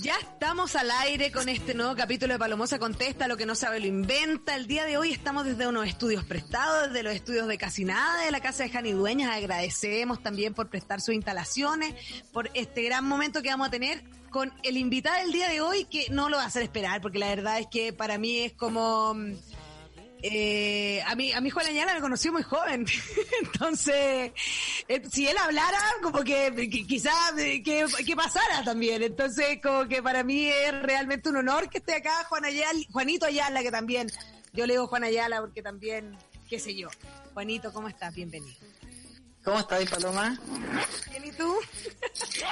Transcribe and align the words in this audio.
Ya 0.00 0.14
estamos 0.20 0.76
al 0.76 0.88
aire 0.92 1.32
con 1.32 1.48
este 1.48 1.74
nuevo 1.74 1.96
capítulo 1.96 2.34
de 2.34 2.38
Palomosa 2.38 2.78
Contesta, 2.78 3.26
lo 3.26 3.36
que 3.36 3.44
no 3.44 3.56
sabe 3.56 3.80
lo 3.80 3.86
inventa. 3.86 4.54
El 4.54 4.68
día 4.68 4.84
de 4.84 4.98
hoy 4.98 5.10
estamos 5.10 5.44
desde 5.44 5.66
unos 5.66 5.88
estudios 5.88 6.22
prestados, 6.22 6.90
desde 6.90 7.02
los 7.02 7.12
estudios 7.12 7.48
de 7.48 7.58
Casi 7.58 7.84
Nada, 7.84 8.24
de 8.24 8.30
la 8.30 8.38
casa 8.38 8.62
de 8.62 8.70
Jani 8.70 8.92
Dueñas. 8.92 9.36
Agradecemos 9.36 10.22
también 10.22 10.54
por 10.54 10.68
prestar 10.68 11.00
sus 11.00 11.12
instalaciones, 11.12 11.96
por 12.32 12.52
este 12.54 12.84
gran 12.84 13.04
momento 13.04 13.42
que 13.42 13.48
vamos 13.48 13.66
a 13.66 13.70
tener 13.72 14.04
con 14.30 14.52
el 14.62 14.76
invitado 14.76 15.20
del 15.20 15.32
día 15.32 15.48
de 15.48 15.60
hoy, 15.60 15.86
que 15.86 16.06
no 16.10 16.28
lo 16.28 16.36
va 16.36 16.44
a 16.44 16.46
hacer 16.46 16.62
esperar, 16.62 17.00
porque 17.00 17.18
la 17.18 17.26
verdad 17.30 17.58
es 17.58 17.66
que 17.66 17.92
para 17.92 18.16
mí 18.16 18.42
es 18.42 18.52
como... 18.52 19.16
Eh, 20.26 21.02
a 21.06 21.14
mí, 21.16 21.32
a 21.32 21.40
mi 21.42 21.50
Juan 21.50 21.66
Añala 21.66 21.92
me 21.92 22.00
conoció 22.00 22.32
muy 22.32 22.42
joven. 22.42 22.86
Entonces, 23.42 24.32
eh, 24.88 25.02
si 25.12 25.28
él 25.28 25.36
hablara, 25.36 25.78
como 26.02 26.24
que, 26.24 26.50
quizás 26.88 27.32
que, 27.36 27.62
que, 27.62 28.16
pasara 28.16 28.64
también. 28.64 29.02
Entonces, 29.02 29.58
como 29.62 29.86
que 29.86 30.02
para 30.02 30.24
mí 30.24 30.46
es 30.46 30.80
realmente 30.80 31.28
un 31.28 31.36
honor 31.36 31.68
que 31.68 31.76
esté 31.76 31.96
acá 31.96 32.24
Juan 32.24 32.46
Ayala, 32.46 32.80
Juanito 32.90 33.26
Ayala, 33.26 33.62
que 33.62 33.70
también, 33.70 34.10
yo 34.54 34.64
le 34.66 34.72
digo 34.72 34.86
Juan 34.86 35.04
Ayala 35.04 35.42
porque 35.42 35.60
también, 35.60 36.16
qué 36.48 36.58
sé 36.58 36.74
yo. 36.74 36.88
Juanito, 37.34 37.70
¿cómo 37.70 37.88
estás? 37.88 38.14
Bienvenido. 38.14 38.56
¿Cómo 39.44 39.58
estás, 39.58 39.84
Paloma? 39.90 40.40
Bien, 41.10 41.24
¿y 41.26 41.32
tú? 41.32 41.54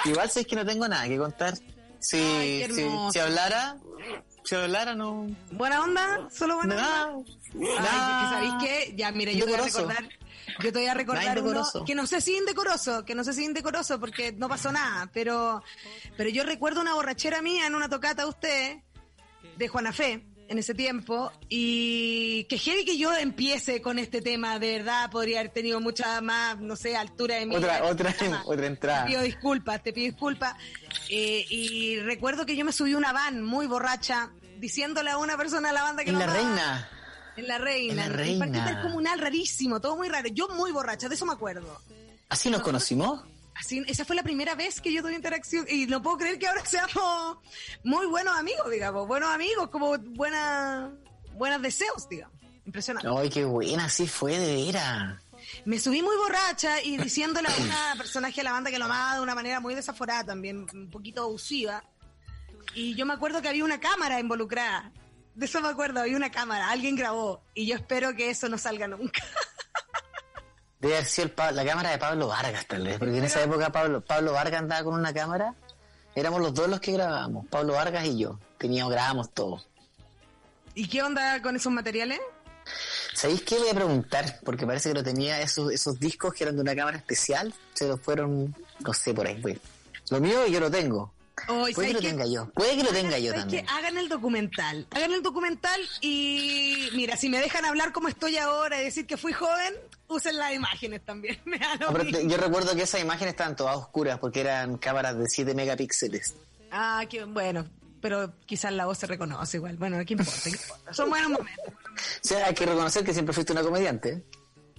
Igual 0.04 0.30
sé 0.30 0.44
que 0.44 0.56
no 0.56 0.66
tengo 0.66 0.86
nada 0.86 1.08
que 1.08 1.16
contar. 1.16 1.54
Si, 2.00 2.18
Ay, 2.18 2.66
si, 2.70 2.86
si 3.12 3.18
hablara, 3.18 3.78
hablara 4.56 4.94
no... 4.94 5.26
¿Buena 5.50 5.82
onda? 5.82 6.28
¿Solo 6.30 6.56
buena 6.56 6.76
Nada, 6.76 7.06
onda? 7.06 7.32
nada. 7.54 8.30
¿sabéis 8.30 8.52
qué? 8.60 8.94
Ya, 8.96 9.12
mira, 9.12 9.32
yo 9.32 9.44
te 9.44 9.52
voy 9.52 9.60
a 9.60 9.64
recordar, 9.64 10.08
yo 10.62 10.72
te 10.72 10.78
voy 10.78 10.86
a 10.88 10.94
recordar 10.94 11.42
uno 11.42 11.64
que 11.86 11.94
no 11.94 12.06
sé 12.06 12.20
si 12.20 12.36
indecoroso, 12.36 13.04
que 13.04 13.14
no 13.14 13.24
sé 13.24 13.32
si 13.32 13.44
indecoroso 13.44 13.98
porque 14.00 14.32
no 14.32 14.48
pasó 14.48 14.72
nada, 14.72 15.10
pero, 15.12 15.62
pero 16.16 16.30
yo 16.30 16.44
recuerdo 16.44 16.80
una 16.80 16.94
borrachera 16.94 17.42
mía 17.42 17.66
en 17.66 17.74
una 17.74 17.88
tocata 17.88 18.22
de 18.22 18.28
usted, 18.28 18.76
de 19.56 19.68
Juana 19.68 19.92
Fe, 19.92 20.24
en 20.48 20.58
ese 20.58 20.74
tiempo, 20.74 21.32
y 21.48 22.44
que 22.44 22.58
heavy 22.58 22.84
que 22.84 22.98
yo 22.98 23.14
empiece 23.16 23.80
con 23.80 23.98
este 23.98 24.20
tema, 24.20 24.58
de 24.58 24.78
verdad, 24.78 25.10
podría 25.10 25.40
haber 25.40 25.52
tenido 25.52 25.80
mucha 25.80 26.20
más, 26.20 26.60
no 26.60 26.76
sé, 26.76 26.94
altura 26.94 27.36
de 27.36 27.46
mí. 27.46 27.56
Otra, 27.56 27.84
otra, 27.84 28.14
otra 28.44 28.66
entrada. 28.66 29.04
Te 29.04 29.10
pido 29.10 29.22
disculpas, 29.22 29.82
te 29.82 29.92
pido 29.92 30.10
disculpas. 30.10 30.54
Eh, 31.08 31.46
y 31.48 31.98
recuerdo 32.00 32.44
que 32.44 32.54
yo 32.54 32.64
me 32.66 32.72
subí 32.72 32.92
a 32.92 32.98
una 32.98 33.12
van 33.12 33.42
muy 33.42 33.66
borracha, 33.66 34.30
diciéndole 34.62 35.10
a 35.10 35.18
una 35.18 35.36
persona 35.36 35.68
de 35.68 35.74
la 35.74 35.82
banda 35.82 36.04
que 36.04 36.10
En 36.10 36.14
no 36.14 36.20
la 36.20 36.32
reina. 36.32 36.88
En 37.36 37.48
la 37.48 37.58
reina. 37.58 37.90
En 37.90 37.96
la 37.96 38.04
En 38.04 38.10
el 38.12 38.16
Reina. 38.16 38.46
intercomunal, 38.46 39.18
rarísimo, 39.18 39.80
todo 39.80 39.96
muy 39.96 40.08
raro. 40.08 40.28
Yo 40.28 40.48
muy 40.50 40.70
borracha, 40.70 41.08
de 41.08 41.16
eso 41.16 41.26
me 41.26 41.32
acuerdo. 41.32 41.80
¿Así 42.28 42.48
nos 42.48 42.62
conocimos? 42.62 43.24
Así, 43.56 43.82
esa 43.88 44.04
fue 44.04 44.14
la 44.14 44.22
primera 44.22 44.54
vez 44.54 44.80
que 44.80 44.92
yo 44.92 45.02
tuve 45.02 45.14
interacción 45.14 45.66
y 45.68 45.86
no 45.86 46.00
puedo 46.00 46.18
creer 46.18 46.38
que 46.38 46.46
ahora 46.46 46.64
seamos 46.64 47.38
muy 47.82 48.06
buenos 48.06 48.36
amigos, 48.38 48.70
digamos, 48.70 49.06
buenos 49.08 49.30
amigos, 49.34 49.68
como 49.68 49.98
buenas, 49.98 50.92
buenos 51.34 51.60
deseos, 51.60 52.08
digamos. 52.08 52.38
Impresionante. 52.64 53.08
Ay, 53.12 53.28
qué 53.30 53.44
buena, 53.44 53.86
así 53.86 54.06
fue, 54.06 54.38
de 54.38 54.64
veras. 54.66 55.20
Me 55.64 55.80
subí 55.80 56.02
muy 56.02 56.16
borracha 56.16 56.80
y 56.80 56.96
diciéndole 57.08 57.48
a 57.48 57.56
una 57.60 57.94
personaje 57.98 58.36
de 58.36 58.44
la 58.44 58.52
banda 58.52 58.70
que 58.70 58.78
lo 58.78 58.84
amaba 58.84 59.16
de 59.16 59.22
una 59.22 59.34
manera 59.34 59.58
muy 59.58 59.74
desaforada 59.74 60.22
también, 60.22 60.66
un 60.72 60.88
poquito 60.88 61.22
abusiva. 61.22 61.82
Y 62.74 62.94
yo 62.94 63.06
me 63.06 63.14
acuerdo 63.14 63.42
que 63.42 63.48
había 63.48 63.64
una 63.64 63.80
cámara 63.80 64.20
involucrada. 64.20 64.92
De 65.34 65.46
eso 65.46 65.60
me 65.60 65.68
acuerdo, 65.68 66.00
había 66.00 66.16
una 66.16 66.30
cámara, 66.30 66.70
alguien 66.70 66.96
grabó. 66.96 67.42
Y 67.54 67.66
yo 67.66 67.76
espero 67.76 68.14
que 68.14 68.30
eso 68.30 68.48
no 68.48 68.58
salga 68.58 68.86
nunca. 68.86 69.22
Debe 70.80 70.96
haber 70.96 71.06
sido 71.06 71.30
el 71.48 71.56
la 71.56 71.64
cámara 71.64 71.90
de 71.90 71.98
Pablo 71.98 72.26
Vargas, 72.28 72.66
tal 72.66 72.84
vez. 72.84 72.98
Porque 72.98 73.16
en 73.16 73.24
esa 73.24 73.42
época 73.42 73.70
Pablo, 73.70 74.00
Pablo 74.00 74.32
Vargas 74.32 74.60
andaba 74.60 74.82
con 74.82 74.94
una 74.94 75.12
cámara. 75.14 75.54
Éramos 76.14 76.40
los 76.40 76.52
dos 76.52 76.68
los 76.68 76.80
que 76.80 76.92
grabábamos, 76.92 77.46
Pablo 77.46 77.74
Vargas 77.74 78.04
y 78.04 78.18
yo. 78.18 78.38
Teníamos, 78.58 78.92
grabábamos 78.92 79.32
todo. 79.32 79.62
¿Y 80.74 80.88
qué 80.88 81.02
onda 81.02 81.40
con 81.40 81.56
esos 81.56 81.72
materiales? 81.72 82.20
¿Sabéis 83.14 83.42
qué 83.42 83.58
voy 83.58 83.68
a 83.68 83.74
preguntar? 83.74 84.40
Porque 84.44 84.66
parece 84.66 84.88
que 84.88 84.94
lo 84.94 85.02
tenía 85.02 85.40
esos, 85.40 85.72
esos 85.72 85.98
discos 85.98 86.34
que 86.34 86.44
eran 86.44 86.56
de 86.56 86.62
una 86.62 86.74
cámara 86.74 86.96
especial. 86.96 87.54
Se 87.74 87.86
los 87.86 88.00
fueron, 88.00 88.54
no 88.80 88.92
sé, 88.92 89.14
por 89.14 89.26
ahí. 89.26 89.40
Pues. 89.40 89.58
Lo 90.10 90.20
mío 90.20 90.46
yo 90.46 90.60
lo 90.60 90.70
tengo. 90.70 91.12
Hoy, 91.48 91.72
Puede 91.74 91.88
que 91.88 91.94
lo 91.94 92.00
tenga 92.00 92.26
yo. 92.26 92.50
Puede 92.52 92.76
que 92.76 92.82
lo 92.84 92.90
tenga 92.90 93.18
yo 93.18 93.30
¿sabes 93.30 93.40
también. 93.42 93.68
Hagan 93.70 93.96
el 93.98 94.08
documental. 94.08 94.86
Hagan 94.90 95.12
el 95.12 95.22
documental 95.22 95.80
y 96.00 96.88
mira, 96.94 97.16
si 97.16 97.28
me 97.28 97.38
dejan 97.38 97.64
hablar 97.64 97.92
como 97.92 98.08
estoy 98.08 98.36
ahora 98.36 98.80
y 98.80 98.84
decir 98.84 99.06
que 99.06 99.16
fui 99.16 99.32
joven, 99.32 99.74
usen 100.08 100.36
las 100.36 100.52
imágenes 100.52 101.04
también. 101.04 101.40
Me 101.44 101.58
da 101.58 101.74
lo 101.76 101.86
No, 101.86 101.92
pero 101.92 102.04
mismo. 102.04 102.18
te- 102.20 102.28
yo 102.28 102.36
recuerdo 102.36 102.74
que 102.76 102.82
esas 102.82 103.00
imágenes 103.00 103.32
estaban 103.32 103.56
todas 103.56 103.76
oscuras 103.76 104.18
porque 104.18 104.40
eran 104.40 104.76
cámaras 104.78 105.16
de 105.18 105.28
7 105.28 105.54
megapíxeles. 105.54 106.34
Ah, 106.70 107.04
qué 107.08 107.24
bueno. 107.24 107.66
Pero 108.00 108.32
quizás 108.46 108.72
la 108.72 108.84
voz 108.86 108.98
se 108.98 109.06
reconoce 109.06 109.56
igual. 109.58 109.76
Bueno, 109.76 109.98
¿qué 110.04 110.14
importa? 110.14 110.50
Son 110.92 111.08
buenos 111.08 111.30
momentos. 111.30 111.64
O 111.74 111.98
sea, 112.28 112.46
hay 112.46 112.54
que 112.54 112.66
reconocer 112.66 113.04
que 113.04 113.12
siempre 113.12 113.32
fuiste 113.32 113.52
una 113.52 113.62
comediante. 113.62 114.24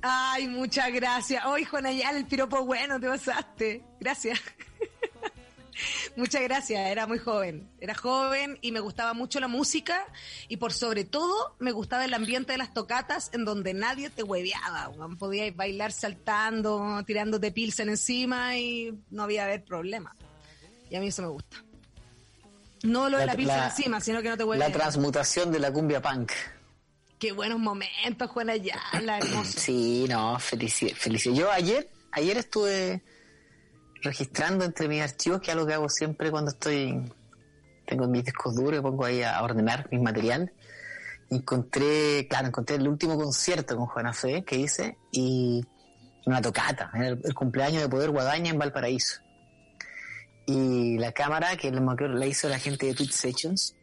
Ay, 0.01 0.47
muchas 0.47 0.91
gracias. 0.91 1.45
Hoy, 1.45 1.63
Juan 1.63 1.85
Ayala, 1.85 2.17
el 2.17 2.25
piropo 2.25 2.65
bueno, 2.65 2.99
te 2.99 3.07
pasaste. 3.07 3.81
Gracias. 3.99 4.39
Muchas 6.15 6.41
gracias, 6.43 6.87
era 6.89 7.07
muy 7.07 7.17
joven. 7.19 7.69
Era 7.79 7.95
joven 7.95 8.57
y 8.61 8.71
me 8.71 8.79
gustaba 8.79 9.13
mucho 9.13 9.39
la 9.39 9.47
música 9.47 10.05
y 10.47 10.57
por 10.57 10.73
sobre 10.73 11.03
todo 11.05 11.55
me 11.59 11.71
gustaba 11.71 12.05
el 12.05 12.13
ambiente 12.13 12.51
de 12.53 12.57
las 12.57 12.73
tocatas 12.73 13.29
en 13.33 13.45
donde 13.45 13.73
nadie 13.73 14.09
te 14.09 14.23
hueveaba. 14.23 14.91
Podías 15.17 15.55
bailar 15.55 15.91
saltando, 15.91 17.03
tirándote 17.05 17.51
pilsen 17.51 17.89
encima 17.89 18.57
y 18.57 18.97
no 19.09 19.23
había 19.23 19.43
haber 19.45 19.63
problema. 19.63 20.15
Y 20.89 20.95
a 20.95 20.99
mí 20.99 21.07
eso 21.07 21.21
me 21.23 21.29
gusta. 21.29 21.63
No 22.83 23.09
lo 23.09 23.17
de 23.17 23.25
la, 23.25 23.35
pilsen 23.35 23.57
la- 23.57 23.67
encima, 23.69 24.01
sino 24.01 24.21
que 24.21 24.29
no 24.29 24.35
te 24.37 24.43
La 24.43 24.49
huevean. 24.49 24.71
transmutación 24.71 25.51
de 25.51 25.59
la 25.59 25.71
cumbia 25.71 26.01
punk. 26.01 26.31
Qué 27.17 27.31
buenos 27.31 27.57
momentos, 27.59 28.29
Juan 28.29 28.49
Ayala, 28.49 29.19
hermoso. 29.19 29.57
Sí, 29.57 30.05
no, 30.09 30.37
felicidad. 30.39 30.93
felicidad. 30.97 31.33
Yo 31.35 31.49
ayer, 31.51 31.89
ayer 32.11 32.37
estuve 32.37 33.01
registrando 34.03 34.65
entre 34.65 34.87
mis 34.87 35.01
archivos, 35.01 35.39
que 35.39 35.47
es 35.47 35.53
algo 35.53 35.65
que 35.65 35.73
hago 35.73 35.89
siempre 35.89 36.29
cuando 36.29 36.51
estoy, 36.51 37.11
tengo 37.85 38.07
mis 38.07 38.25
discos 38.25 38.55
duros, 38.55 38.79
y 38.79 38.81
pongo 38.81 39.05
ahí 39.05 39.23
a 39.23 39.41
ordenar 39.41 39.87
mi 39.91 39.99
material. 39.99 40.51
Encontré, 41.29 42.27
claro, 42.29 42.47
encontré 42.47 42.75
el 42.75 42.87
último 42.87 43.17
concierto 43.17 43.75
con 43.75 43.87
Juana 43.87 44.13
Fe 44.13 44.43
que 44.43 44.57
hice 44.57 44.97
y 45.11 45.65
una 46.25 46.41
tocata, 46.41 46.91
el, 46.95 47.19
el 47.23 47.33
cumpleaños 47.33 47.81
de 47.81 47.89
Poder 47.89 48.11
Guadaña 48.11 48.51
en 48.51 48.59
Valparaíso. 48.59 49.21
Y 50.45 50.97
la 50.97 51.11
cámara, 51.13 51.55
que 51.55 51.71
la 51.71 52.25
hizo 52.25 52.49
la 52.49 52.59
gente 52.59 52.85
de 52.85 52.93
Tweet 52.93 53.11
Sessions, 53.11 53.75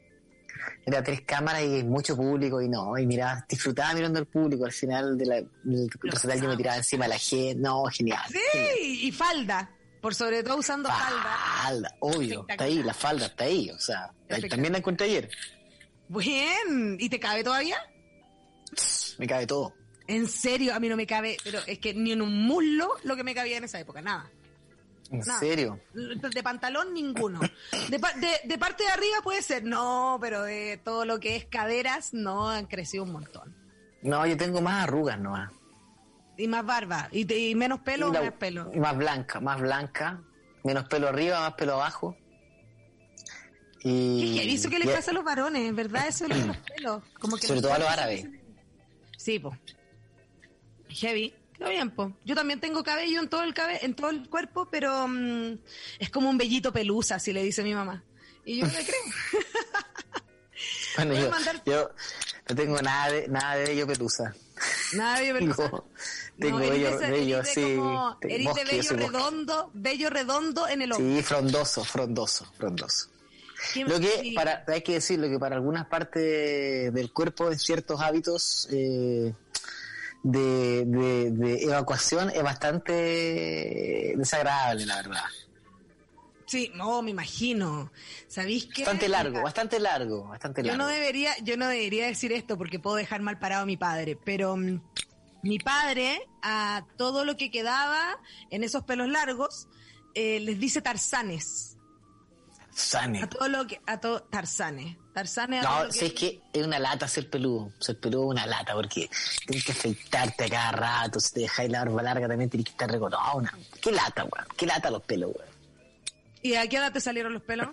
era 0.84 1.02
tres 1.02 1.22
cámaras 1.22 1.62
y 1.62 1.82
mucho 1.84 2.14
público 2.16 2.60
y 2.60 2.68
no, 2.68 2.96
y 2.98 3.06
miraba, 3.06 3.44
disfrutaba 3.48 3.94
mirando 3.94 4.18
al 4.18 4.26
público, 4.26 4.66
al 4.66 4.72
final 4.72 5.16
de 5.16 5.26
la, 5.26 5.36
del 5.64 5.88
recital 6.02 6.40
yo 6.40 6.48
me 6.48 6.56
tiraba 6.56 6.76
encima 6.76 7.06
de 7.06 7.08
la 7.08 7.18
gente, 7.18 7.54
no, 7.60 7.84
genial. 7.84 8.22
Sí, 8.28 9.06
y 9.06 9.12
falda. 9.12 9.70
Por 10.00 10.14
sobre 10.14 10.42
todo 10.42 10.56
usando 10.56 10.88
falda. 10.88 11.36
Falda, 11.62 11.96
obvio, 12.00 12.46
está 12.48 12.64
ahí, 12.64 12.82
la 12.82 12.94
falda 12.94 13.26
está 13.26 13.44
ahí, 13.44 13.70
o 13.70 13.78
sea, 13.78 14.12
también 14.48 14.72
la 14.72 14.78
encontré 14.78 15.06
ayer, 15.06 15.30
Bien. 16.08 16.96
¿Y 16.98 17.08
te 17.08 17.20
cabe 17.20 17.44
todavía? 17.44 17.76
me 19.18 19.26
cabe 19.26 19.46
todo. 19.46 19.74
En 20.06 20.26
serio, 20.26 20.74
a 20.74 20.80
mí 20.80 20.88
no 20.88 20.96
me 20.96 21.06
cabe, 21.06 21.36
pero 21.44 21.60
es 21.66 21.78
que 21.78 21.94
ni 21.94 22.12
en 22.12 22.22
un 22.22 22.44
muslo 22.46 22.88
lo 23.04 23.14
que 23.14 23.22
me 23.22 23.34
cabía 23.34 23.58
en 23.58 23.64
esa 23.64 23.78
época, 23.78 24.00
nada. 24.00 24.28
¿En 25.12 25.18
Nada. 25.20 25.38
serio? 25.40 25.80
De 25.92 26.42
pantalón, 26.42 26.94
ninguno. 26.94 27.40
De, 27.88 27.98
pa- 27.98 28.12
de- 28.14 28.40
de 28.44 28.58
parte 28.58 28.84
de 28.84 28.90
arriba 28.90 29.18
puede 29.22 29.42
ser, 29.42 29.64
no, 29.64 30.18
pero 30.20 30.42
de 30.44 30.80
todo 30.84 31.04
lo 31.04 31.18
que 31.20 31.36
es 31.36 31.44
caderas, 31.46 32.14
no, 32.14 32.48
han 32.48 32.66
crecido 32.66 33.02
un 33.04 33.12
montón. 33.12 33.54
No, 34.02 34.24
yo 34.26 34.36
tengo 34.36 34.60
más 34.60 34.84
arrugas 34.84 35.18
nomás. 35.18 35.50
Y 36.40 36.48
más 36.48 36.64
barba, 36.64 37.08
y, 37.12 37.54
menos 37.54 37.80
pelo, 37.80 38.08
Y 38.08 38.12
la- 38.12 38.22
más 38.22 38.32
pelo. 38.32 38.70
y 38.74 38.78
más 38.78 38.96
blanca, 38.96 39.40
más 39.40 39.60
blanca. 39.60 40.22
Menos 40.64 40.84
pelo 40.88 41.08
arriba, 41.08 41.40
más 41.40 41.54
pelo 41.54 41.74
abajo. 41.74 42.16
Y, 43.82 44.20
¿Qué 44.34 44.40
heavy 44.40 44.54
eso 44.54 44.68
que 44.70 44.78
les 44.78 44.88
y- 44.88 44.92
pasa 44.92 45.10
a 45.10 45.14
los 45.14 45.24
varones, 45.24 45.74
¿verdad? 45.74 46.06
Eso 46.06 46.26
de 46.28 46.34
los 46.46 46.56
pelos. 46.76 47.02
Como 47.18 47.36
que 47.36 47.46
Sobre 47.46 47.62
todo 47.62 47.72
a 47.74 47.78
los 47.78 47.88
árabes. 47.88 48.26
Sí, 49.16 49.38
po. 49.38 49.56
Heavy. 50.88 51.34
Bien, 51.58 51.90
po. 51.90 52.12
Yo 52.24 52.34
también 52.34 52.58
tengo 52.60 52.82
cabello 52.82 53.20
en 53.20 53.28
todo 53.28 53.42
el 53.42 53.52
cabe 53.54 53.84
en 53.84 53.94
todo 53.94 54.08
el 54.10 54.28
cuerpo, 54.30 54.68
pero 54.70 55.06
mm, 55.08 55.58
es 55.98 56.10
como 56.10 56.30
un 56.30 56.38
bellito 56.38 56.72
pelusa, 56.72 57.16
así 57.16 57.32
le 57.32 57.42
dice 57.42 57.62
mi 57.62 57.74
mamá. 57.74 58.02
Y 58.44 58.58
yo 58.60 58.66
le 58.66 58.72
creo. 58.84 59.02
Bueno, 60.96 61.14
yo, 61.14 61.30
mandar- 61.30 61.62
yo 61.64 61.90
no 62.48 62.54
tengo 62.54 62.82
nada 62.82 63.10
de, 63.12 63.28
nada 63.28 63.54
de 63.54 63.64
bello 63.68 63.86
pelusa. 63.86 64.34
Nada 64.94 65.20
de 65.20 65.32
pelusa. 65.32 65.70
Tengo, 66.40 66.58
No, 66.58 66.70
bello, 66.70 66.98
bello 66.98 67.40
así. 67.40 67.60
como- 67.76 68.18
eres 68.22 68.44
bosque, 68.46 68.64
de 68.64 68.82
yo 68.82 68.96
bello 68.96 68.96
bosque. 68.96 69.18
redondo, 69.18 69.70
bello 69.74 70.10
redondo 70.10 70.68
en 70.68 70.82
el 70.82 70.92
hombro. 70.92 71.16
Sí, 71.16 71.22
frondoso, 71.22 71.84
frondoso, 71.84 72.52
frondoso. 72.56 73.08
¿Qué- 73.74 73.84
Lo 73.84 74.00
que, 74.00 74.08
sí. 74.22 74.32
para, 74.32 74.64
hay 74.66 74.80
que 74.82 74.94
decirlo, 74.94 75.28
que 75.28 75.38
para 75.38 75.56
algunas 75.56 75.86
partes 75.86 76.92
del 76.94 77.12
cuerpo, 77.12 77.50
en 77.52 77.58
ciertos 77.58 78.00
hábitos 78.00 78.66
eh, 78.72 79.34
de, 80.22 80.84
de, 80.86 81.30
de 81.30 81.62
evacuación, 81.64 82.30
es 82.30 82.42
bastante 82.42 84.14
desagradable, 84.16 84.86
la 84.86 84.96
verdad. 84.96 85.24
Sí, 86.46 86.72
no, 86.74 87.00
me 87.02 87.10
imagino. 87.12 87.92
¿Sabéis 88.26 88.64
qué? 88.74 88.82
Bastante 88.82 89.08
largo, 89.08 89.42
bastante 89.42 89.78
largo, 89.78 90.24
bastante 90.28 90.62
Yo 90.62 90.68
largo. 90.68 90.82
no 90.84 90.88
debería, 90.88 91.32
yo 91.42 91.56
no 91.56 91.68
debería 91.68 92.06
decir 92.06 92.32
esto 92.32 92.56
porque 92.58 92.80
puedo 92.80 92.96
dejar 92.96 93.20
mal 93.20 93.38
parado 93.38 93.62
a 93.62 93.66
mi 93.66 93.76
padre, 93.76 94.16
pero 94.16 94.56
mm, 94.56 94.80
mi 95.42 95.58
padre 95.58 96.20
a 96.42 96.84
todo 96.96 97.24
lo 97.24 97.36
que 97.36 97.50
quedaba 97.50 98.18
en 98.50 98.62
esos 98.64 98.84
pelos 98.84 99.08
largos 99.08 99.68
eh, 100.14 100.40
les 100.40 100.58
dice 100.58 100.82
tarzanes. 100.82 101.76
Sane. 102.72 103.22
A 103.22 103.28
todo 103.28 103.48
lo 103.48 103.66
que, 103.66 103.80
a 103.86 103.98
todo, 104.00 104.22
tarzanes. 104.22 104.96
Tarzanes 105.12 105.62
No, 105.64 105.86
que- 105.86 105.92
¿sabes 105.92 106.12
qué? 106.14 106.40
Es 106.52 106.64
una 106.64 106.78
lata 106.78 107.08
ser 107.08 107.28
peludo. 107.28 107.72
Ser 107.80 107.98
peludo 107.98 108.24
es 108.26 108.30
una 108.30 108.46
lata 108.46 108.74
porque 108.74 109.10
tienes 109.46 109.64
que 109.64 109.72
afeitarte 109.72 110.44
a 110.44 110.48
cada 110.48 110.72
rato. 110.72 111.18
Si 111.20 111.34
te 111.34 111.40
dejáis 111.40 111.68
la 111.70 111.80
barba 111.84 112.02
larga 112.02 112.28
también 112.28 112.48
tienes 112.48 112.66
que 112.66 112.70
estar 112.72 112.90
recortado. 112.90 113.42
Qué 113.82 113.90
lata, 113.92 114.24
weón. 114.24 114.46
Qué 114.56 114.66
lata 114.66 114.88
los 114.90 115.02
pelos, 115.02 115.32
weón. 115.36 115.50
¿Y 116.42 116.54
a 116.54 116.66
qué 116.68 116.76
edad 116.76 116.92
te 116.92 117.00
salieron 117.00 117.34
los 117.34 117.42
pelos? 117.42 117.68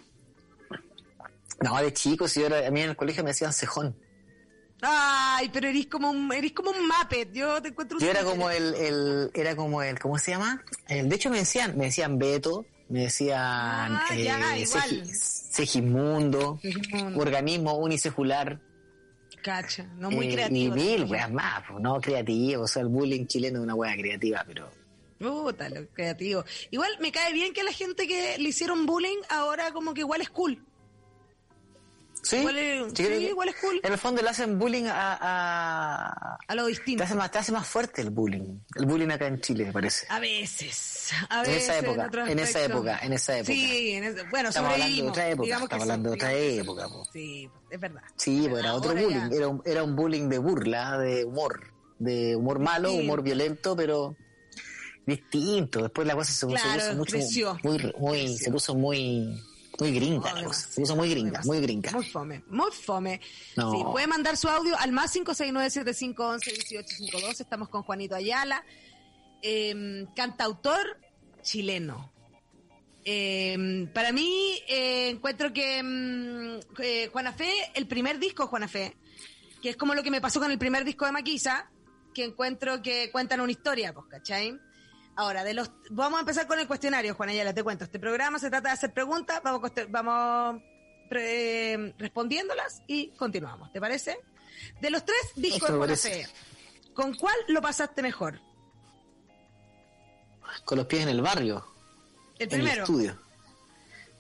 No, 1.61 1.77
de 1.81 1.93
chico, 1.93 2.27
si 2.27 2.41
yo 2.41 2.47
era- 2.47 2.67
a 2.67 2.71
mí 2.71 2.81
en 2.81 2.89
el 2.89 2.95
colegio 2.95 3.23
me 3.23 3.29
decían 3.31 3.53
cejón. 3.53 3.95
Ay, 4.81 5.50
pero 5.51 5.68
eres 5.69 5.88
como 5.88 6.12
un, 6.12 6.31
eres 6.31 6.51
como 6.53 6.69
un 6.69 6.88
Muppet. 6.88 7.31
Yo 7.33 7.62
te 7.62 7.69
encuentro 7.69 7.97
un 7.97 8.03
Yo 8.03 8.09
era 8.12 8.24
como 8.24 8.50
el, 8.51 8.74
el, 8.75 9.31
era 9.33 9.56
como 9.56 9.81
el, 9.81 10.00
¿cómo 10.00 10.18
se 10.19 10.31
llama? 10.31 10.63
El- 10.88 11.09
de 11.09 11.15
hecho 11.15 11.29
me 11.29 11.39
decían, 11.39 11.75
me 11.77 11.85
decían 11.85 12.19
Beto, 12.19 12.65
me 12.89 13.01
decían 13.01 13.39
Ah, 13.41 14.06
ya, 14.15 14.56
eh, 14.56 14.62
igual. 14.62 15.03
Segi- 15.03 15.13
Segismundo, 15.13 16.59
Segismundo. 16.62 17.19
organismo 17.19 17.74
unicelular. 17.77 18.59
Cacha, 19.44 19.83
no 19.97 20.12
muy 20.12 20.27
eh, 20.27 20.33
creativo. 20.33 20.75
Y 20.75 20.79
mil 20.79 21.03
weas 21.06 21.31
más, 21.31 21.63
pues, 21.68 21.81
no 21.81 22.00
creativo. 22.01 22.63
O 22.63 22.68
sea, 22.68 22.81
el 22.83 22.89
bullying 22.89 23.25
chileno 23.25 23.59
es 23.59 23.63
una 23.63 23.75
wea 23.75 23.94
creativa, 23.95 24.44
pero 24.45 24.69
Puta, 25.19 25.68
lo 25.69 25.88
creativo. 25.89 26.45
Igual 26.69 26.91
me 27.00 27.12
cae 27.12 27.33
bien 27.33 27.51
que 27.53 27.63
la 27.63 27.71
gente 27.71 28.07
que 28.07 28.38
le 28.38 28.50
hicieron 28.50 28.85
bullying 28.85 29.18
ahora 29.29 29.71
como 29.71 29.94
que 29.95 30.01
igual 30.01 30.21
es 30.21 30.29
cool. 30.29 30.63
Sí, 32.27 32.35
Igual 32.38 32.57
es- 32.57 32.94
sí, 32.94 33.03
igual 33.03 33.50
es 33.50 33.56
cool. 33.56 33.79
En 33.83 33.91
el 33.94 33.97
fondo 33.97 34.21
le 34.21 34.29
hacen 34.29 34.59
bullying 34.59 34.85
a, 34.85 35.18
a- 35.21 36.38
A 36.47 36.56
lo 36.56 36.63
te 36.65 36.69
distinto. 36.69 37.03
hace 37.03 37.15
más, 37.15 37.31
te 37.31 37.38
hace 37.38 37.51
más 37.53 37.65
fuerte 37.65 38.01
el 38.01 38.09
bullying. 38.09 38.59
El 38.75 38.85
bullying 38.85 39.09
acá 39.09 39.27
en 39.27 39.39
Chile, 39.39 39.65
me 39.65 39.71
parece. 39.71 40.06
A 40.09 40.19
veces. 40.19 41.12
A 41.29 41.38
En 41.44 41.51
veces. 41.51 41.63
esa 41.63 41.77
época, 41.79 42.06
otros 42.07 42.29
en 42.29 42.39
esa 42.39 42.63
época, 42.63 43.00
en 43.01 43.13
esa 43.13 43.38
época. 43.38 43.53
Sí, 43.53 43.91
en 43.94 44.03
ese- 44.03 44.24
bueno, 44.29 44.50
Estamos 44.50 44.74
hablando 44.74 44.95
de 45.03 45.09
otra 45.09 45.29
época, 45.29 45.50
estamos 45.53 45.81
hablando 45.83 46.09
de 46.09 46.15
otra 46.15 46.33
época, 46.33 46.88
po. 46.89 47.06
Sí, 47.13 47.50
es 47.69 47.79
verdad. 47.79 48.01
Sí, 48.18 48.47
pues 48.50 48.63
era 48.63 48.74
otro 48.75 48.91
bullying, 48.94 49.31
era 49.31 49.47
un, 49.47 49.62
era 49.65 49.83
un 49.83 49.95
bullying 49.95 50.27
de 50.29 50.38
burla, 50.38 50.97
de 50.97 51.24
humor, 51.24 51.71
de 52.00 52.35
humor 52.35 52.59
malo, 52.59 52.89
Sí. 52.89 53.00
humor 53.00 53.21
violento, 53.24 53.75
pero 53.75 54.15
distinto. 55.06 55.81
Después 55.83 56.06
la 56.07 56.15
cosa 56.15 56.31
se, 56.31 56.39
se 56.39 56.47
Claro, 56.47 56.97
puso 56.97 57.18
mucho, 57.18 57.57
muy, 57.63 57.94
muy, 57.97 58.38
se 58.38 58.51
puso 58.51 58.75
muy, 58.75 59.41
muy 59.79 59.91
gringa 59.91 60.31
No, 60.31 60.41
la 60.41 60.44
cosa. 60.45 60.68
Se 60.68 60.81
puso 60.81 60.95
muy 60.95 61.09
gringa, 61.09 61.41
muy 61.45 61.59
gringa. 61.62 61.91
Muy 61.91 62.06
fome, 62.06 62.44
muy 62.47 62.71
fome. 62.71 63.21
No. 63.56 63.71
Sí, 63.71 63.77
puede 63.91 64.07
mandar 64.07 64.38
su 64.38 64.47
audio 64.50 64.77
al 64.77 64.91
más 64.91 65.15
569-7511-1852. 65.15 67.41
Estamos 67.41 67.69
con 67.69 67.81
Juanito 67.83 68.15
Ayala, 68.15 68.63
eh, 69.41 70.06
cantautor 70.15 71.00
chileno. 71.41 72.12
Eh, 73.09 73.88
para 73.94 74.12
mí, 74.12 74.62
eh, 74.68 75.07
encuentro 75.07 75.53
que 75.53 75.81
mm, 75.81 76.59
eh, 76.81 77.09
Juana 77.09 77.31
Fe, 77.31 77.50
el 77.74 77.88
primer 77.88 78.19
disco 78.19 78.47
Juana 78.47 78.68
Fe, 78.68 78.97
que 79.62 79.69
es 79.69 79.77
como 79.77 79.95
lo 79.95 80.03
que 80.03 80.12
me 80.12 80.19
pasó 80.19 80.41
con 80.41 80.51
el 80.51 80.57
primer 80.57 80.83
disco 80.83 81.06
de 81.06 81.13
Maquisa, 81.13 81.71
que 82.13 82.25
encuentro 82.25 82.81
que 82.81 83.09
cuentan 83.09 83.39
una 83.39 83.53
historia, 83.53 83.94
pues, 83.94 84.07
¿cachai? 84.07 84.59
Ahora, 85.17 85.43
de 85.43 85.53
los, 85.55 85.71
vamos 85.89 86.17
a 86.17 86.19
empezar 86.21 86.45
con 86.47 86.59
el 86.59 86.67
cuestionario, 86.67 87.15
Juana 87.15 87.31
Ayala, 87.31 87.53
te 87.53 87.63
cuento. 87.63 87.83
Este 87.83 87.99
programa 87.99 88.37
se 88.39 88.49
trata 88.49 88.69
de 88.69 88.73
hacer 88.75 88.93
preguntas, 88.93 89.41
vamos, 89.43 89.71
vamos 89.89 90.61
pre- 91.09 91.93
respondiéndolas 91.97 92.83
y 92.87 93.09
continuamos, 93.17 93.71
¿te 93.73 93.81
parece? 93.81 94.19
De 94.79 94.89
los 94.91 95.03
tres 95.03 95.19
discos 95.35 95.69
de 95.71 95.75
Juana. 95.77 95.95
Fe, 95.95 96.27
¿con 96.93 97.15
cuál 97.15 97.35
lo 97.47 97.61
pasaste 97.61 98.01
mejor? 98.03 98.39
Con 100.63 100.77
los 100.77 100.87
pies 100.87 101.03
en 101.03 101.09
el 101.09 101.21
barrio, 101.21 101.65
El 102.37 102.47
en 102.47 102.53
el 102.53 102.59
primero, 102.59 102.83
estudio. 102.83 103.19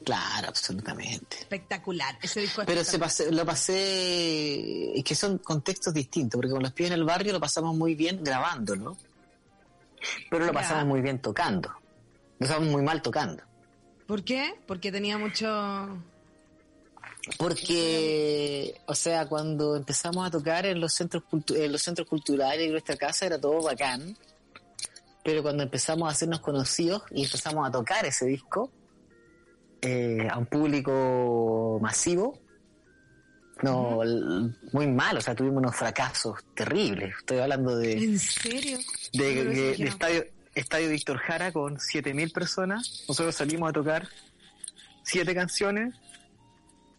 Claro, 0.03 0.47
absolutamente. 0.47 1.37
espectacular, 1.39 2.17
ese 2.21 2.41
disco 2.41 2.63
Pero 2.65 2.83
se 2.83 2.97
pasé, 2.99 3.31
lo 3.31 3.45
pasé, 3.45 4.97
es 4.97 5.03
que 5.03 5.15
son 5.15 5.37
contextos 5.39 5.93
distintos, 5.93 6.37
porque 6.37 6.51
con 6.51 6.61
los 6.63 6.71
pies 6.73 6.87
en 6.89 6.93
el 6.93 7.03
barrio 7.03 7.33
lo 7.33 7.39
pasamos 7.39 7.75
muy 7.75 7.95
bien 7.95 8.23
grabándolo, 8.23 8.97
pero 10.29 10.45
lo 10.45 10.53
pasamos 10.53 10.85
muy 10.85 11.01
bien 11.01 11.19
tocando. 11.21 11.69
Lo 12.39 12.47
pasamos 12.47 12.69
muy 12.69 12.81
mal 12.81 13.01
tocando. 13.01 13.43
¿Por 14.05 14.23
qué? 14.23 14.55
Porque 14.65 14.91
tenía 14.91 15.17
mucho... 15.17 16.01
Porque, 17.37 18.79
o 18.85 18.95
sea, 18.95 19.27
cuando 19.27 19.75
empezamos 19.75 20.25
a 20.25 20.31
tocar 20.31 20.65
en 20.65 20.79
los 20.79 20.93
centros 20.93 21.23
cultu- 21.29 21.57
en 21.57 21.71
los 21.73 21.81
centros 21.81 22.07
culturales 22.07 22.65
de 22.65 22.71
nuestra 22.71 22.95
casa 22.95 23.25
era 23.25 23.37
todo 23.39 23.61
bacán, 23.61 24.17
pero 25.25 25.41
cuando 25.43 25.63
empezamos 25.63 26.07
a 26.07 26.13
hacernos 26.13 26.39
conocidos 26.39 27.03
y 27.11 27.25
empezamos 27.25 27.67
a 27.67 27.71
tocar 27.71 28.05
ese 28.05 28.27
disco 28.27 28.71
eh, 29.81 30.25
a 30.31 30.37
un 30.37 30.45
público 30.45 31.79
masivo, 31.81 32.39
no, 33.63 33.99
muy 34.71 34.87
mal, 34.87 35.17
o 35.17 35.21
sea, 35.21 35.35
tuvimos 35.35 35.57
unos 35.57 35.75
fracasos 35.75 36.39
terribles. 36.55 37.15
Estoy 37.19 37.39
hablando 37.39 37.75
de, 37.77 37.93
¿En 37.93 38.19
serio? 38.19 38.77
de, 39.13 39.43
de- 39.45 39.71
estadio, 39.83 40.25
estadio 40.55 40.89
Víctor 40.89 41.17
Jara 41.17 41.51
con 41.51 41.77
7.000 41.77 42.31
personas. 42.33 43.05
Nosotros 43.07 43.35
salimos 43.35 43.69
a 43.69 43.73
tocar 43.73 44.07
siete 45.03 45.33
canciones 45.33 45.95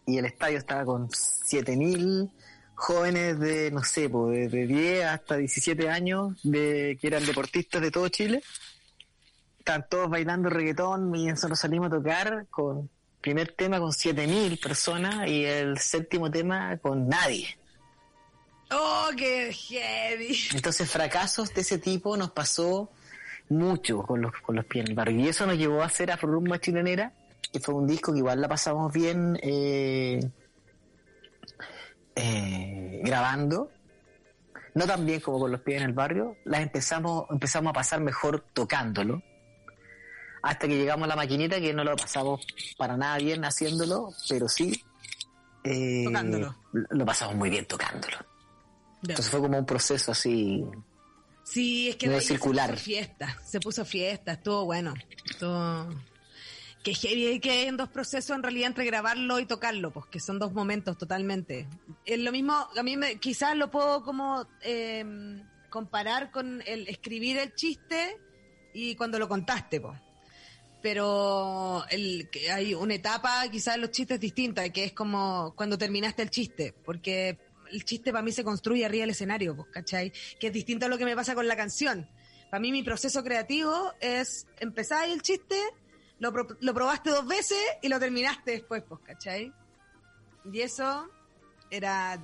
y 0.05 0.17
el 0.17 0.25
estadio 0.25 0.57
estaba 0.57 0.85
con 0.85 1.09
7.000 1.09 2.31
jóvenes 2.75 3.39
de, 3.39 3.71
no 3.71 3.83
sé, 3.83 4.09
po, 4.09 4.29
de, 4.29 4.47
de 4.47 4.65
10 4.65 5.05
hasta 5.05 5.35
17 5.37 5.89
años, 5.89 6.39
de 6.43 6.97
que 6.99 7.07
eran 7.07 7.25
deportistas 7.25 7.81
de 7.81 7.91
todo 7.91 8.07
Chile. 8.09 8.41
Estaban 9.59 9.85
todos 9.89 10.09
bailando 10.09 10.49
reggaetón 10.49 11.13
y 11.15 11.27
nosotros 11.27 11.59
salimos 11.59 11.87
a 11.87 11.95
tocar 11.97 12.47
con 12.49 12.89
primer 13.21 13.51
tema 13.53 13.79
con 13.79 13.91
7.000 13.91 14.61
personas 14.61 15.27
y 15.27 15.45
el 15.45 15.77
séptimo 15.77 16.29
tema 16.31 16.77
con 16.77 17.07
nadie. 17.07 17.57
¡Oh, 18.71 19.09
qué 19.17 19.51
heavy! 19.51 20.37
Entonces 20.53 20.89
fracasos 20.89 21.53
de 21.53 21.61
ese 21.61 21.79
tipo 21.79 22.15
nos 22.15 22.31
pasó 22.31 22.91
mucho 23.49 24.03
con 24.03 24.21
los, 24.21 24.31
con 24.41 24.55
los 24.55 24.65
pies 24.65 24.85
en 24.85 24.91
el 24.91 24.95
barrio. 24.95 25.19
Y 25.19 25.27
eso 25.27 25.45
nos 25.45 25.57
llevó 25.57 25.81
a 25.81 25.87
hacer 25.87 26.11
Afrorumba 26.11 26.59
Chilenera, 26.59 27.13
que 27.51 27.59
fue 27.59 27.73
un 27.73 27.87
disco 27.87 28.13
que 28.13 28.19
igual 28.19 28.39
la 28.39 28.47
pasamos 28.47 28.93
bien 28.93 29.39
eh, 29.41 30.19
eh, 32.15 33.01
grabando. 33.03 33.71
No 34.75 34.85
tan 34.85 35.05
bien 35.05 35.19
como 35.19 35.39
con 35.39 35.51
los 35.51 35.61
pies 35.61 35.81
en 35.81 35.87
el 35.87 35.93
barrio. 35.93 36.37
Las 36.45 36.61
empezamos, 36.61 37.25
empezamos 37.31 37.71
a 37.71 37.73
pasar 37.73 38.01
mejor 38.01 38.45
tocándolo. 38.53 39.23
Hasta 40.41 40.67
que 40.67 40.75
llegamos 40.75 41.05
a 41.05 41.09
la 41.09 41.15
maquinita 41.15 41.59
que 41.59 41.73
no 41.73 41.83
lo 41.83 41.95
pasamos 41.95 42.45
para 42.77 42.97
nada 42.97 43.17
bien 43.17 43.43
haciéndolo, 43.43 44.13
pero 44.27 44.47
sí 44.47 44.81
eh, 45.63 46.03
Tocándolo. 46.05 46.55
Lo 46.71 47.05
pasamos 47.05 47.35
muy 47.35 47.49
bien 47.49 47.65
tocándolo. 47.65 48.17
Entonces 49.01 49.29
fue 49.29 49.39
como 49.39 49.57
un 49.57 49.65
proceso 49.65 50.11
así 50.11 50.65
Sí, 51.49 51.89
es 51.89 51.95
que 51.95 52.07
de 52.07 52.21
circular. 52.21 52.67
se 52.67 52.73
puso 52.73 52.83
fiesta, 52.83 53.37
se 53.43 53.59
puso 53.59 53.85
fiesta, 53.85 54.33
estuvo 54.33 54.65
bueno. 54.65 54.93
Estuvo... 55.25 55.89
Que 56.83 56.93
heavy 56.93 57.39
que 57.41 57.67
en 57.67 57.75
dos 57.75 57.89
procesos 57.89 58.35
en 58.37 58.43
realidad 58.43 58.67
entre 58.67 58.85
grabarlo 58.85 59.37
y 59.39 59.45
tocarlo, 59.45 59.91
pues 59.91 60.05
que 60.05 60.19
son 60.19 60.39
dos 60.39 60.53
momentos 60.53 60.97
totalmente. 60.97 61.67
Es 62.05 62.19
lo 62.19 62.31
mismo, 62.31 62.53
a 62.53 62.83
mí 62.83 62.95
me, 62.95 63.19
quizás 63.19 63.57
lo 63.57 63.69
puedo 63.69 64.01
como 64.03 64.47
eh, 64.61 65.03
comparar 65.69 66.31
con 66.31 66.63
el 66.65 66.87
escribir 66.87 67.37
el 67.37 67.53
chiste 67.53 68.15
y 68.73 68.95
cuando 68.95 69.19
lo 69.19 69.27
contaste, 69.27 69.81
pues. 69.81 69.99
Pero 70.81 71.83
el, 71.89 72.29
que 72.29 72.51
hay 72.51 72.73
una 72.73 72.95
etapa 72.95 73.43
quizás 73.51 73.77
los 73.77 73.91
chistes 73.91 74.19
distinta, 74.19 74.69
que 74.69 74.85
es 74.85 74.93
como 74.93 75.53
cuando 75.55 75.77
terminaste 75.77 76.21
el 76.21 76.29
chiste, 76.29 76.73
porque 76.85 77.37
el 77.71 77.83
chiste 77.83 78.11
para 78.11 78.23
mí 78.23 78.31
se 78.31 78.43
construye 78.43 78.85
arriba 78.85 79.03
del 79.03 79.11
escenario, 79.11 79.55
pues, 79.55 79.67
¿cachai? 79.71 80.11
Que 80.39 80.47
es 80.47 80.53
distinto 80.53 80.85
a 80.85 80.89
lo 80.89 80.97
que 80.97 81.05
me 81.05 81.15
pasa 81.15 81.35
con 81.35 81.47
la 81.47 81.55
canción. 81.55 82.09
Para 82.49 82.61
mí 82.61 82.71
mi 82.71 82.83
proceso 82.83 83.23
creativo 83.23 83.93
es 83.99 84.47
empezar 84.59 85.09
el 85.09 85.21
chiste, 85.21 85.55
lo, 86.19 86.33
lo 86.59 86.73
probaste 86.73 87.09
dos 87.11 87.27
veces 87.27 87.59
y 87.81 87.89
lo 87.89 87.99
terminaste 87.99 88.51
después, 88.51 88.83
pues, 88.87 89.01
¿cachai? 89.03 89.53
Y 90.51 90.61
eso 90.61 91.09
era 91.69 92.23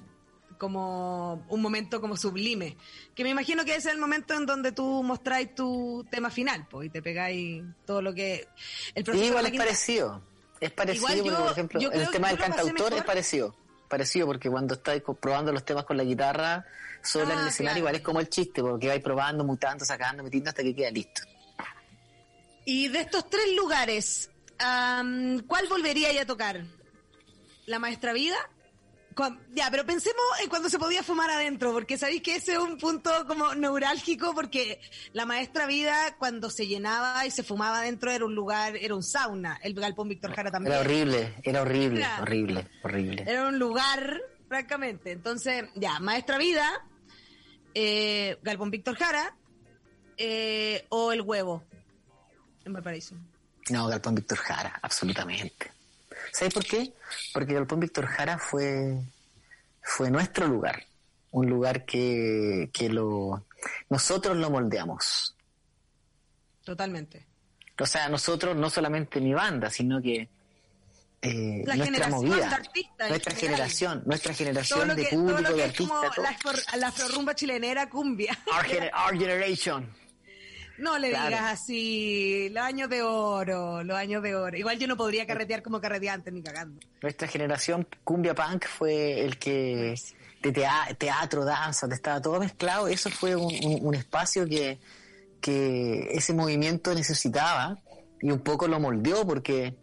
como 0.58 1.46
un 1.50 1.62
momento 1.62 2.00
como 2.02 2.16
sublime. 2.18 2.78
Que 3.16 3.24
me 3.24 3.30
imagino 3.30 3.64
que 3.66 3.76
ese 3.76 3.90
es 3.90 3.94
el 3.96 4.00
momento 4.00 4.34
en 4.34 4.46
donde 4.46 4.72
tú 4.72 5.04
mostráis 5.04 5.54
tu 5.56 6.06
tema 6.10 6.30
final, 6.30 6.68
pues, 6.70 6.88
y 6.88 6.90
te 6.90 7.02
pegáis 7.02 7.64
todo 7.86 8.02
lo 8.02 8.14
que... 8.14 8.48
El 8.94 9.04
proceso 9.04 9.26
igual 9.28 9.46
es 9.46 9.52
quinta- 9.52 9.66
parecido. 9.66 10.22
Es 10.60 10.72
parecido, 10.72 11.08
yo- 11.16 11.24
porque, 11.24 11.32
por 11.44 11.52
ejemplo, 11.52 11.80
el 11.92 12.10
tema 12.12 12.28
del 12.30 12.38
cantautor 12.38 12.94
es 12.94 13.04
parecido. 13.04 13.56
Parecido, 13.90 14.26
porque 14.28 14.50
cuando 14.50 14.74
estáis 14.76 15.04
probando 15.20 15.52
los 15.52 15.64
temas 15.64 15.86
con 15.86 15.96
la 15.98 16.04
guitarra 16.04 16.66
sola 17.04 17.34
en 17.34 17.40
Ah, 17.40 17.42
el 17.44 17.48
escenario, 17.50 17.74
claro. 17.74 17.80
igual 17.80 17.96
es 17.96 18.02
como 18.02 18.20
el 18.20 18.30
chiste, 18.30 18.62
porque 18.64 18.88
vais 18.88 19.02
probando, 19.04 19.44
mutando, 19.44 19.86
sacando, 19.86 20.24
metiendo 20.24 20.50
hasta 20.50 20.64
que 20.64 20.74
queda 20.76 20.90
listo. 20.90 21.22
Y 22.66 22.88
de 22.88 23.02
estos 23.02 23.30
tres 23.30 23.46
lugares, 23.56 24.32
am, 24.58 25.42
¿cuál 25.46 25.68
volvería 25.68 26.20
a 26.20 26.26
tocar? 26.26 26.64
¿La 27.68 27.78
Maestra 27.78 28.12
Vida? 28.14 28.36
Ya, 29.54 29.72
pero 29.72 29.86
pensemos 29.86 30.22
en 30.44 30.50
cuando 30.50 30.70
se 30.70 30.78
podía 30.78 31.02
fumar 31.02 31.30
adentro, 31.30 31.72
porque 31.72 31.98
sabéis 31.98 32.22
que 32.22 32.36
ese 32.36 32.54
es 32.54 32.58
un 32.60 32.78
punto 32.78 33.10
como 33.28 33.56
neurálgico, 33.56 34.34
porque 34.34 34.82
la 35.14 35.26
Maestra 35.26 35.66
Vida, 35.68 36.16
cuando 36.20 36.50
se 36.50 36.68
llenaba 36.68 37.26
y 37.26 37.32
se 37.32 37.42
fumaba 37.44 37.80
adentro, 37.80 38.12
era 38.12 38.26
un 38.26 38.36
lugar, 38.36 38.76
era 38.76 38.94
un 38.94 39.04
sauna. 39.04 39.58
El 39.64 39.74
Galpón 39.74 40.10
Víctor 40.10 40.34
Jara 40.34 40.52
también. 40.52 40.74
Era 40.74 40.82
horrible, 40.82 41.34
era 41.44 41.62
horrible, 41.62 42.02
Era- 42.02 42.22
horrible, 42.22 42.68
horrible. 42.84 43.24
Era 43.26 43.48
un 43.48 43.58
lugar, 43.58 44.20
francamente. 44.50 45.12
Entonces, 45.14 45.64
ya, 45.76 46.00
Maestra 46.02 46.38
Vida, 46.38 46.68
eh, 47.74 48.38
Galpón 48.44 48.70
Víctor 48.70 48.96
Jara, 48.98 49.34
eh, 50.18 50.86
o 50.90 51.12
El 51.14 51.22
Huevo, 51.22 51.64
en 52.66 52.74
Valparaíso. 52.74 53.16
No, 53.70 53.88
Galpón 53.88 54.16
Víctor 54.16 54.38
Jara, 54.40 54.78
absolutamente. 54.82 55.72
¿Sabes 56.38 56.54
por 56.54 56.66
qué? 56.66 56.94
Porque 57.34 57.54
Galpón 57.54 57.80
Víctor 57.80 58.08
Jara 58.08 58.38
fue, 58.38 59.00
fue 59.82 60.12
nuestro 60.12 60.48
lugar, 60.48 60.84
un 61.32 61.48
lugar 61.50 61.86
que, 61.86 62.70
que 62.74 62.90
lo, 62.90 63.46
nosotros 63.90 64.36
lo 64.36 64.50
moldeamos. 64.50 65.34
Totalmente. 66.66 67.26
O 67.80 67.86
sea, 67.86 68.10
nosotros, 68.10 68.54
no 68.56 68.70
solamente 68.70 69.22
mi 69.22 69.34
banda, 69.34 69.70
sino 69.70 70.02
que 70.02 70.28
eh, 71.22 71.64
La 71.66 71.76
nuestra 71.78 72.10
movida, 72.10 72.50
artistas 72.50 73.10
nuestra 73.10 73.34
generación, 73.36 74.04
nuestra 74.06 74.34
generación 74.34 74.96
de 74.96 75.04
que, 75.08 75.16
público, 75.16 75.54
de 75.54 75.64
artistas. 75.64 76.18
la, 76.18 76.78
la 76.78 76.92
forrumba 76.92 77.34
chilenera 77.34 77.90
cumbia. 77.90 78.38
Our, 78.48 78.66
gener- 78.66 78.92
our 78.94 79.18
generation. 79.18 79.90
No 80.78 80.98
le 80.98 81.10
Claro. 81.10 81.28
digas 81.28 81.54
así, 81.54 82.50
los 82.50 82.64
años 82.64 82.90
de 82.90 83.02
oro, 83.02 83.84
los 83.84 83.98
años 83.98 84.22
de 84.22 84.36
oro. 84.36 84.58
Igual 84.58 84.78
yo 84.78 84.88
no 84.88 84.98
podría 84.98 85.26
carretear 85.26 85.62
como 85.64 85.80
carreteaba 85.80 86.16
antes 86.16 86.34
ni 86.34 86.42
cagando. 86.44 86.80
Nuestra 87.02 87.28
generación 87.28 87.88
cumbia 88.04 88.36
punk 88.36 88.66
fue 88.68 89.22
el 89.24 89.38
que 89.38 89.96
de 90.42 90.52
tea- 90.52 90.94
teatro, 90.98 91.46
danza, 91.46 91.82
donde 91.82 91.96
estaba 91.96 92.22
todo 92.22 92.40
mezclado. 92.40 92.88
Eso 92.88 93.10
fue 93.10 93.36
un, 93.36 93.54
un- 93.64 93.86
un 93.88 93.96
espacio 93.96 94.46
que, 94.46 94.80
que 95.42 96.10
ese 96.12 96.34
movimiento 96.34 96.94
necesitaba 96.94 97.78
y 98.22 98.32
un 98.32 98.40
poco 98.40 98.68
lo 98.68 98.80
moldeó 98.80 99.26
porque 99.26 99.76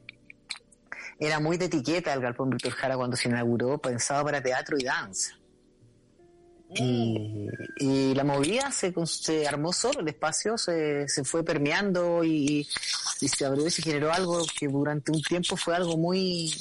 era 1.19 1.41
muy 1.41 1.57
de 1.57 1.67
etiqueta 1.67 2.13
el 2.13 2.21
Galpón 2.21 2.51
Víctor 2.51 2.73
Jara 2.73 2.97
cuando 2.97 3.17
se 3.17 3.29
inauguró, 3.29 3.79
pensado 3.79 4.25
para 4.25 4.43
teatro 4.43 4.77
y 4.79 4.85
danza. 4.85 5.37
Y, 6.75 8.15
la 8.15 8.25
movida 8.25 8.71
se, 8.71 8.93
se 9.07 9.47
armó 9.49 9.73
solo, 9.73 10.01
el 10.01 10.09
espacio 10.09 10.57
se, 10.57 11.09
se 11.09 11.25
fue 11.25 11.45
permeando 11.45 12.23
y, 12.25 12.67
se 13.21 13.45
abrió 13.45 13.67
y 13.67 13.71
se 13.71 13.83
generó 13.83 14.13
algo 14.13 14.43
que 14.59 14.69
durante 14.69 15.13
un 15.13 15.23
tiempo 15.23 15.57
fue 15.57 15.75
algo 15.75 15.97
muy, 15.97 16.53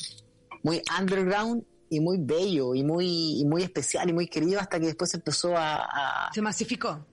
muy 0.63 0.82
underground 1.00 1.63
y 1.89 2.00
muy 2.00 2.18
bello 2.20 2.74
y 2.74 2.84
muy, 2.84 3.39
y 3.41 3.46
muy 3.46 3.63
especial 3.63 4.10
y 4.10 4.13
muy 4.13 4.27
querido 4.27 4.60
hasta 4.60 4.80
que 4.80 4.88
después 4.88 5.13
empezó 5.13 5.56
a, 5.58 5.75
a- 6.27 6.34
Se 6.34 6.41
masificó. 6.41 7.06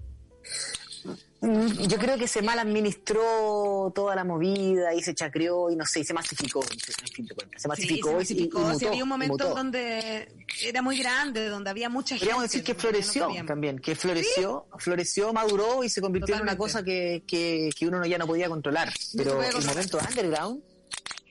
Mm, 1.41 1.69
Yo 1.87 1.99
creo 1.99 2.19
que 2.19 2.27
se 2.27 2.43
mal 2.43 2.59
administró 2.59 3.93
toda 3.95 4.17
la 4.17 4.25
movida 4.25 4.93
y 4.93 5.03
se 5.03 5.15
chacreó 5.15 5.71
y 5.71 5.77
no 5.77 5.87
sé, 5.87 6.01
y 6.01 6.05
se 6.05 6.13
masificó, 6.13 6.61
en 6.65 6.79
fin 7.13 7.27
de 7.27 7.35
cuentas. 7.35 7.63
Se 7.63 7.69
masificó, 7.69 8.21
Sí, 8.25 8.49
se 8.79 8.95
y- 8.97 9.03
un 9.03 9.09
momento 9.09 9.49
donde 9.55 10.29
era 10.63 10.83
muy 10.83 10.99
grande, 10.99 11.47
donde 11.49 11.71
había 11.71 11.89
mucha 11.89 12.17
gente. 12.17 12.25
Podríamos 12.25 12.43
decir 12.43 12.65
que 12.65 12.75
no 12.75 12.81
floreció 12.81 13.29
también, 13.47 13.79
que 13.79 13.95
floreció, 13.95 14.67
floreció, 14.79 15.33
maduró 15.33 15.85
y 15.85 15.89
se 15.89 16.01
convirtió 16.01 16.35
en 16.35 16.43
una 16.43 16.57
cosa 16.57 16.83
que, 16.83 17.23
que, 17.27 17.71
que 17.79 17.87
uno 17.87 18.05
ya 18.05 18.19
no 18.19 18.27
podía 18.27 18.49
controlar. 18.49 18.93
Pero 19.17 19.41
el 19.43 19.53
controlar. 19.53 19.67
momento 19.77 19.99
underground, 20.09 20.63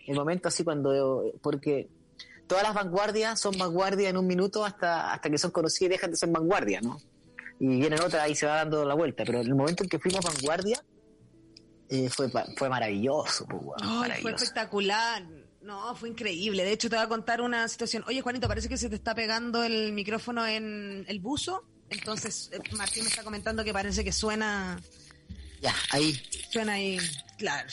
el 0.08 0.16
momento 0.16 0.48
así 0.48 0.64
cuando, 0.64 1.24
porque 1.42 1.90
todas 2.48 2.64
las 2.64 2.74
vanguardias 2.74 3.40
son 3.42 3.58
vanguardias 3.58 4.10
en 4.10 4.16
un 4.18 4.26
minuto 4.26 4.64
hasta, 4.64 5.12
hasta 5.12 5.30
que 5.30 5.38
son 5.38 5.52
conocidas 5.52 5.88
y 5.88 5.90
dejan 5.96 6.12
de 6.12 6.18
ser 6.18 6.30
vanguardia, 6.30 6.80
¿no? 6.80 6.98
Y 7.60 7.68
vienen 7.80 8.00
otras 8.02 8.30
y 8.30 8.36
se 8.36 8.46
va 8.46 8.56
dando 8.58 8.86
la 8.86 8.94
vuelta. 8.94 9.24
Pero 9.26 9.42
el 9.42 9.56
momento 9.56 9.84
en 9.84 9.90
que 9.90 10.00
fuimos 10.00 10.24
vanguardia 10.24 10.84
eh, 11.90 12.10
fue, 12.10 12.30
fue 12.56 12.70
maravilloso, 12.70 13.46
pues, 13.48 13.62
Ay, 13.82 14.22
fue 14.22 14.32
espectacular. 14.34 15.24
No, 15.62 15.96
fue 15.96 16.10
increíble. 16.10 16.64
De 16.64 16.72
hecho, 16.72 16.90
te 16.90 16.96
voy 16.96 17.04
a 17.06 17.10
contar 17.10 17.42
una 17.42 17.68
situación. 17.68 18.04
Oye, 18.08 18.22
Juanito, 18.22 18.48
parece 18.48 18.70
que 18.70 18.78
se 18.78 18.90
te 18.90 18.96
está 18.96 19.14
pegando 19.16 19.64
el 19.64 19.92
micrófono 19.92 20.46
en 20.46 21.04
el 21.08 21.20
buzo. 21.20 21.64
Entonces, 21.90 22.50
eh, 22.54 22.60
Martín 22.76 23.04
me 23.04 23.10
está 23.10 23.24
comentando 23.24 23.64
que 23.64 23.74
parece 23.74 24.04
que 24.04 24.12
suena, 24.12 24.80
Ya, 25.62 25.74
ahí. 25.92 26.14
suena 26.52 26.74
ahí, 26.74 26.98
claro. 27.38 27.68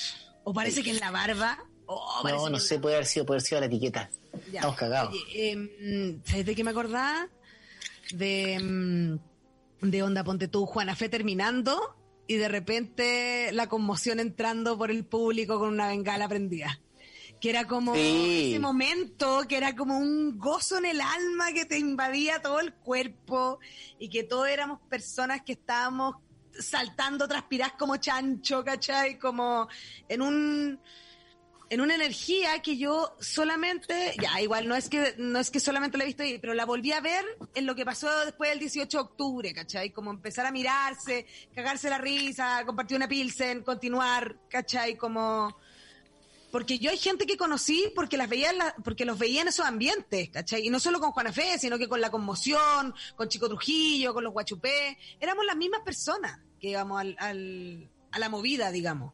O 0.45 0.53
parece 0.53 0.83
que 0.83 0.91
en 0.91 1.01
la 1.01 1.11
barba. 1.11 1.59
Oh, 1.87 2.23
No, 2.25 2.49
no 2.49 2.57
en 2.57 2.63
sé, 2.63 2.79
puede 2.79 2.97
haber 2.97 3.07
sido, 3.07 3.27
puede 3.27 3.39
haber 3.39 3.47
sido 3.49 3.61
la 3.61 3.67
etiqueta. 3.67 4.11
Ya. 4.51 4.61
Estamos 4.61 4.77
cagados. 4.77 5.13
Oye, 5.13 5.51
em, 5.53 6.21
¿sabes 6.25 6.47
de 6.47 6.55
qué 6.55 6.65
me 6.65 6.71
acordaba? 6.71 7.29
De, 8.13 8.55
em, 8.55 9.19
de 9.91 10.03
Onda 10.03 10.25
Ponte 10.25 10.49
tú, 10.49 10.67
Juana 10.67 10.95
Fe 10.97 11.09
terminando 11.09 11.97
y 12.27 12.37
de 12.37 12.49
repente 12.49 13.51
la 13.53 13.69
conmoción 13.69 14.21
entrando 14.21 14.79
por 14.79 14.91
el 14.91 15.05
público 15.05 15.59
con 15.59 15.69
una 15.69 15.89
bengala 15.89 16.29
prendida. 16.29 16.81
Que 17.41 17.51
era 17.51 17.67
como 17.67 17.95
Sí. 17.95 18.51
ese 18.51 18.59
momento, 18.59 19.43
que 19.49 19.57
era 19.57 19.77
como 19.77 19.99
un 19.99 20.39
gozo 20.39 20.79
en 20.79 20.87
el 20.87 21.01
alma 21.01 21.53
que 21.53 21.67
te 21.67 21.79
invadía 21.79 22.41
todo 22.41 22.61
el 22.61 22.73
cuerpo 22.73 23.59
y 23.99 24.09
que 24.09 24.23
todos 24.23 24.49
éramos 24.49 24.81
personas 24.89 25.43
que 25.43 25.53
estábamos 25.53 26.17
saltando, 26.59 27.29
transpirás 27.29 27.73
como 27.73 27.97
chancho, 27.97 28.65
¿cachai? 28.65 29.19
Como 29.19 29.69
en 30.09 30.23
un 30.23 30.81
en 31.75 31.81
una 31.81 31.95
energía 31.97 32.63
que 32.63 32.77
yo 32.77 33.17
solamente, 33.21 34.15
ya 34.23 34.41
igual 34.41 34.69
no 34.69 34.77
es 34.77 34.89
que 34.89 35.15
no 35.19 35.39
es 35.41 35.51
que 35.51 35.59
solamente 35.61 35.99
la 35.99 36.05
he 36.05 36.07
visto 36.07 36.23
ahí, 36.23 36.39
pero 36.39 36.55
la 36.55 36.65
volví 36.65 36.93
a 36.93 37.01
ver 37.01 37.25
en 37.55 37.67
lo 37.67 37.75
que 37.75 37.85
pasó 37.85 38.09
después 38.25 38.51
del 38.51 38.61
18 38.61 38.97
de 38.97 39.03
octubre, 39.03 39.53
¿cachai? 39.53 39.91
Como 39.91 40.11
empezar 40.11 40.47
a 40.47 40.53
mirarse, 40.53 41.27
cagarse 41.55 41.91
la 41.91 41.99
risa, 41.99 42.63
compartir 42.65 42.97
una 42.97 43.09
pilsen, 43.09 43.63
continuar, 43.63 44.37
¿cachai? 44.49 44.97
Como 44.97 45.57
porque 46.53 46.79
yo 46.79 46.91
hay 46.91 46.99
gente 46.99 47.27
que 47.27 47.37
conocí 47.37 47.91
porque 47.97 48.17
las 48.17 48.29
veía 48.29 48.53
la- 48.53 48.75
porque 48.85 49.05
los 49.05 49.19
veía 49.19 49.43
en 49.43 49.49
esos 49.49 49.67
ambientes, 49.67 50.31
¿cachai? 50.31 50.65
Y 50.67 50.71
no 50.71 50.79
solo 50.79 51.01
con 51.01 51.11
Juana 51.11 51.33
Fe, 51.33 51.59
sino 51.59 51.77
que 51.79 51.89
con 51.89 52.01
la 52.01 52.11
conmoción, 52.13 52.95
con 53.17 53.29
Chico 53.29 53.49
Trujillo, 53.49 54.15
con 54.15 54.23
los 54.23 54.33
guachupé, 54.33 54.97
éramos 55.19 55.45
las 55.45 55.57
mismas 55.57 55.81
personas 55.81 56.39
que 56.61 56.69
íbamos 56.69 57.01
al- 57.01 57.91
a 58.13 58.19
la 58.21 58.29
movida, 58.29 58.71
digamos. 58.71 59.13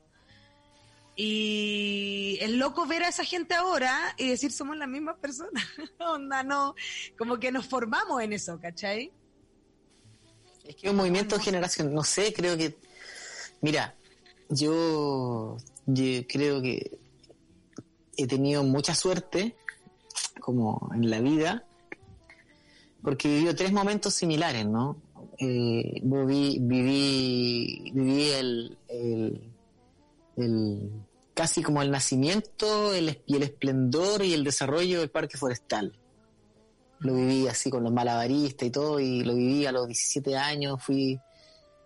Y 1.22 2.38
es 2.40 2.50
loco 2.52 2.86
ver 2.86 3.02
a 3.02 3.08
esa 3.08 3.24
gente 3.24 3.52
ahora 3.52 4.14
y 4.16 4.28
decir 4.28 4.50
somos 4.52 4.74
las 4.78 4.88
mismas 4.88 5.18
personas. 5.18 5.62
Onda, 5.98 6.42
no. 6.42 6.74
Como 7.18 7.38
que 7.38 7.52
nos 7.52 7.66
formamos 7.66 8.22
en 8.22 8.32
eso, 8.32 8.58
¿cachai? 8.58 9.12
Es 10.64 10.76
que 10.76 10.88
un 10.88 10.96
movimiento 10.96 11.36
de 11.36 11.42
generación, 11.42 11.92
no 11.92 12.04
sé, 12.04 12.32
creo 12.32 12.56
que. 12.56 12.74
Mira, 13.60 13.94
yo, 14.48 15.58
creo 15.86 16.62
que 16.62 16.98
he 18.16 18.26
tenido 18.26 18.64
mucha 18.64 18.94
suerte, 18.94 19.54
como 20.40 20.90
en 20.94 21.10
la 21.10 21.20
vida, 21.20 21.66
porque 23.02 23.28
he 23.28 23.34
vivido 23.34 23.54
tres 23.54 23.72
momentos 23.72 24.14
similares, 24.14 24.64
¿no? 24.64 24.96
eh, 25.38 26.00
viví, 26.02 26.58
viví, 26.60 27.90
viví 27.92 28.28
el- 28.30 28.78
casi 31.40 31.62
como 31.62 31.80
el 31.80 31.90
nacimiento 31.90 32.92
el, 32.92 33.22
y 33.24 33.36
el 33.36 33.44
esplendor 33.44 34.22
y 34.22 34.34
el 34.34 34.44
desarrollo 34.44 35.00
del 35.00 35.08
parque 35.08 35.38
forestal. 35.38 35.98
Lo 36.98 37.14
viví 37.14 37.48
así 37.48 37.70
con 37.70 37.82
los 37.82 37.90
malabaristas 37.94 38.68
y 38.68 38.70
todo, 38.70 39.00
y 39.00 39.24
lo 39.24 39.34
viví 39.34 39.64
a 39.64 39.72
los 39.72 39.86
17 39.86 40.36
años, 40.36 40.82
fui, 40.82 41.18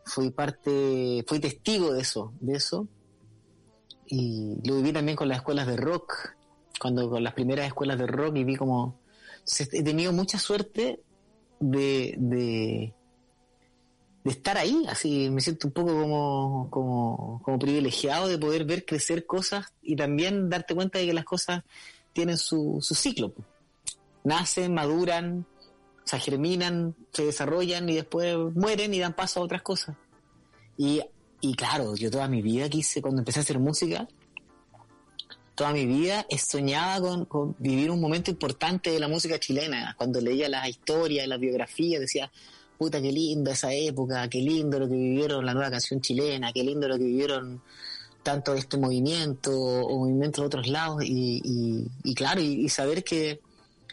fui 0.06 0.32
parte, 0.32 1.24
fui 1.28 1.38
testigo 1.38 1.92
de 1.92 2.00
eso, 2.00 2.32
de 2.40 2.54
eso. 2.54 2.88
Y 4.06 4.56
lo 4.64 4.74
viví 4.74 4.92
también 4.92 5.16
con 5.16 5.28
las 5.28 5.38
escuelas 5.38 5.68
de 5.68 5.76
rock, 5.76 6.34
cuando 6.80 7.08
con 7.08 7.22
las 7.22 7.34
primeras 7.34 7.68
escuelas 7.68 7.96
de 7.96 8.08
rock 8.08 8.34
y 8.34 8.42
vi 8.42 8.56
como 8.56 8.98
he 9.70 9.82
tenido 9.84 10.12
mucha 10.12 10.36
suerte 10.36 11.00
de, 11.60 12.92
de 14.24 14.30
estar 14.30 14.56
ahí, 14.56 14.84
así 14.88 15.28
me 15.28 15.42
siento 15.42 15.68
un 15.68 15.74
poco 15.74 15.92
como, 16.00 17.40
como, 17.42 17.58
privilegiado 17.58 18.26
de 18.26 18.38
poder 18.38 18.64
ver 18.64 18.86
crecer 18.86 19.26
cosas 19.26 19.66
y 19.82 19.96
también 19.96 20.48
darte 20.48 20.74
cuenta 20.74 20.98
de 20.98 21.06
que 21.06 21.12
las 21.12 21.26
cosas 21.26 21.62
tienen 22.14 22.38
su, 22.38 22.78
su 22.80 22.94
ciclo. 22.94 23.34
Nacen, 24.24 24.72
maduran, 24.72 25.46
o 26.02 26.06
sea, 26.08 26.18
germinan, 26.18 26.94
se 27.12 27.26
desarrollan 27.26 27.86
y 27.90 27.96
después 27.96 28.34
mueren 28.54 28.94
y 28.94 28.98
dan 28.98 29.12
paso 29.12 29.40
a 29.40 29.42
otras 29.42 29.60
cosas. 29.60 29.94
Y, 30.78 31.02
y 31.42 31.54
claro, 31.54 31.94
yo 31.94 32.10
toda 32.10 32.26
mi 32.26 32.40
vida 32.40 32.70
quise, 32.70 33.02
cuando 33.02 33.20
empecé 33.20 33.40
a 33.40 33.42
hacer 33.42 33.58
música, 33.58 34.08
toda 35.54 35.74
mi 35.74 35.84
vida 35.84 36.26
soñaba 36.38 36.98
con, 37.06 37.24
con 37.26 37.56
vivir 37.58 37.90
un 37.90 38.00
momento 38.00 38.30
importante 38.30 38.90
de 38.90 39.00
la 39.00 39.08
música 39.08 39.38
chilena. 39.38 39.94
Cuando 39.98 40.18
leía 40.22 40.48
las 40.48 40.66
historias, 40.66 41.28
las 41.28 41.38
biografías, 41.38 42.00
decía, 42.00 42.32
puta, 42.78 43.00
qué 43.00 43.10
linda 43.12 43.52
esa 43.52 43.72
época, 43.72 44.28
qué 44.28 44.38
lindo 44.38 44.78
lo 44.78 44.88
que 44.88 44.94
vivieron 44.94 45.44
la 45.46 45.54
nueva 45.54 45.70
canción 45.70 46.00
chilena, 46.00 46.52
qué 46.52 46.62
lindo 46.62 46.88
lo 46.88 46.96
que 46.98 47.04
vivieron 47.04 47.62
tanto 48.22 48.54
este 48.54 48.76
movimiento 48.78 49.52
o 49.52 49.98
movimientos 50.00 50.42
de 50.42 50.46
otros 50.46 50.66
lados. 50.68 51.04
Y, 51.04 51.40
y, 51.44 51.86
y 52.10 52.14
claro, 52.14 52.40
y, 52.40 52.64
y 52.64 52.68
saber 52.68 53.04
que, 53.04 53.40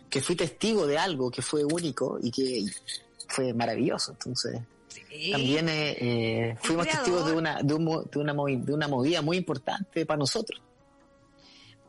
que 0.09 0.21
fui 0.21 0.35
testigo 0.35 0.87
de 0.87 0.97
algo 0.97 1.29
que 1.31 1.41
fue 1.41 1.63
único 1.65 2.17
y 2.21 2.31
que 2.31 2.65
fue 3.27 3.53
maravilloso. 3.53 4.11
Entonces, 4.13 4.59
Sí. 5.09 5.31
también 5.31 5.67
eh, 5.69 5.97
eh, 5.99 6.57
fuimos 6.61 6.85
creador. 6.85 7.05
testigos 7.05 7.29
de 7.29 7.37
una, 7.37 7.61
de, 7.61 7.73
un 7.73 7.85
de, 7.85 8.19
una 8.19 8.33
de 8.33 8.73
una 8.73 8.87
movida 8.87 9.21
muy 9.21 9.37
importante 9.37 10.05
para 10.05 10.17
nosotros. 10.17 10.61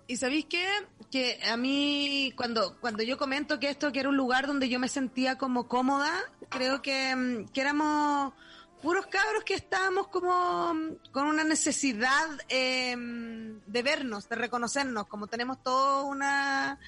Y 0.08 0.16
sabéis 0.16 0.46
qué? 0.46 0.64
Que 1.12 1.38
a 1.44 1.58
mí, 1.58 2.32
cuando, 2.36 2.78
cuando 2.80 3.02
yo 3.02 3.18
comento 3.18 3.60
que 3.60 3.68
esto 3.68 3.92
que 3.92 4.00
era 4.00 4.08
un 4.08 4.16
lugar 4.16 4.46
donde 4.46 4.70
yo 4.70 4.80
me 4.80 4.88
sentía 4.88 5.36
como 5.36 5.68
cómoda, 5.68 6.10
creo 6.48 6.80
que, 6.80 7.14
mm, 7.14 7.50
éramos 7.54 8.32
puros 8.80 9.06
cabros 9.06 9.44
que 9.44 9.52
estábamos 9.52 10.08
como 10.08 10.72
mm, 10.72 11.12
con 11.12 11.26
una 11.26 11.44
necesidad 11.44 12.26
eh, 12.48 12.96
de 12.96 13.82
vernos, 13.82 14.26
de 14.26 14.36
reconocernos, 14.36 15.06
como 15.06 15.26
tenemos 15.26 15.62
todo 15.62 16.06
una, 16.06 16.78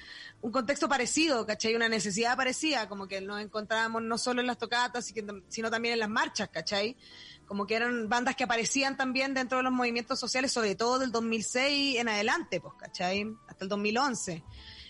un 0.41 0.51
contexto 0.51 0.89
parecido, 0.89 1.45
¿cachai? 1.45 1.75
Una 1.75 1.87
necesidad 1.87 2.35
parecida, 2.35 2.89
como 2.89 3.07
que 3.07 3.21
nos 3.21 3.39
encontrábamos 3.41 4.01
no 4.01 4.17
solo 4.17 4.41
en 4.41 4.47
las 4.47 4.57
tocatas, 4.57 5.13
sino 5.49 5.69
también 5.69 5.93
en 5.93 5.99
las 5.99 6.09
marchas, 6.09 6.49
¿cachai? 6.49 6.97
Como 7.45 7.65
que 7.67 7.75
eran 7.75 8.09
bandas 8.09 8.35
que 8.35 8.43
aparecían 8.43 8.97
también 8.97 9.33
dentro 9.33 9.57
de 9.57 9.63
los 9.63 9.73
movimientos 9.73 10.19
sociales, 10.19 10.51
sobre 10.51 10.75
todo 10.75 10.99
del 10.99 11.11
2006 11.11 11.97
en 11.97 12.09
adelante, 12.09 12.59
pues, 12.59 12.73
¿cachai? 12.77 13.25
Hasta 13.47 13.65
el 13.65 13.69
2011. 13.69 14.43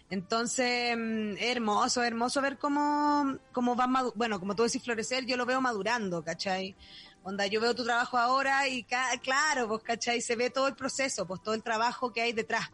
Entonces, 0.10 0.96
mm, 0.98 1.38
hermoso, 1.40 2.04
hermoso 2.04 2.42
ver 2.42 2.58
cómo, 2.58 3.38
cómo 3.52 3.76
va, 3.76 3.88
bueno, 4.16 4.40
como 4.40 4.56
tú 4.56 4.64
decís, 4.64 4.84
florecer, 4.84 5.26
yo 5.26 5.36
lo 5.38 5.46
veo 5.46 5.62
madurando, 5.62 6.24
¿cachai? 6.24 6.76
Onda, 7.24 7.48
yo 7.48 7.60
veo 7.60 7.74
tu 7.74 7.84
trabajo 7.84 8.18
ahora 8.18 8.68
y 8.68 8.84
claro, 8.84 9.68
pues, 9.68 9.84
¿cachai? 9.84 10.22
Se 10.22 10.36
ve 10.36 10.50
todo 10.50 10.68
el 10.68 10.76
proceso, 10.76 11.26
pues 11.26 11.42
todo 11.42 11.56
el 11.56 11.64
trabajo 11.64 12.14
que 12.14 12.22
hay 12.22 12.34
detrás. 12.34 12.70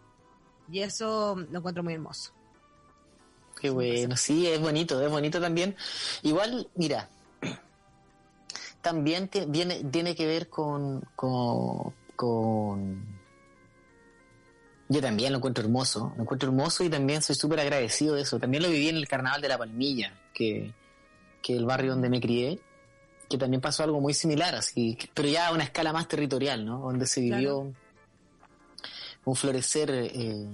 Y 0.70 0.82
eso 0.82 1.36
lo 1.50 1.60
encuentro 1.60 1.84
muy 1.84 1.94
hermoso. 1.94 2.34
Qué 3.60 3.70
bueno, 3.70 4.18
sí, 4.18 4.48
es 4.48 4.60
bonito, 4.60 5.02
es 5.02 5.10
bonito 5.10 5.40
también. 5.40 5.76
Igual, 6.24 6.68
mira, 6.76 7.10
también 8.82 9.28
te- 9.28 9.46
viene, 9.46 9.84
tiene 9.86 10.16
que 10.16 10.26
ver 10.26 10.50
con, 10.50 11.02
con, 11.16 11.94
con- 12.16 13.06
Yo 14.90 15.02
también 15.02 15.32
lo 15.32 15.38
encuentro 15.38 15.64
hermoso, 15.64 16.14
lo 16.18 16.24
encuentro 16.24 16.50
hermoso 16.50 16.84
y 16.84 16.90
también 16.90 17.22
soy 17.22 17.36
súper 17.36 17.60
agradecido 17.62 18.16
de 18.16 18.22
eso. 18.24 18.40
También 18.40 18.64
lo 18.64 18.70
viví 18.70 18.90
en 18.90 18.98
el 18.98 19.08
Carnaval 19.08 19.42
de 19.42 19.48
la 19.48 19.58
Palmilla, 19.58 20.14
que, 20.34 20.74
que 21.42 21.56
el 21.56 21.66
barrio 21.66 21.92
donde 21.92 22.10
me 22.10 22.20
crié, 22.20 22.60
que 23.30 23.38
también 23.38 23.62
pasó 23.62 23.84
algo 23.84 24.02
muy 24.02 24.14
similar, 24.14 24.54
así, 24.56 24.98
pero 25.14 25.30
ya 25.30 25.48
a 25.48 25.54
una 25.54 25.64
escala 25.64 25.94
más 25.94 26.08
territorial, 26.10 26.66
¿no? 26.66 26.80
Donde 26.80 27.06
se 27.08 27.22
vivió 27.22 27.74
un 29.24 29.36
florecer... 29.36 29.90
eh, 29.92 30.48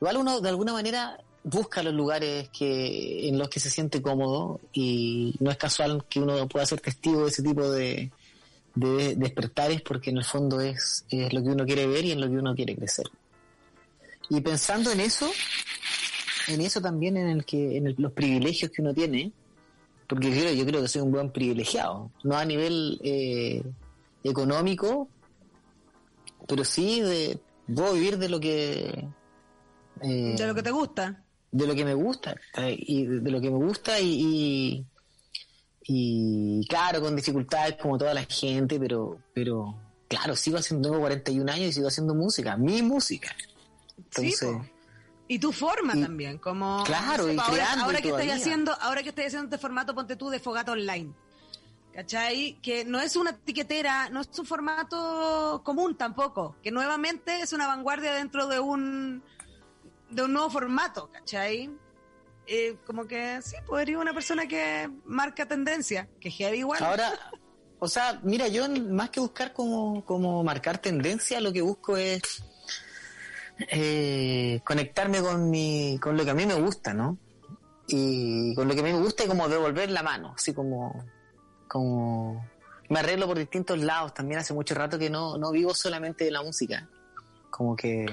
Igual 0.00 0.16
uno 0.18 0.40
de 0.40 0.48
alguna 0.48 0.72
manera 0.72 1.18
busca 1.44 1.82
los 1.82 1.94
lugares 1.94 2.48
que 2.50 3.28
en 3.28 3.38
los 3.38 3.48
que 3.48 3.60
se 3.60 3.70
siente 3.70 4.02
cómodo 4.02 4.60
y 4.72 5.34
no 5.40 5.50
es 5.50 5.56
casual 5.56 6.04
que 6.08 6.20
uno 6.20 6.46
pueda 6.48 6.66
ser 6.66 6.80
testigo 6.80 7.22
de 7.22 7.28
ese 7.28 7.42
tipo 7.42 7.70
de, 7.70 8.10
de 8.74 9.14
despertares 9.16 9.80
porque 9.82 10.10
en 10.10 10.18
el 10.18 10.24
fondo 10.24 10.60
es, 10.60 11.04
es 11.10 11.32
lo 11.32 11.42
que 11.42 11.48
uno 11.50 11.64
quiere 11.64 11.86
ver 11.86 12.04
y 12.04 12.12
en 12.12 12.20
lo 12.20 12.26
que 12.28 12.36
uno 12.36 12.54
quiere 12.54 12.76
crecer. 12.76 13.06
Y 14.30 14.40
pensando 14.42 14.90
en 14.92 15.00
eso, 15.00 15.30
en 16.48 16.60
eso 16.60 16.80
también 16.82 17.16
en 17.16 17.28
el 17.28 17.44
que 17.46 17.76
en 17.78 17.86
el- 17.86 17.94
los 17.98 18.12
privilegios 18.12 18.70
que 18.70 18.82
uno 18.82 18.92
tiene, 18.92 19.32
porque 20.06 20.30
yo, 20.30 20.52
yo 20.52 20.66
creo 20.66 20.82
que 20.82 20.88
soy 20.88 21.02
un 21.02 21.12
buen 21.12 21.30
privilegiado, 21.32 22.10
no 22.24 22.36
a 22.36 22.44
nivel 22.44 23.00
eh, 23.02 23.62
económico, 24.24 25.08
pero 26.46 26.64
sí 26.64 27.00
de 27.00 27.38
puedo 27.74 27.94
vivir 27.94 28.18
de 28.18 28.28
lo 28.28 28.40
que 28.40 29.06
eh, 30.02 30.34
De 30.36 30.46
lo 30.46 30.54
que 30.54 30.62
te 30.62 30.70
gusta. 30.70 31.24
De 31.50 31.66
lo 31.66 31.74
que 31.74 31.84
me 31.84 31.94
gusta 31.94 32.34
y 32.76 33.06
de, 33.06 33.30
lo 33.30 33.40
que 33.40 33.50
me 33.50 33.56
gusta 33.56 33.98
y, 34.00 34.84
y, 35.86 36.60
y, 36.60 36.66
claro 36.68 37.00
con 37.00 37.16
dificultades 37.16 37.76
como 37.76 37.96
toda 37.98 38.12
la 38.14 38.24
gente 38.24 38.78
pero 38.78 39.18
pero 39.32 39.74
claro 40.08 40.36
sigo 40.36 40.58
haciendo 40.58 40.88
tengo 40.90 41.00
41 41.00 41.50
años 41.52 41.68
y 41.68 41.72
sigo 41.72 41.88
haciendo 41.88 42.14
música 42.14 42.56
mi 42.56 42.82
música 42.82 43.34
Sí, 44.10 44.26
entonces 44.34 44.40
po. 44.48 44.64
Y 45.30 45.38
tu 45.38 45.52
forma 45.52 45.94
Y- 45.94 46.00
también, 46.00 46.38
como 46.38 46.82
Claro, 46.84 47.30
y 47.30 47.36
po, 47.36 47.42
ahora, 47.42 47.52
creando 47.54 47.84
ahora 47.84 47.98
y 47.98 48.02
que 48.02 48.08
estoy 48.08 48.24
todavía. 48.24 48.34
haciendo, 48.42 48.72
ahora 48.80 49.02
que 49.02 49.08
estoy 49.10 49.24
haciendo 49.24 49.44
este 49.46 49.58
formato, 49.58 49.94
ponte 49.94 50.16
tú 50.16 50.30
de 50.30 50.38
fogata 50.40 50.72
online. 50.72 51.12
¿Cachai? 51.92 52.58
Que 52.62 52.84
no 52.86 52.98
es 52.98 53.14
una 53.16 53.36
tiquetera, 53.36 54.08
no 54.08 54.22
es 54.22 54.28
un 54.38 54.46
formato 54.46 55.60
común 55.64 55.96
tampoco, 55.98 56.56
que 56.62 56.70
nuevamente 56.70 57.40
es 57.42 57.52
una 57.52 57.66
vanguardia 57.66 58.14
dentro 58.14 58.46
de 58.46 58.58
un 58.60 59.22
de 60.10 60.22
un 60.22 60.32
nuevo 60.32 60.50
formato, 60.50 61.10
¿cachai? 61.12 61.70
Eh, 62.46 62.76
como 62.86 63.06
que 63.06 63.40
sí, 63.42 63.56
podría 63.66 63.98
una 63.98 64.14
persona 64.14 64.48
que 64.48 64.90
marca 65.04 65.46
tendencia, 65.46 66.08
que 66.18 66.28
es 66.28 66.34
heavy 66.36 66.58
igual. 66.60 66.82
ahora 66.82 67.12
o 67.78 67.88
sea 67.88 68.20
mira 68.22 68.48
yo 68.48 68.68
más 68.68 69.10
que 69.10 69.20
buscar 69.20 69.52
como 69.52 70.04
como 70.04 70.42
marcar 70.42 70.78
tendencia 70.78 71.40
lo 71.40 71.52
que 71.52 71.62
busco 71.62 71.96
es 71.96 72.42
eh, 73.70 74.60
conectarme 74.64 75.20
con 75.20 75.50
mi 75.50 75.98
con 76.00 76.16
lo 76.16 76.24
que 76.24 76.30
a 76.30 76.34
mí 76.34 76.46
me 76.46 76.54
gusta 76.54 76.94
no 76.94 77.18
y 77.86 78.54
con 78.54 78.68
lo 78.68 78.74
que 78.74 78.80
a 78.80 78.84
mí 78.84 78.92
me 78.92 78.98
gusta 78.98 79.24
y 79.24 79.28
como 79.28 79.48
devolver 79.48 79.90
la 79.90 80.02
mano 80.02 80.34
así 80.36 80.52
como 80.52 81.04
como 81.68 82.48
me 82.88 83.00
arreglo 83.00 83.26
por 83.26 83.38
distintos 83.38 83.78
lados 83.78 84.14
también 84.14 84.40
hace 84.40 84.54
mucho 84.54 84.74
rato 84.74 84.98
que 84.98 85.10
no, 85.10 85.36
no 85.38 85.52
vivo 85.52 85.74
solamente 85.74 86.24
de 86.24 86.30
la 86.30 86.42
música 86.42 86.88
como 87.50 87.76
que 87.76 88.06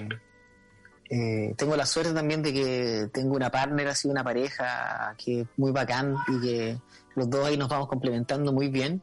eh, 1.09 1.53
tengo 1.57 1.75
la 1.75 1.85
suerte 1.85 2.13
también 2.13 2.41
de 2.41 2.53
que 2.53 3.09
tengo 3.13 3.35
una 3.35 3.49
partner 3.51 3.87
así 3.89 4.07
una 4.07 4.23
pareja 4.23 5.15
que 5.17 5.41
es 5.41 5.47
muy 5.57 5.71
bacán 5.71 6.15
y 6.27 6.41
que 6.41 6.77
los 7.15 7.29
dos 7.29 7.45
ahí 7.45 7.57
nos 7.57 7.69
vamos 7.69 7.87
complementando 7.87 8.51
muy 8.51 8.67
bien. 8.69 9.01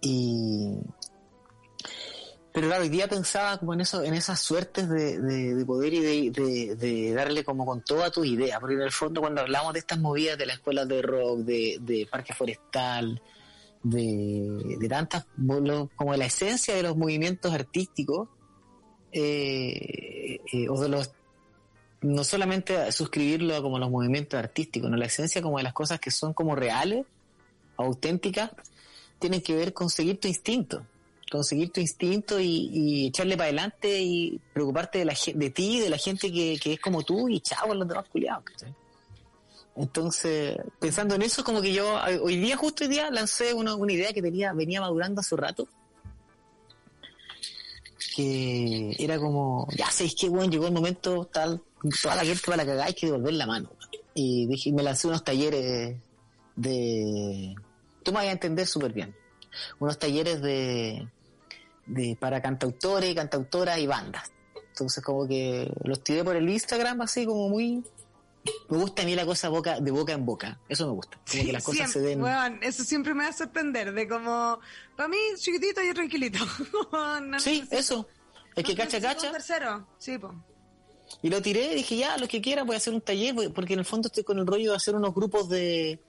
Y 0.00 0.76
pero 2.54 2.66
claro, 2.66 2.82
hoy 2.82 2.90
día 2.90 3.08
pensaba 3.08 3.56
como 3.58 3.72
en 3.72 3.80
eso, 3.80 4.02
en 4.02 4.12
esas 4.12 4.38
suertes 4.38 4.86
de, 4.88 5.18
de- 5.18 5.54
de 5.54 5.64
poder 5.64 5.94
y 5.94 6.00
de, 6.30 6.74
de- 6.76 7.12
darle 7.14 7.44
como 7.44 7.64
con 7.64 7.82
toda 7.82 8.10
tu 8.10 8.24
idea, 8.24 8.60
porque 8.60 8.74
en 8.74 8.82
el 8.82 8.90
fondo 8.92 9.22
cuando 9.22 9.40
hablamos 9.40 9.72
de 9.72 9.78
estas 9.78 9.98
movidas 9.98 10.36
de 10.36 10.44
la 10.46 10.52
escuela 10.52 10.84
de 10.84 11.00
rock, 11.00 11.38
de, 11.38 12.06
parque 12.10 12.34
forestal, 12.34 13.22
de, 13.82 14.76
de 14.78 14.88
tantas, 14.88 15.24
como 15.96 16.14
la 16.14 16.26
esencia 16.26 16.74
de 16.74 16.82
los 16.82 16.94
movimientos 16.94 17.54
artísticos, 17.54 18.28
eh, 19.12 20.40
eh, 20.52 20.68
o 20.68 20.80
de 20.80 20.88
los, 20.88 21.10
no 22.00 22.24
solamente 22.24 22.90
suscribirlo 22.92 23.62
como 23.62 23.78
los 23.78 23.90
movimientos 23.90 24.38
artísticos, 24.38 24.90
no 24.90 24.96
la 24.96 25.06
esencia 25.06 25.42
como 25.42 25.58
de 25.58 25.64
las 25.64 25.72
cosas 25.72 26.00
que 26.00 26.10
son 26.10 26.32
como 26.32 26.56
reales, 26.56 27.06
auténticas, 27.76 28.50
tienen 29.18 29.40
que 29.40 29.54
ver 29.54 29.72
con 29.72 29.90
seguir 29.90 30.18
tu 30.18 30.28
instinto 30.28 30.84
conseguir 31.32 31.72
tu 31.72 31.80
instinto 31.80 32.38
y, 32.38 33.06
echarle 33.06 33.38
para 33.38 33.48
adelante 33.48 34.02
y 34.02 34.38
preocuparte 34.52 34.98
de, 34.98 35.06
la, 35.06 35.14
de 35.34 35.50
ti, 35.50 35.80
de 35.80 35.88
la 35.88 35.96
gente 35.96 36.30
que, 36.30 36.58
que 36.62 36.74
es 36.74 36.80
como 36.80 37.02
tú 37.02 37.26
y 37.28 37.40
chao 37.40 37.68
con 37.68 37.78
los 37.78 37.88
demás 37.88 38.06
culiados. 38.10 38.44
Entonces, 39.74 40.58
pensando 40.78 41.14
en 41.14 41.22
eso, 41.22 41.42
como 41.42 41.62
que 41.62 41.72
yo 41.72 41.98
eh, 42.06 42.20
hoy 42.22 42.36
día, 42.36 42.58
justo 42.58 42.84
hoy 42.84 42.90
día, 42.90 43.10
lancé 43.10 43.54
una, 43.54 43.74
una 43.74 43.92
idea 43.94 44.12
que 44.12 44.20
tenía, 44.20 44.52
venía 44.52 44.82
madurando 44.82 45.22
hace 45.22 45.34
rato. 45.34 45.66
Que 48.14 48.94
era 48.98 49.18
como, 49.18 49.66
ya 49.76 49.90
sabéis 49.90 50.14
que 50.14 50.28
bueno, 50.28 50.50
llegó 50.50 50.66
el 50.66 50.72
momento 50.72 51.24
tal, 51.32 51.62
toda 52.02 52.16
la 52.16 52.24
gente 52.24 52.42
va 52.48 52.54
a 52.54 52.56
la 52.58 52.66
cagada, 52.66 52.84
hay 52.86 52.94
que 52.94 53.06
devolver 53.06 53.34
la 53.34 53.46
mano. 53.46 53.70
Y 54.14 54.46
dije, 54.46 54.72
me 54.72 54.82
lancé 54.82 55.08
unos 55.08 55.24
talleres 55.24 55.96
de, 56.56 57.54
tú 58.02 58.12
me 58.12 58.18
vas 58.18 58.26
a 58.26 58.32
entender 58.32 58.66
súper 58.66 58.92
bien, 58.92 59.14
unos 59.78 59.98
talleres 59.98 60.42
de, 60.42 61.08
de, 61.86 62.16
para 62.20 62.42
cantautores, 62.42 63.14
cantautoras 63.14 63.78
y 63.78 63.86
bandas. 63.86 64.30
Entonces 64.68 65.02
como 65.02 65.26
que 65.26 65.72
los 65.84 66.02
tiré 66.02 66.24
por 66.24 66.36
el 66.36 66.48
Instagram 66.48 67.00
así 67.02 67.26
como 67.26 67.48
muy... 67.48 67.82
Me 68.72 68.78
gusta 68.78 69.02
a 69.02 69.04
mí 69.04 69.14
la 69.14 69.26
cosa 69.26 69.48
boca, 69.50 69.80
de 69.80 69.90
boca 69.90 70.12
en 70.12 70.24
boca. 70.24 70.58
Eso 70.68 70.86
me 70.86 70.92
gusta. 70.92 71.18
Como 71.30 71.44
que 71.44 71.52
las 71.52 71.62
cosas 71.62 71.90
Siempre, 71.90 72.00
se 72.00 72.06
den... 72.08 72.22
weón, 72.22 72.58
eso 72.62 72.84
siempre 72.84 73.12
me 73.14 73.24
va 73.24 73.30
a 73.30 73.32
sorprender, 73.34 73.92
de 73.92 74.08
como, 74.08 74.58
para 74.96 75.08
mí, 75.08 75.16
chiquitito 75.36 75.82
y 75.82 75.92
tranquilito. 75.92 76.38
No 76.92 77.38
Sí, 77.38 77.60
necesito- 77.60 77.76
eso. 77.78 78.08
Es 78.56 78.64
que 78.64 78.74
cacha, 78.74 79.00
cacha. 79.00 79.30
tercero, 79.32 79.86
sí, 79.98 80.18
po. 80.18 80.34
Y 81.22 81.28
lo 81.28 81.42
tiré 81.42 81.72
y 81.72 81.74
dije, 81.76 81.96
ya, 81.96 82.16
lo 82.16 82.26
que 82.28 82.40
quiera, 82.40 82.62
voy 82.64 82.74
a 82.74 82.78
hacer 82.78 82.94
un 82.94 83.00
taller, 83.02 83.34
porque 83.54 83.74
en 83.74 83.80
el 83.80 83.84
fondo 83.84 84.08
estoy 84.08 84.24
con 84.24 84.38
el 84.38 84.46
rollo 84.46 84.70
de 84.70 84.76
hacer 84.76 84.94
unos 84.94 85.14
grupos 85.14 85.48
de 85.50 86.00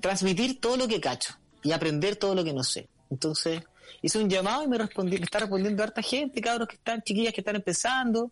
transmitir 0.00 0.60
todo 0.60 0.76
lo 0.76 0.86
que 0.88 1.00
cacho 1.00 1.34
y 1.62 1.72
aprender 1.72 2.16
todo 2.16 2.34
lo 2.34 2.44
que 2.44 2.52
no 2.52 2.62
sé. 2.62 2.88
Entonces, 3.10 3.62
hice 4.02 4.18
un 4.18 4.28
llamado 4.28 4.62
y 4.64 4.68
me 4.68 4.78
respondí, 4.78 5.18
me 5.18 5.24
está 5.24 5.38
respondiendo 5.38 5.82
harta 5.82 6.02
gente, 6.02 6.40
cabros 6.40 6.68
que 6.68 6.76
están, 6.76 7.02
chiquillas 7.02 7.32
que 7.32 7.40
están 7.40 7.56
empezando, 7.56 8.30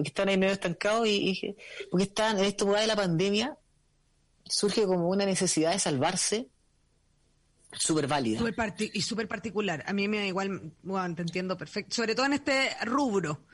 o 0.00 0.02
que 0.02 0.08
están 0.08 0.28
ahí 0.28 0.38
medio 0.38 0.54
estancados, 0.54 1.06
y, 1.06 1.30
y 1.30 1.56
porque 1.90 2.04
están 2.04 2.38
en 2.38 2.44
esta 2.46 2.64
de 2.64 2.86
la 2.86 2.96
pandemia, 2.96 3.56
surge 4.44 4.84
como 4.84 5.08
una 5.08 5.26
necesidad 5.26 5.72
de 5.72 5.78
salvarse 5.78 6.48
súper 7.72 8.06
válida. 8.06 8.40
Y 8.92 9.02
súper 9.02 9.28
particular. 9.28 9.84
A 9.86 9.92
mí 9.92 10.08
me 10.08 10.18
da 10.18 10.26
igual, 10.26 10.72
bueno, 10.82 11.14
te 11.14 11.22
entiendo 11.22 11.56
perfecto. 11.56 11.94
Sobre 11.94 12.14
todo 12.14 12.26
en 12.26 12.32
este 12.32 12.70
rubro 12.84 13.44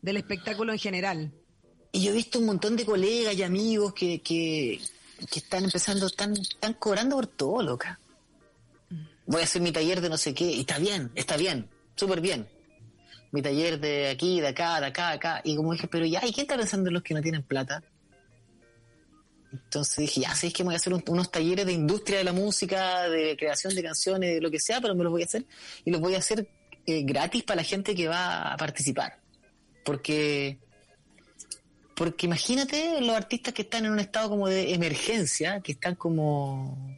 del 0.00 0.16
espectáculo 0.16 0.72
en 0.72 0.78
general. 0.78 1.32
Y 1.92 2.04
yo 2.04 2.10
he 2.10 2.14
visto 2.14 2.38
un 2.38 2.46
montón 2.46 2.76
de 2.76 2.84
colegas 2.84 3.34
y 3.34 3.42
amigos 3.42 3.92
que, 3.92 4.22
que, 4.22 4.80
que 5.30 5.38
están 5.38 5.64
empezando, 5.64 6.06
están, 6.06 6.32
están 6.32 6.74
cobrando 6.74 7.16
por 7.16 7.26
todo, 7.26 7.62
loca. 7.62 8.00
Voy 9.26 9.40
a 9.40 9.44
hacer 9.44 9.60
mi 9.60 9.72
taller 9.72 10.00
de 10.00 10.08
no 10.08 10.16
sé 10.16 10.34
qué, 10.34 10.44
y 10.44 10.60
está 10.60 10.78
bien, 10.78 11.10
está 11.14 11.36
bien, 11.36 11.68
súper 11.96 12.20
bien. 12.20 12.48
Mi 13.36 13.42
taller 13.42 13.78
de 13.78 14.08
aquí, 14.08 14.40
de 14.40 14.48
acá, 14.48 14.80
de 14.80 14.86
acá, 14.86 15.10
acá. 15.10 15.40
Y 15.44 15.56
como 15.56 15.72
dije, 15.74 15.86
pero 15.88 16.06
ya, 16.06 16.24
¿y 16.24 16.32
quién 16.32 16.44
está 16.44 16.56
pensando 16.56 16.88
en 16.88 16.94
los 16.94 17.02
que 17.02 17.12
no 17.12 17.20
tienen 17.20 17.42
plata? 17.42 17.82
Entonces 19.52 19.96
dije, 19.98 20.22
ya, 20.22 20.34
sé 20.34 20.50
que 20.52 20.62
me 20.62 20.68
voy 20.68 20.74
a 20.74 20.76
hacer 20.78 20.94
un- 20.94 21.04
unos 21.08 21.30
talleres 21.30 21.66
de 21.66 21.72
industria 21.74 22.16
de 22.18 22.24
la 22.24 22.32
música, 22.32 23.08
de 23.10 23.36
creación 23.36 23.74
de 23.74 23.82
canciones, 23.82 24.34
de 24.36 24.40
lo 24.40 24.50
que 24.50 24.58
sea, 24.58 24.80
pero 24.80 24.94
me 24.94 25.04
los 25.04 25.12
voy 25.12 25.20
a 25.20 25.26
hacer 25.26 25.44
y 25.84 25.90
los 25.90 26.00
voy 26.00 26.14
a 26.14 26.18
hacer 26.18 26.48
eh, 26.86 27.02
gratis 27.04 27.42
para 27.42 27.56
la 27.56 27.62
gente 27.64 27.94
que 27.94 28.08
va 28.08 28.52
a 28.52 28.56
participar. 28.56 29.18
Porque 29.84 30.58
porque 31.94 32.24
imagínate 32.26 33.00
los 33.02 33.16
artistas 33.16 33.52
que 33.52 33.62
están 33.62 33.84
en 33.84 33.92
un 33.92 34.00
estado 34.00 34.28
como 34.30 34.48
de 34.48 34.72
emergencia, 34.72 35.60
que 35.60 35.72
están 35.72 35.94
como, 35.94 36.96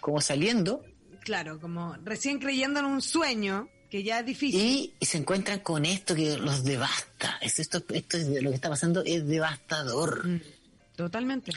como 0.00 0.20
saliendo, 0.20 0.84
Claro, 1.20 1.60
como 1.60 1.96
recién 2.04 2.38
creyendo 2.40 2.80
en 2.80 2.86
un 2.86 3.00
sueño, 3.00 3.68
que 3.92 4.02
ya 4.02 4.20
es 4.20 4.24
difícil. 4.24 4.94
y, 4.98 5.04
se 5.04 5.18
encuentran 5.18 5.58
con 5.60 5.84
esto 5.84 6.14
que 6.14 6.38
los 6.38 6.64
devasta. 6.64 7.36
Es 7.42 7.58
esto, 7.58 7.82
esto 7.90 8.16
es 8.16 8.26
lo 8.42 8.48
que 8.48 8.56
está 8.56 8.70
pasando 8.70 9.02
es 9.04 9.26
devastador. 9.26 10.26
Mm, 10.26 10.40
Totalmente. 10.96 11.52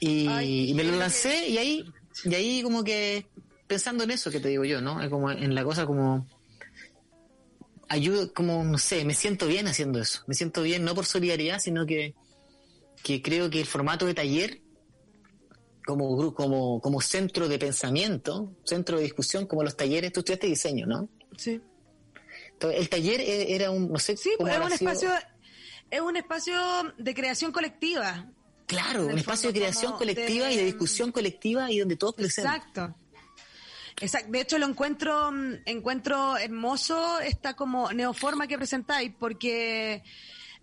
Y, 0.00 0.26
Ay, 0.26 0.70
y 0.70 0.74
me 0.74 0.82
lo 0.82 0.96
lancé 0.96 1.46
y 1.48 1.58
ahí, 1.58 1.92
y 2.24 2.34
ahí 2.34 2.62
como 2.64 2.82
que 2.82 3.26
pensando 3.68 4.02
en 4.02 4.10
eso 4.10 4.28
que 4.32 4.40
te 4.40 4.48
digo 4.48 4.64
yo, 4.64 4.80
¿no? 4.80 5.00
Es 5.00 5.08
Como 5.08 5.30
en 5.30 5.54
la 5.54 5.62
cosa 5.62 5.86
como 5.86 6.26
ayudo, 7.88 8.34
como 8.34 8.64
no 8.64 8.76
sé, 8.76 9.04
me 9.04 9.14
siento 9.14 9.46
bien 9.46 9.68
haciendo 9.68 10.00
eso. 10.00 10.24
Me 10.26 10.34
siento 10.34 10.62
bien 10.64 10.84
no 10.84 10.96
por 10.96 11.06
solidaridad, 11.06 11.60
sino 11.60 11.86
que, 11.86 12.16
que 13.04 13.22
creo 13.22 13.50
que 13.50 13.60
el 13.60 13.66
formato 13.66 14.04
de 14.04 14.14
taller 14.14 14.60
como 15.86 16.34
como 16.34 16.80
como 16.80 17.00
centro 17.00 17.46
de 17.46 17.60
pensamiento, 17.60 18.52
centro 18.64 18.96
de 18.96 19.04
discusión, 19.04 19.46
como 19.46 19.62
los 19.62 19.76
talleres, 19.76 20.12
tú 20.12 20.20
estudiaste 20.20 20.48
diseño, 20.48 20.86
¿no? 20.86 21.08
Sí. 21.36 21.60
Entonces, 22.52 22.80
el 22.80 22.88
taller 22.88 23.20
e- 23.20 23.54
era 23.54 23.70
un, 23.70 23.90
no 23.90 23.98
sé, 23.98 24.16
Sí, 24.16 24.30
es 24.30 24.38
un 24.38 24.48
sido- 24.50 24.68
espacio, 24.68 25.10
es 25.90 26.00
un 26.00 26.16
espacio 26.16 26.54
de 26.98 27.14
creación 27.14 27.52
colectiva. 27.52 28.26
claro, 28.66 29.06
un 29.06 29.18
espacio 29.18 29.52
de 29.52 29.58
creación 29.60 29.92
colectiva 29.98 30.46
de- 30.46 30.54
y 30.54 30.56
de 30.56 30.64
discusión 30.64 31.12
colectiva 31.12 31.70
y 31.70 31.78
donde 31.80 31.96
todos 31.96 32.14
crecemos. 32.14 32.54
Exacto. 32.54 32.94
Exacto. 34.00 34.32
De 34.32 34.40
hecho, 34.40 34.58
lo 34.58 34.66
encuentro, 34.66 35.30
mm, 35.30 35.54
encuentro 35.66 36.36
hermoso 36.38 37.20
esta 37.20 37.54
como 37.54 37.92
neoforma 37.92 38.46
que 38.46 38.56
presentáis, 38.56 39.12
porque 39.18 40.02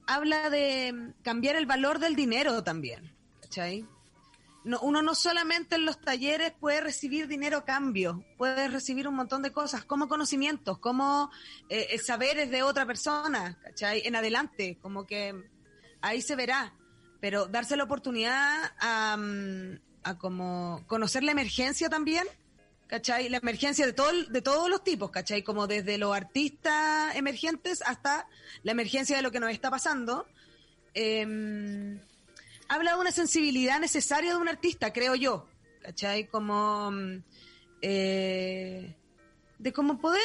habla 0.07 0.49
de 0.49 0.91
mm, 0.91 1.21
cambiar 1.21 1.55
el 1.55 1.65
valor 1.67 1.99
del 1.99 2.15
dinero 2.15 2.63
también. 2.63 3.13
¿Cachai? 3.41 3.85
No, 4.69 4.79
uno 4.81 5.01
no 5.01 5.15
solamente 5.15 5.77
en 5.77 5.85
los 5.85 5.99
talleres 5.99 6.51
puede 6.51 6.79
recibir 6.79 7.27
dinero 7.27 7.57
a 7.57 7.65
cambio, 7.65 8.23
puede 8.37 8.67
recibir 8.67 9.07
un 9.07 9.15
montón 9.15 9.41
de 9.41 9.51
cosas, 9.51 9.83
como 9.83 10.07
conocimientos, 10.07 10.77
como 10.77 11.31
eh, 11.69 11.87
eh, 11.89 11.97
saberes 11.97 12.51
de 12.51 12.61
otra 12.61 12.85
persona, 12.85 13.57
¿cachai? 13.63 14.03
En 14.05 14.15
adelante, 14.15 14.77
como 14.79 15.07
que 15.07 15.33
ahí 16.01 16.21
se 16.21 16.35
verá, 16.35 16.75
pero 17.19 17.47
darse 17.47 17.77
la 17.77 17.85
oportunidad 17.85 18.71
a, 18.79 19.17
mm, 19.17 19.79
como 20.19 20.83
conocer 20.85 21.23
la 21.23 21.31
emergencia 21.31 21.89
también, 21.89 22.27
¿cachai? 22.85 23.27
La 23.27 23.37
emergencia 23.37 23.87
de, 23.87 23.93
todo, 23.93 24.11
de 24.11 24.41
todos 24.43 24.69
los 24.69 24.83
tipos, 24.83 25.09
¿cachai? 25.09 25.41
Como 25.41 25.65
desde 25.65 25.97
los 25.97 26.15
artistas 26.15 27.15
emergentes 27.15 27.81
hasta 27.81 28.27
la 28.61 28.73
emergencia 28.73 29.15
de 29.15 29.23
lo 29.23 29.31
que 29.31 29.39
nos 29.39 29.49
está 29.49 29.71
pasando. 29.71 30.27
Em, 30.93 31.99
habla 32.69 32.93
de 32.93 32.99
una 32.99 33.11
sensibilidad 33.11 33.79
necesaria 33.79 34.31
de 34.31 34.37
un 34.37 34.47
artista, 34.47 34.93
creo 34.93 35.15
yo, 35.15 35.47
¿cachai? 35.81 36.27
Como 36.27 36.91
mm, 36.91 37.23
eh, 37.81 38.95
de 39.57 39.73
cómo 39.73 39.99
poder 39.99 40.21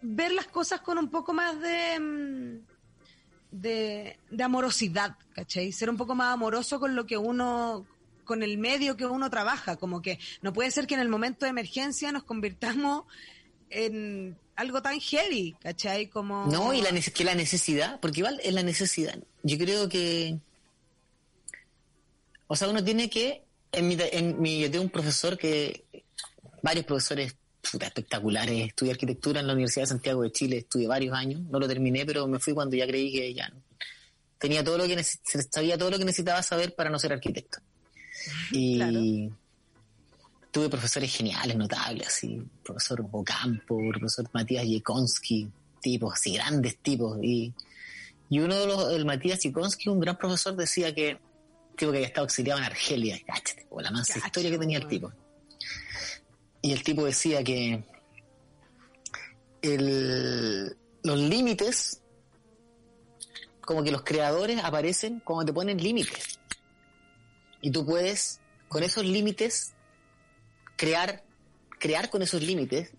ver 0.00 0.32
las 0.32 0.46
cosas 0.46 0.80
con 0.80 0.96
un 0.96 1.10
poco 1.10 1.34
más 1.34 1.60
de, 1.60 2.00
mm, 2.00 2.66
de, 3.50 4.18
de 4.30 4.42
amorosidad, 4.42 5.16
¿cachai? 5.34 5.72
Ser 5.72 5.90
un 5.90 5.96
poco 5.96 6.14
más 6.14 6.32
amoroso 6.32 6.80
con 6.80 6.94
lo 6.94 7.04
que 7.04 7.18
uno, 7.18 7.84
con 8.24 8.42
el 8.42 8.56
medio 8.56 8.96
que 8.96 9.04
uno 9.04 9.28
trabaja, 9.28 9.76
como 9.76 10.00
que 10.00 10.18
no 10.40 10.52
puede 10.52 10.70
ser 10.70 10.86
que 10.86 10.94
en 10.94 11.00
el 11.00 11.08
momento 11.08 11.44
de 11.44 11.50
emergencia 11.50 12.12
nos 12.12 12.22
convirtamos 12.22 13.04
en 13.70 14.36
algo 14.56 14.82
tan 14.82 15.00
heavy, 15.00 15.56
¿cachai? 15.60 16.08
Como... 16.08 16.46
No, 16.46 16.72
y 16.72 16.80
la, 16.80 16.90
que 16.92 17.24
la 17.24 17.34
necesidad, 17.34 17.98
porque 18.00 18.20
igual 18.20 18.40
es 18.42 18.52
la 18.52 18.62
necesidad. 18.62 19.18
Yo 19.42 19.58
creo 19.58 19.88
que. 19.88 20.38
O 22.52 22.56
sea, 22.56 22.68
uno 22.68 22.82
tiene 22.82 23.08
que. 23.08 23.44
En 23.70 23.86
mi, 23.86 23.96
en 24.00 24.42
mi, 24.42 24.60
yo 24.60 24.68
tengo 24.68 24.82
un 24.82 24.90
profesor 24.90 25.38
que. 25.38 25.84
Varios 26.62 26.84
profesores 26.84 27.36
puta, 27.70 27.86
espectaculares. 27.86 28.66
Estudié 28.66 28.90
arquitectura 28.90 29.38
en 29.38 29.46
la 29.46 29.52
Universidad 29.52 29.84
de 29.84 29.90
Santiago 29.90 30.22
de 30.22 30.32
Chile. 30.32 30.58
Estudié 30.58 30.88
varios 30.88 31.16
años. 31.16 31.42
No 31.42 31.60
lo 31.60 31.68
terminé, 31.68 32.04
pero 32.04 32.26
me 32.26 32.40
fui 32.40 32.52
cuando 32.52 32.74
ya 32.74 32.88
creí 32.88 33.12
que 33.12 33.32
ya. 33.32 33.48
no. 33.50 33.62
Tenía 34.36 34.64
todo 34.64 34.78
lo 34.78 34.84
que 34.88 35.00
sabía 35.04 35.78
todo 35.78 35.92
lo 35.92 35.98
que 35.98 36.04
necesitaba 36.04 36.42
saber 36.42 36.74
para 36.74 36.90
no 36.90 36.98
ser 36.98 37.12
arquitecto. 37.12 37.58
Y. 38.50 38.78
Claro. 38.78 39.00
Tuve 40.50 40.68
profesores 40.68 41.14
geniales, 41.14 41.56
notables, 41.56 42.08
así, 42.08 42.42
profesor 42.64 43.06
Ocampo, 43.12 43.78
profesor 43.92 44.28
Matías 44.32 44.66
Yekonski, 44.66 45.48
tipos, 45.80 46.14
así, 46.14 46.34
grandes 46.34 46.78
tipos. 46.78 47.16
Y, 47.22 47.54
y 48.28 48.40
uno 48.40 48.56
de 48.56 48.66
los, 48.66 48.92
el 48.92 49.04
Matías 49.04 49.38
Yekonski, 49.38 49.88
un 49.88 50.00
gran 50.00 50.18
profesor, 50.18 50.56
decía 50.56 50.92
que, 50.92 51.20
tipo 51.80 51.90
que 51.90 51.98
había 51.98 52.06
estado 52.08 52.26
exiliado 52.26 52.60
en 52.60 52.66
Argelia, 52.66 53.20
cáchate, 53.26 53.66
o 53.70 53.80
la 53.80 53.90
mansa 53.90 54.18
historia 54.24 54.50
que 54.50 54.58
tenía 54.58 54.78
el 54.78 54.86
tipo. 54.86 55.12
Y 56.62 56.72
el 56.72 56.82
tipo 56.84 57.04
decía 57.04 57.42
que 57.42 57.82
el, 59.62 60.76
los 61.02 61.18
límites, 61.18 62.00
como 63.60 63.82
que 63.82 63.90
los 63.90 64.02
creadores 64.02 64.62
aparecen 64.62 65.20
cuando 65.20 65.46
te 65.46 65.52
ponen 65.52 65.78
límites. 65.82 66.38
Y 67.62 67.70
tú 67.70 67.84
puedes, 67.84 68.40
con 68.68 68.82
esos 68.82 69.04
límites, 69.04 69.72
crear, 70.76 71.22
crear 71.78 72.08
con 72.10 72.22
esos 72.22 72.42
límites, 72.42 72.90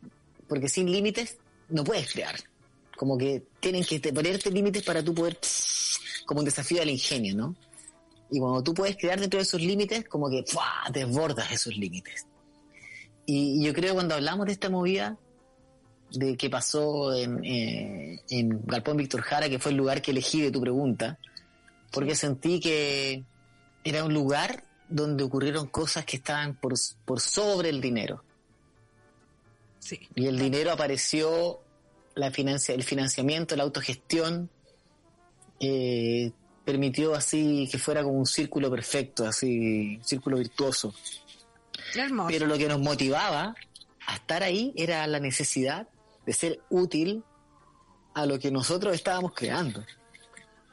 porque 0.48 0.70
sin 0.70 0.92
límites 0.92 1.38
no 1.70 1.84
puedes 1.84 2.12
crear. 2.12 2.36
Como 2.98 3.18
que 3.18 3.44
tienen 3.60 3.84
que 3.84 4.00
te- 4.00 4.14
ponerte 4.14 4.52
límites 4.52 4.84
para 4.84 5.04
tú 5.04 5.14
poder, 5.16 5.40
como 6.26 6.40
un 6.42 6.46
desafío 6.46 6.82
al 6.82 6.90
ingenio, 6.90 7.36
¿no? 7.36 7.56
Y 8.32 8.40
cuando 8.40 8.64
tú 8.64 8.74
puedes 8.74 8.96
crear 8.98 9.20
dentro 9.20 9.38
de 9.38 9.44
esos 9.44 9.62
límites, 9.62 10.08
como 10.08 10.30
que 10.30 10.44
¡fua! 10.48 10.66
desbordas 10.92 11.52
esos 11.52 11.76
límites. 11.76 12.26
Y, 13.26 13.62
y 13.62 13.66
yo 13.66 13.74
creo 13.74 13.90
que 13.90 13.96
cuando 13.96 14.16
hablamos 14.16 14.46
de 14.46 14.54
esta 14.54 14.70
movida, 14.70 15.18
de 16.12 16.36
que 16.36 16.50
pasó 16.50 17.14
en, 17.14 17.44
eh, 17.44 18.22
en 18.30 18.66
Galpón 18.66 18.98
Víctor 18.98 19.22
Jara, 19.22 19.50
que 19.50 19.60
fue 19.60 19.72
el 19.72 19.78
lugar 19.78 20.02
que 20.02 20.12
elegí 20.12 20.42
de 20.42 20.52
tu 20.52 20.62
pregunta, 20.62 21.18
porque 21.92 22.16
sentí 22.16 22.60
que 22.60 23.24
era 23.84 24.04
un 24.04 24.14
lugar 24.14 24.64
donde 24.90 25.24
ocurrieron 25.24 25.68
cosas 25.68 26.06
que 26.06 26.18
estaban 26.18 26.56
por, 26.56 26.74
por 27.06 27.20
sobre 27.20 27.70
el 27.70 27.80
dinero. 27.80 28.24
Sí. 29.80 30.00
Y 30.16 30.28
el 30.28 30.38
dinero 30.38 30.72
apareció, 30.72 31.62
la 32.16 32.32
financia, 32.32 32.76
el 32.76 32.84
financiamiento, 32.84 33.56
la 33.56 33.64
autogestión, 33.64 34.50
eh, 35.60 36.32
permitió 36.72 37.14
así 37.14 37.68
que 37.72 37.78
fuera 37.78 38.02
como 38.04 38.18
un 38.18 38.26
círculo 38.26 38.72
perfecto, 38.72 39.26
así, 39.28 39.98
un 39.98 40.04
círculo 40.04 40.38
virtuoso. 40.38 40.94
Hermoso. 41.96 42.30
Pero 42.30 42.48
lo 42.48 42.58
que 42.58 42.68
nos 42.68 42.80
motivaba 42.80 43.54
a 44.08 44.16
estar 44.16 44.42
ahí 44.44 44.74
era 44.78 45.06
la 45.08 45.20
necesidad 45.20 45.88
de 46.26 46.34
ser 46.34 46.62
útil 46.70 47.24
a 48.14 48.26
lo 48.26 48.40
que 48.40 48.52
nosotros 48.52 48.96
estábamos 48.96 49.34
creando. 49.34 49.84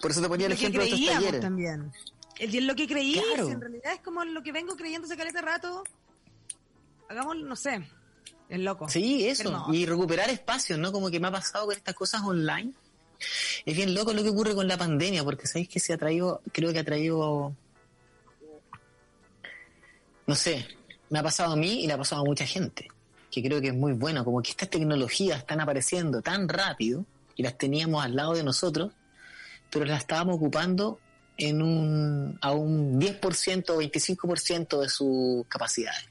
Por 0.00 0.12
eso 0.12 0.22
te 0.22 0.28
ponía 0.28 0.46
el 0.46 0.52
ejemplo 0.52 0.82
de 0.82 0.88
estos 0.90 1.06
talleres. 1.06 1.40
también. 1.40 1.92
En 2.38 2.66
lo 2.68 2.76
que 2.76 2.86
creí, 2.86 3.14
Claro. 3.20 3.48
en 3.48 3.60
realidad 3.60 3.92
es 3.94 4.00
como 4.00 4.24
lo 4.24 4.42
que 4.42 4.52
vengo 4.52 4.76
creyendo 4.76 5.08
caleta 5.08 5.40
de 5.40 5.46
rato. 5.46 5.82
Hagamos, 7.08 7.36
no 7.38 7.56
sé, 7.56 7.84
es 8.48 8.60
loco. 8.60 8.88
Sí, 8.88 9.26
eso. 9.26 9.48
Hermoso. 9.48 9.74
Y 9.74 9.86
recuperar 9.86 10.30
espacios, 10.30 10.78
¿no? 10.78 10.92
Como 10.92 11.10
que 11.10 11.18
me 11.18 11.26
ha 11.26 11.32
pasado 11.32 11.66
con 11.66 11.74
estas 11.76 11.94
cosas 11.96 12.22
online. 12.22 12.72
Es 13.64 13.76
bien 13.76 13.94
loco 13.94 14.12
lo 14.12 14.22
que 14.22 14.30
ocurre 14.30 14.54
con 14.54 14.68
la 14.68 14.76
pandemia, 14.76 15.24
porque 15.24 15.46
sabéis 15.46 15.68
que 15.68 15.80
se 15.80 15.92
ha 15.92 15.98
traído, 15.98 16.40
creo 16.52 16.72
que 16.72 16.78
ha 16.78 16.84
traído, 16.84 17.54
no 20.26 20.34
sé, 20.34 20.66
me 21.10 21.18
ha 21.18 21.22
pasado 21.22 21.52
a 21.52 21.56
mí 21.56 21.82
y 21.82 21.86
le 21.86 21.92
ha 21.92 21.98
pasado 21.98 22.22
a 22.22 22.24
mucha 22.24 22.46
gente, 22.46 22.88
que 23.30 23.42
creo 23.42 23.60
que 23.60 23.68
es 23.68 23.74
muy 23.74 23.92
bueno, 23.92 24.24
como 24.24 24.42
que 24.42 24.50
estas 24.50 24.70
tecnologías 24.70 25.38
están 25.38 25.60
apareciendo 25.60 26.22
tan 26.22 26.48
rápido 26.48 27.04
y 27.34 27.42
las 27.42 27.56
teníamos 27.58 28.04
al 28.04 28.14
lado 28.14 28.34
de 28.34 28.42
nosotros, 28.42 28.92
pero 29.70 29.84
las 29.84 30.00
estábamos 30.00 30.36
ocupando 30.36 30.98
en 31.36 31.62
un, 31.62 32.38
a 32.40 32.52
un 32.52 33.00
10% 33.00 33.70
o 33.70 33.80
25% 33.80 34.80
de 34.80 34.88
sus 34.88 35.46
capacidades. 35.46 36.06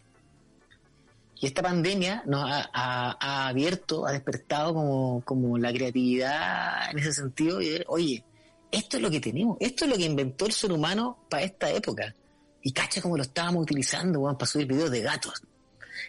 Y 1.39 1.45
esta 1.45 1.61
pandemia 1.61 2.23
nos 2.25 2.43
ha, 2.49 3.47
abierto, 3.47 4.07
ha 4.07 4.11
despertado 4.11 4.73
como, 4.73 5.21
como 5.23 5.57
la 5.57 5.71
creatividad 5.71 6.89
en 6.91 6.99
ese 6.99 7.13
sentido 7.13 7.61
y 7.61 7.83
oye, 7.87 8.23
esto 8.71 8.97
es 8.97 9.03
lo 9.03 9.09
que 9.09 9.19
tenemos, 9.19 9.57
esto 9.59 9.85
es 9.85 9.91
lo 9.91 9.97
que 9.97 10.05
inventó 10.05 10.45
el 10.45 10.51
ser 10.51 10.71
humano 10.71 11.19
para 11.29 11.43
esta 11.43 11.69
época. 11.69 12.13
Y 12.61 12.71
cacha 12.71 13.01
como 13.01 13.15
lo 13.15 13.23
estábamos 13.23 13.63
utilizando, 13.63 14.23
para 14.23 14.45
subir 14.45 14.67
videos 14.67 14.91
de 14.91 15.01
gatos. 15.01 15.41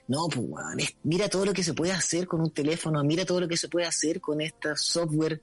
No, 0.09 0.27
pues, 0.29 0.47
weón, 0.49 0.79
mira 1.05 1.29
todo 1.29 1.45
lo 1.45 1.53
que 1.53 1.63
se 1.63 1.75
puede 1.75 1.93
hacer 1.93 2.27
con 2.27 2.41
un 2.41 2.51
teléfono, 2.51 3.05
mira 3.05 3.25
todo 3.25 3.41
lo 3.41 3.49
que 3.49 3.57
se 3.57 3.69
puede 3.69 3.87
hacer 3.87 4.21
con 4.21 4.41
esta 4.41 4.77
software. 4.77 5.41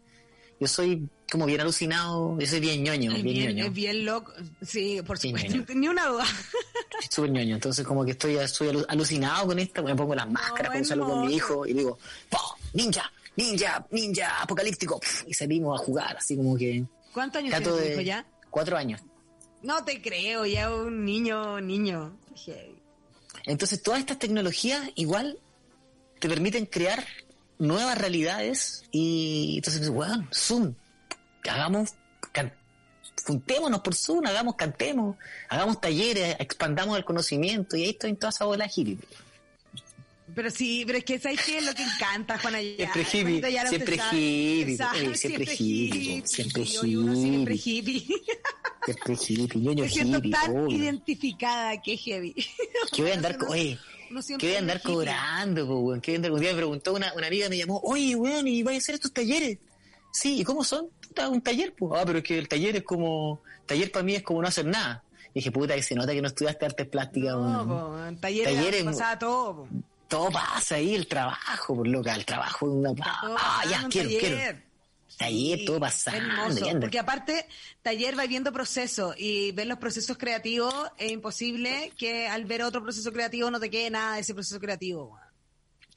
Yo 0.60 0.68
soy 0.68 1.10
como 1.32 1.46
bien 1.46 1.60
alucinado, 1.62 2.40
yo 2.40 2.48
soy 2.48 2.60
bien 2.62 2.84
ñoño, 2.84 3.12
es, 3.12 3.24
bien, 3.24 3.36
bien, 3.36 3.50
ñoño. 3.58 3.66
es 3.66 3.74
bien 3.74 4.06
loco. 4.06 4.32
Sí, 4.62 5.02
por 5.06 5.18
supuesto, 5.18 5.52
ñoño. 5.52 5.66
ni 5.76 5.88
una 5.90 6.08
duda. 6.08 6.26
súper 7.12 7.32
ñoño, 7.32 7.56
entonces 7.56 7.86
como 7.86 8.06
que 8.06 8.12
estoy, 8.12 8.38
estoy 8.38 8.70
alu- 8.70 8.86
alucinado 8.88 9.48
con 9.48 9.60
esto, 9.60 9.84
me 9.84 9.96
pongo 9.96 10.16
las 10.16 10.30
máscaras 10.30 10.68
para 10.70 10.82
usarlo 10.82 11.06
con 11.06 11.26
mi 11.28 11.36
hijo 11.36 11.66
y 11.66 11.74
digo, 11.74 11.98
ninja, 12.74 13.12
ninja, 13.36 13.86
ninja, 13.92 14.42
apocalíptico, 14.42 15.02
y 15.28 15.34
salimos 15.34 15.80
a 15.80 15.84
jugar, 15.84 16.16
así 16.18 16.38
como 16.38 16.56
que... 16.56 16.86
¿Cuántos 17.14 17.40
años 17.42 17.56
tiene 17.62 17.78
tu 17.78 17.84
hijo 17.92 18.02
ya? 18.02 18.26
cuatro 18.50 18.78
años. 18.78 19.02
No 19.62 19.84
te 19.84 20.02
creo, 20.02 20.46
ya 20.46 20.74
un 20.74 21.04
niño, 21.04 21.60
niño. 21.60 22.18
Entonces 23.46 23.82
todas 23.84 24.00
estas 24.00 24.20
tecnologías 24.20 24.90
igual 24.96 25.38
te 26.20 26.30
permiten 26.30 26.66
crear 26.66 27.06
nuevas 27.60 27.98
realidades 27.98 28.84
y 28.92 29.56
entonces, 29.58 29.88
weón, 29.90 30.28
Zoom, 30.34 30.74
hagamos, 31.50 31.94
juntémonos 33.26 33.80
por 33.82 33.96
Zoom, 33.96 34.26
hagamos, 34.28 34.56
cantemos, 34.56 35.16
hagamos 35.50 35.80
talleres, 35.82 36.36
expandamos 36.40 36.98
el 36.98 37.06
conocimiento 37.06 37.76
y 37.78 37.84
ahí 37.84 37.90
estoy 37.92 38.12
en 38.12 38.18
toda 38.18 38.30
esa 38.30 38.46
bola 38.46 38.70
hippie. 38.74 38.98
Pero 40.34 40.50
sí, 40.50 40.84
pero 40.86 40.98
es 40.98 41.06
que 41.06 41.20
¿sabes 41.20 41.40
qué 41.46 41.60
es 41.60 41.66
lo 41.66 41.74
que 41.74 41.84
encanta, 41.84 42.38
Juana? 42.40 42.60
Ya, 42.62 42.92
Siempre 42.92 43.04
hippie, 43.38 43.52
ya 43.54 43.68
siempre 43.68 43.96
sabe. 43.98 44.18
hippie, 44.18 44.74
eh, 44.74 45.16
siempre 45.16 45.56
hippie, 45.58 46.24
siempre 46.26 46.64
Y 46.64 46.78
hoy 46.78 46.96
uno 46.98 47.16
siempre 47.16 47.56
hippie. 47.56 47.94
hippie. 47.94 48.22
Siempre 48.86 49.14
hippie, 49.14 49.62
ñoño 49.62 49.84
Me 49.84 49.90
siento 49.90 50.18
hippie, 50.18 50.32
tan 50.32 50.58
obvio. 50.58 50.78
identificada 50.78 51.82
que 51.82 51.96
heavy. 51.96 52.34
que 52.92 53.02
voy 53.04 53.12
a 53.12 53.14
andar, 53.14 53.38
co- 53.38 53.46
Uno- 53.46 53.54
oye, 53.54 53.80
que 54.22 54.28
siempre 54.28 54.48
voy 54.48 54.56
a 54.56 54.60
andar 54.60 54.82
cobrando, 54.82 55.68
po, 55.68 55.80
weón, 55.80 56.02
que 56.02 56.12
voy 56.12 56.16
a 56.16 56.18
andar, 56.18 56.32
un 56.32 56.40
día 56.40 56.52
me 56.52 56.58
preguntó 56.58 56.94
una, 56.94 57.14
una 57.14 57.28
amiga, 57.28 57.50
me 57.50 57.58
llamó, 57.58 57.80
oye, 57.84 58.16
weón, 58.16 58.48
¿y 58.48 58.64
vais 58.64 58.78
a 58.78 58.80
hacer 58.80 58.96
estos 58.96 59.12
talleres? 59.14 59.58
Sí, 60.12 60.40
¿y 60.40 60.44
cómo 60.44 60.64
son? 60.64 60.88
Puta, 61.08 61.30
un 61.30 61.42
taller, 61.42 61.74
pues. 61.78 61.92
Ah, 62.00 62.04
pero 62.06 62.20
es 62.20 62.24
que 62.24 62.38
el 62.38 62.48
taller 62.48 62.76
es 62.78 62.84
como, 62.84 63.42
taller 63.66 63.92
para 63.92 64.04
mí 64.04 64.16
es 64.16 64.24
como 64.24 64.42
no 64.42 64.48
hacer 64.48 64.66
nada. 64.66 65.04
Y 65.34 65.40
dije, 65.40 65.52
puta, 65.52 65.76
que 65.76 65.84
se 65.84 65.96
nota 65.96 66.14
que 66.14 66.22
no 66.22 66.30
estudiaste 66.30 66.66
artes 66.66 66.88
plásticas, 66.88 67.36
No, 67.36 67.68
po, 67.68 68.06
en 68.06 68.20
talleres, 68.22 68.56
Talleres, 68.56 68.84
pasaba 68.86 69.20
todo. 69.20 69.56
po. 69.56 69.68
Todo 70.08 70.30
pasa 70.32 70.76
ahí, 70.76 70.94
el 70.96 71.08
trabajo, 71.08 71.76
por 71.76 71.88
loca, 71.88 72.14
el 72.16 72.24
trabajo 72.26 72.70
de 72.70 72.76
una, 72.76 72.94
ah, 73.02 73.64
ya, 73.70 73.88
quiero, 73.90 74.08
taller. 74.10 74.20
quiero. 74.22 74.58
Taller, 75.18 75.60
Sí, 75.60 75.66
todo 75.66 75.80
pasando, 75.80 76.80
porque 76.82 77.00
aparte, 77.00 77.46
taller 77.82 78.18
va 78.20 78.26
viendo 78.26 78.52
procesos 78.52 79.16
y 79.18 79.52
ver 79.54 79.68
los 79.68 79.78
procesos 79.78 80.18
creativos 80.18 80.74
es 80.98 81.12
imposible 81.12 81.94
que 81.98 82.28
al 82.28 82.46
ver 82.46 82.64
otro 82.64 82.84
proceso 82.84 83.12
creativo 83.14 83.50
no 83.50 83.60
te 83.60 83.70
quede 83.70 83.90
nada 83.90 84.16
de 84.16 84.22
ese 84.22 84.34
proceso 84.34 84.60
creativo. 84.60 85.18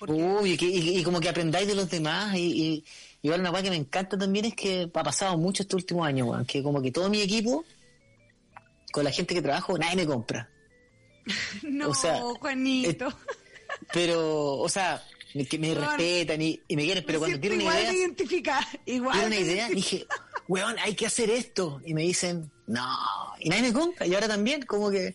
Uy, 0.06 0.52
y, 0.52 0.56
que- 0.56 0.66
y- 0.66 0.98
y 0.98 1.02
como 1.02 1.18
que 1.20 1.28
aprendáis 1.28 1.66
de 1.66 1.74
los 1.74 1.90
demás 1.90 2.36
y, 2.36 2.40
y 2.40 2.84
igual 3.22 3.40
una 3.40 3.50
cosa 3.50 3.64
que 3.64 3.70
me 3.70 3.76
encanta 3.76 4.16
también 4.16 4.44
es 4.44 4.54
que 4.54 4.88
ha 4.94 5.02
pasado 5.02 5.36
mucho 5.36 5.64
este 5.64 5.74
último 5.74 6.04
año, 6.04 6.26
weón, 6.26 6.44
que 6.46 6.62
como 6.62 6.80
que 6.80 6.92
todo 6.92 7.08
mi 7.10 7.20
equipo, 7.20 7.64
con 8.92 9.02
la 9.02 9.10
gente 9.10 9.34
que 9.34 9.42
trabajo, 9.42 9.76
nadie 9.76 9.96
me 9.96 10.06
compra. 10.06 10.48
no, 11.64 11.88
o 11.90 11.94
sea, 11.94 12.20
Juanito. 12.20 13.08
Pero, 13.92 14.58
o 14.58 14.68
sea, 14.68 15.02
que 15.46 15.58
me 15.58 15.74
respetan 15.74 16.40
y, 16.40 16.60
y 16.66 16.76
me 16.76 16.84
quieren, 16.84 17.04
pero 17.06 17.18
Me 17.18 17.26
cuando 17.26 17.40
tienen 17.40 17.60
una 17.62 17.78
idea, 17.80 17.90
de 17.90 17.96
identificar, 17.98 18.64
igual. 18.86 19.12
tienen 19.18 19.26
una 19.38 19.46
de 19.46 19.52
idea, 19.52 19.68
dije, 19.68 20.06
weón, 20.48 20.76
hay 20.78 20.94
que 20.94 21.06
hacer 21.06 21.30
esto. 21.30 21.80
Y 21.84 21.92
me 21.94 22.02
dicen, 22.02 22.50
no, 22.66 22.86
y 23.40 23.48
nadie 23.50 23.62
me 23.62 23.72
compra. 23.72 24.06
Y 24.06 24.14
ahora 24.14 24.26
también, 24.28 24.62
como 24.62 24.90
que, 24.90 25.14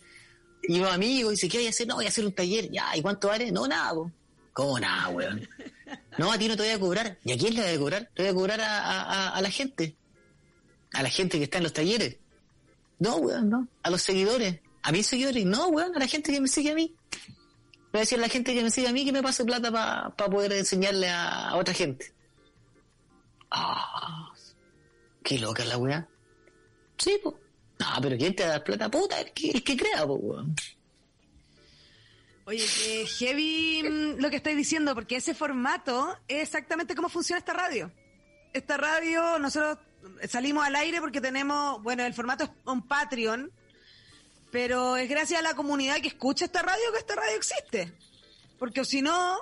y 0.64 0.78
los 0.78 0.92
amigos, 0.92 1.32
dice, 1.32 1.50
¿qué 1.50 1.58
voy 1.58 1.68
a 1.68 1.70
hacer? 1.72 1.88
No, 1.88 1.96
voy 1.96 2.06
a 2.06 2.10
hacer 2.10 2.26
un 2.26 2.32
taller. 2.34 2.70
Ya, 2.72 2.96
¿y 2.96 3.02
cuánto 3.02 3.28
vale? 3.28 3.52
No, 3.52 3.68
nada, 3.68 3.94
po. 3.94 4.12
¿Cómo 4.54 4.80
nada, 4.80 5.10
weón? 5.10 5.50
No, 6.18 6.32
a 6.32 6.38
ti 6.38 6.48
no 6.48 6.56
te 6.56 6.64
voy 6.64 6.72
a 6.72 6.80
cobrar. 6.80 7.18
¿Y 7.24 7.32
a 7.32 7.38
quién 7.38 7.56
le 7.56 7.62
voy 7.64 7.72
a 7.74 7.78
cobrar? 7.80 8.10
Te 8.14 8.22
voy 8.22 8.30
a 8.32 8.34
cobrar 8.36 8.62
a- 8.62 9.30
a 9.30 9.42
la 9.42 9.50
gente. 9.50 9.96
A 10.94 11.02
la 11.02 11.10
gente 11.10 11.40
que 11.40 11.46
está 11.46 11.58
en 11.58 11.64
los 11.64 11.74
talleres. 11.74 12.18
No, 13.00 13.16
weón, 13.18 13.50
no. 13.50 13.68
A 13.82 13.90
los 13.90 14.02
seguidores. 14.04 14.60
A 14.84 14.92
mis 14.92 15.08
seguidores. 15.08 15.44
No, 15.46 15.70
weón, 15.70 15.96
a 15.96 16.00
la 16.00 16.08
gente 16.08 16.32
que 16.32 16.40
me 16.40 16.48
sigue 16.48 16.72
a 16.72 16.76
mí. 16.76 16.94
Voy 17.94 18.00
a 18.00 18.02
decir 18.02 18.18
la 18.18 18.28
gente 18.28 18.56
que 18.56 18.64
me 18.64 18.72
sigue 18.72 18.88
a 18.88 18.92
mí 18.92 19.06
que 19.06 19.12
me 19.12 19.22
pase 19.22 19.46
plata 19.46 19.72
para 19.72 20.32
poder 20.32 20.52
enseñarle 20.54 21.10
a, 21.10 21.50
a 21.50 21.56
otra 21.58 21.76
gente. 21.76 22.12
Ah, 23.52 24.34
qué 25.24 25.38
loca 25.38 25.64
la 25.64 25.78
weá. 25.78 26.08
Sí, 26.98 27.20
pues. 27.22 27.36
No, 27.78 27.86
pero 28.02 28.18
¿quién 28.18 28.36
te 28.36 28.48
da 28.48 28.64
plata? 28.64 28.90
Puta, 28.90 29.22
el 29.22 29.32
que, 29.32 29.52
el 29.52 29.64
crea, 29.64 30.08
pues, 30.08 30.20
weón. 30.24 30.56
Oye, 32.46 32.66
que 32.66 33.06
heavy 33.06 33.84
mm, 33.84 34.20
lo 34.20 34.32
que 34.32 34.38
estáis 34.38 34.58
diciendo, 34.58 34.96
porque 34.96 35.18
ese 35.18 35.36
formato 35.36 36.18
es 36.28 36.42
exactamente 36.42 36.96
cómo 36.96 37.10
funciona 37.10 37.38
esta 37.38 37.54
radio. 37.54 37.92
Esta 38.54 38.76
radio, 38.76 39.38
nosotros 39.38 39.78
salimos 40.28 40.66
al 40.66 40.76
aire 40.78 41.00
porque 41.00 41.22
tenemos, 41.22 41.82
bueno, 41.84 42.04
el 42.04 42.16
formato 42.16 42.46
es 42.46 42.50
un 42.66 42.88
Patreon, 42.88 43.52
pero 44.54 44.96
es 44.96 45.10
gracias 45.10 45.40
a 45.40 45.44
la 45.44 45.56
comunidad 45.56 45.98
que 46.00 46.08
escucha 46.10 46.46
esta 46.46 46.62
radio 46.62 46.84
que 46.94 47.00
esta 47.00 47.16
radio 47.16 47.36
existe. 47.36 47.92
Porque 48.60 48.86
si 48.86 49.02
no, 49.02 49.40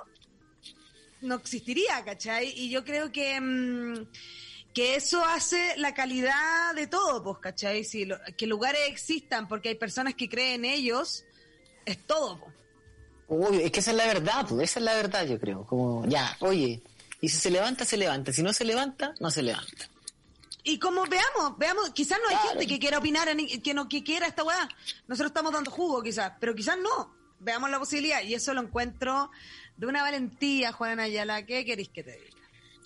no 1.20 1.34
existiría, 1.36 2.02
¿cachai? 2.04 2.48
Y 2.56 2.70
yo 2.70 2.82
creo 2.84 3.12
que, 3.12 3.40
mm, 3.40 4.06
que 4.74 4.96
eso 4.96 5.22
hace 5.24 5.74
la 5.76 5.92
calidad 5.94 6.74
de 6.74 6.86
todo, 6.86 7.22
pues, 7.22 7.38
¿cachai? 7.38 7.84
Si 7.84 8.06
lo- 8.06 8.18
que 8.36 8.46
lugares 8.46 8.80
existan 8.88 9.46
porque 9.46 9.68
hay 9.68 9.74
personas 9.76 10.14
que 10.14 10.28
creen 10.28 10.64
en 10.64 10.72
ellos, 10.72 11.24
es 11.84 11.98
todo, 12.06 12.40
pues. 12.40 13.60
Es 13.62 13.70
que 13.70 13.80
esa 13.80 13.90
es 13.92 13.96
la 13.98 14.06
verdad, 14.06 14.46
pues, 14.48 14.70
esa 14.70 14.80
es 14.80 14.84
la 14.84 14.94
verdad, 14.94 15.26
yo 15.26 15.38
creo. 15.38 15.66
Como, 15.66 16.06
ya, 16.06 16.36
oye, 16.40 16.80
y 17.20 17.28
si 17.28 17.36
se 17.36 17.50
levanta, 17.50 17.84
se 17.84 17.96
levanta. 17.98 18.32
Si 18.32 18.42
no 18.42 18.52
se 18.52 18.64
levanta, 18.64 19.14
no 19.20 19.30
se 19.30 19.42
levanta. 19.42 19.88
Y 20.64 20.78
como 20.78 21.04
veamos, 21.06 21.58
veamos, 21.58 21.90
quizás 21.90 22.18
no 22.22 22.28
hay 22.28 22.36
Claro. 22.36 22.50
gente 22.50 22.66
que 22.68 22.78
quiera 22.78 22.98
opinar, 22.98 23.28
que 23.62 23.74
no 23.74 23.88
que 23.88 24.04
quiera 24.04 24.26
esta 24.26 24.44
weá. 24.44 24.68
Nosotros 25.08 25.30
estamos 25.30 25.52
dando 25.52 25.70
jugo, 25.70 26.02
quizás, 26.02 26.32
pero 26.38 26.54
quizás 26.54 26.76
no. 26.78 27.12
Veamos 27.40 27.68
la 27.70 27.78
posibilidad. 27.80 28.22
Y 28.22 28.34
eso 28.34 28.54
lo 28.54 28.60
encuentro 28.60 29.30
de 29.76 29.86
una 29.86 30.02
valentía, 30.02 30.70
Juana 30.72 31.02
Ayala. 31.04 31.44
¿Qué 31.44 31.64
queréis 31.64 31.88
que 31.88 32.04
te 32.04 32.12
diga? 32.12 32.30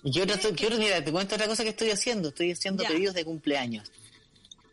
Yo, 0.03 0.23
otra, 0.23 0.37
qué 0.55 0.65
otra- 0.65 0.77
mira, 0.79 1.03
te 1.03 1.11
cuento 1.11 1.35
otra 1.35 1.47
cosa 1.47 1.61
que 1.63 1.69
estoy 1.69 1.91
haciendo. 1.91 2.29
Estoy 2.29 2.51
haciendo 2.51 2.81
Ya. 2.81 2.89
pedidos 2.89 3.13
de 3.13 3.23
cumpleaños. 3.25 3.91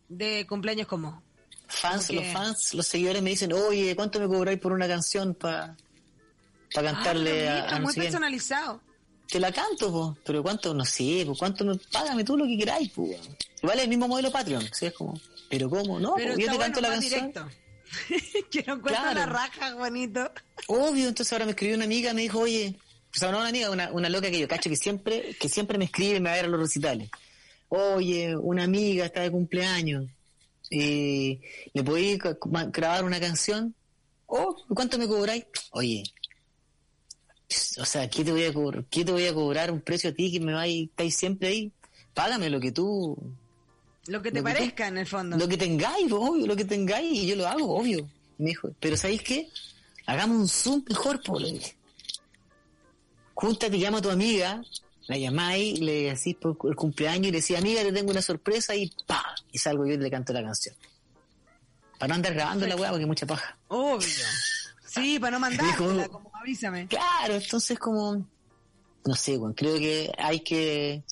De 0.08 0.46
cumpleaños 0.48 0.86
como. 0.86 1.22
Fans, 1.66 2.06
¿Cómo 2.06 2.20
los 2.20 2.32
fans, 2.32 2.74
los 2.74 2.86
seguidores 2.86 3.22
me 3.22 3.30
dicen, 3.30 3.52
oye, 3.52 3.94
¿cuánto 3.96 4.20
me 4.20 4.28
cobráis 4.28 4.58
por 4.60 4.72
una 4.72 4.86
canción 4.86 5.34
para 5.34 5.76
cantarle 6.72 7.48
Ah, 7.48 7.52
a, 7.52 7.56
bonito, 7.56 7.74
a 7.74 7.78
no 7.78 7.84
muy 7.84 7.94
personalizado. 7.94 8.80
Te 9.28 9.40
la 9.40 9.50
canto, 9.52 9.90
po. 9.90 10.16
pero 10.24 10.42
¿cuánto? 10.42 10.74
No 10.74 10.84
sé, 10.84 11.24
po. 11.26 11.34
¿cuánto 11.36 11.64
me 11.64 11.76
págame 11.90 12.24
tú 12.24 12.36
lo 12.36 12.44
que 12.46 12.56
queráis? 12.56 12.90
Po? 12.90 13.04
Igual 13.62 13.78
es 13.78 13.84
el 13.84 13.88
mismo 13.88 14.06
modelo 14.08 14.30
Patreon, 14.30 14.68
¿sí? 14.72 14.86
Es 14.86 14.92
como, 14.92 15.18
¿pero 15.48 15.68
cómo? 15.70 15.98
No, 15.98 16.14
Pero 16.16 16.36
yo 16.38 16.50
te 16.52 16.58
canto 16.58 16.80
bueno, 16.80 16.88
la 16.88 16.88
canción. 17.00 17.20
directo. 17.32 17.48
que 18.50 18.62
no 18.66 18.74
encuentro 18.74 19.02
Claro. 19.02 19.14
la 19.20 19.26
raja, 19.26 19.72
Juanito. 19.72 20.30
Obvio, 20.68 21.08
entonces 21.08 21.32
ahora 21.32 21.44
me 21.46 21.52
escribió 21.52 21.76
una 21.76 21.84
amiga, 21.84 22.12
me 22.12 22.22
dijo, 22.22 22.40
oye, 22.40 22.76
o 23.14 23.18
sea, 23.18 23.30
no 23.30 23.38
una 23.38 23.48
amiga, 23.48 23.70
una, 23.70 23.92
una 23.92 24.08
loca 24.08 24.30
que 24.30 24.38
yo 24.40 24.48
cacho 24.48 24.68
que 24.68 24.76
siempre, 24.76 25.34
que 25.38 25.48
siempre 25.48 25.78
me 25.78 25.84
escribe 25.86 26.16
y 26.16 26.20
me 26.20 26.28
va 26.28 26.34
a 26.34 26.36
ver 26.36 26.44
a 26.46 26.48
los 26.48 26.60
recitales. 26.60 27.08
Oye, 27.68 28.36
una 28.36 28.64
amiga 28.64 29.06
está 29.06 29.20
de 29.22 29.30
cumpleaños, 29.30 30.06
eh, 30.70 31.40
¿le 31.72 31.82
podéis 31.84 32.18
grabar 32.72 33.04
una 33.04 33.20
canción? 33.20 33.74
Oh, 34.26 34.56
¿cuánto 34.74 34.98
me 34.98 35.06
cobráis? 35.06 35.44
Oye, 35.70 36.02
o 37.78 37.84
sea, 37.84 38.08
¿qué 38.08 38.24
te 38.24 38.32
voy 38.32 38.44
a 38.44 38.52
cobrar? 38.52 38.84
¿Qué 38.90 39.04
te 39.04 39.12
voy 39.12 39.26
a 39.26 39.34
cobrar 39.34 39.70
un 39.70 39.80
precio 39.80 40.10
a 40.10 40.12
ti 40.12 40.30
que 40.32 40.40
me 40.40 40.52
vais, 40.52 40.88
estáis 40.88 41.16
siempre 41.16 41.48
ahí? 41.48 41.72
Págame 42.14 42.48
lo 42.50 42.60
que 42.60 42.72
tú, 42.72 43.16
Lo 44.06 44.20
que 44.20 44.30
te 44.30 44.38
Lo 44.40 44.44
que 44.44 44.50
tú- 44.52 44.58
parezca, 44.58 44.86
en 44.88 44.98
el 44.98 45.06
fondo. 45.06 45.36
lo 45.36 45.48
que 45.48 45.56
tengáis, 45.56 46.12
obvio, 46.12 46.46
lo 46.46 46.54
que 46.56 46.64
tengáis, 46.66 47.10
y 47.12 47.26
yo 47.26 47.36
lo 47.36 47.46
hago, 47.48 47.76
obvio. 47.76 48.08
Me 48.38 48.50
dijo, 48.50 48.70
pero 48.78 48.96
¿sabéis 48.96 49.22
qué? 49.22 49.48
Hagamos 50.06 50.36
un 50.36 50.48
Zoom 50.48 50.84
mejor, 50.88 51.22
por 51.22 51.40
le 51.40 51.52
dije. 51.52 51.74
Júntate, 53.34 53.78
llama 53.78 53.98
a 53.98 54.02
tu 54.02 54.10
amiga, 54.10 54.62
la 55.06 55.16
llamáis, 55.18 55.80
le 55.80 56.12
decís 56.14 56.36
por 56.36 56.56
el 56.68 56.76
cumpleaños 56.76 57.28
y 57.28 57.32
le 57.32 57.40
decís, 57.40 57.56
amiga, 57.56 57.82
te 57.82 57.92
tengo 57.92 58.10
una 58.10 58.22
sorpresa 58.22 58.74
y 58.74 58.90
pa 59.06 59.34
Y 59.52 59.58
salgo 59.58 59.86
yo 59.86 59.94
y 59.94 59.98
le 59.98 60.10
canto 60.10 60.32
la 60.32 60.42
canción. 60.42 60.74
Para 61.98 62.08
no 62.08 62.14
andar 62.16 62.34
grabando 62.34 62.66
la 62.66 62.76
weá 62.76 62.90
porque 62.90 63.06
mucha 63.06 63.26
paja. 63.26 63.56
Obvio. 63.68 64.06
Sí, 64.94 65.18
para 65.18 65.38
no 65.38 65.46
Dijo- 65.50 66.08
como 66.10 66.30
avísame. 66.34 66.86
Claro, 66.88 67.34
entonces 67.34 67.78
como, 67.78 68.26
no 69.04 69.14
sé, 69.14 69.36
weón, 69.36 69.54
creo 69.54 69.78
que 69.78 70.12
hay 70.18 70.40
que, 70.40 71.02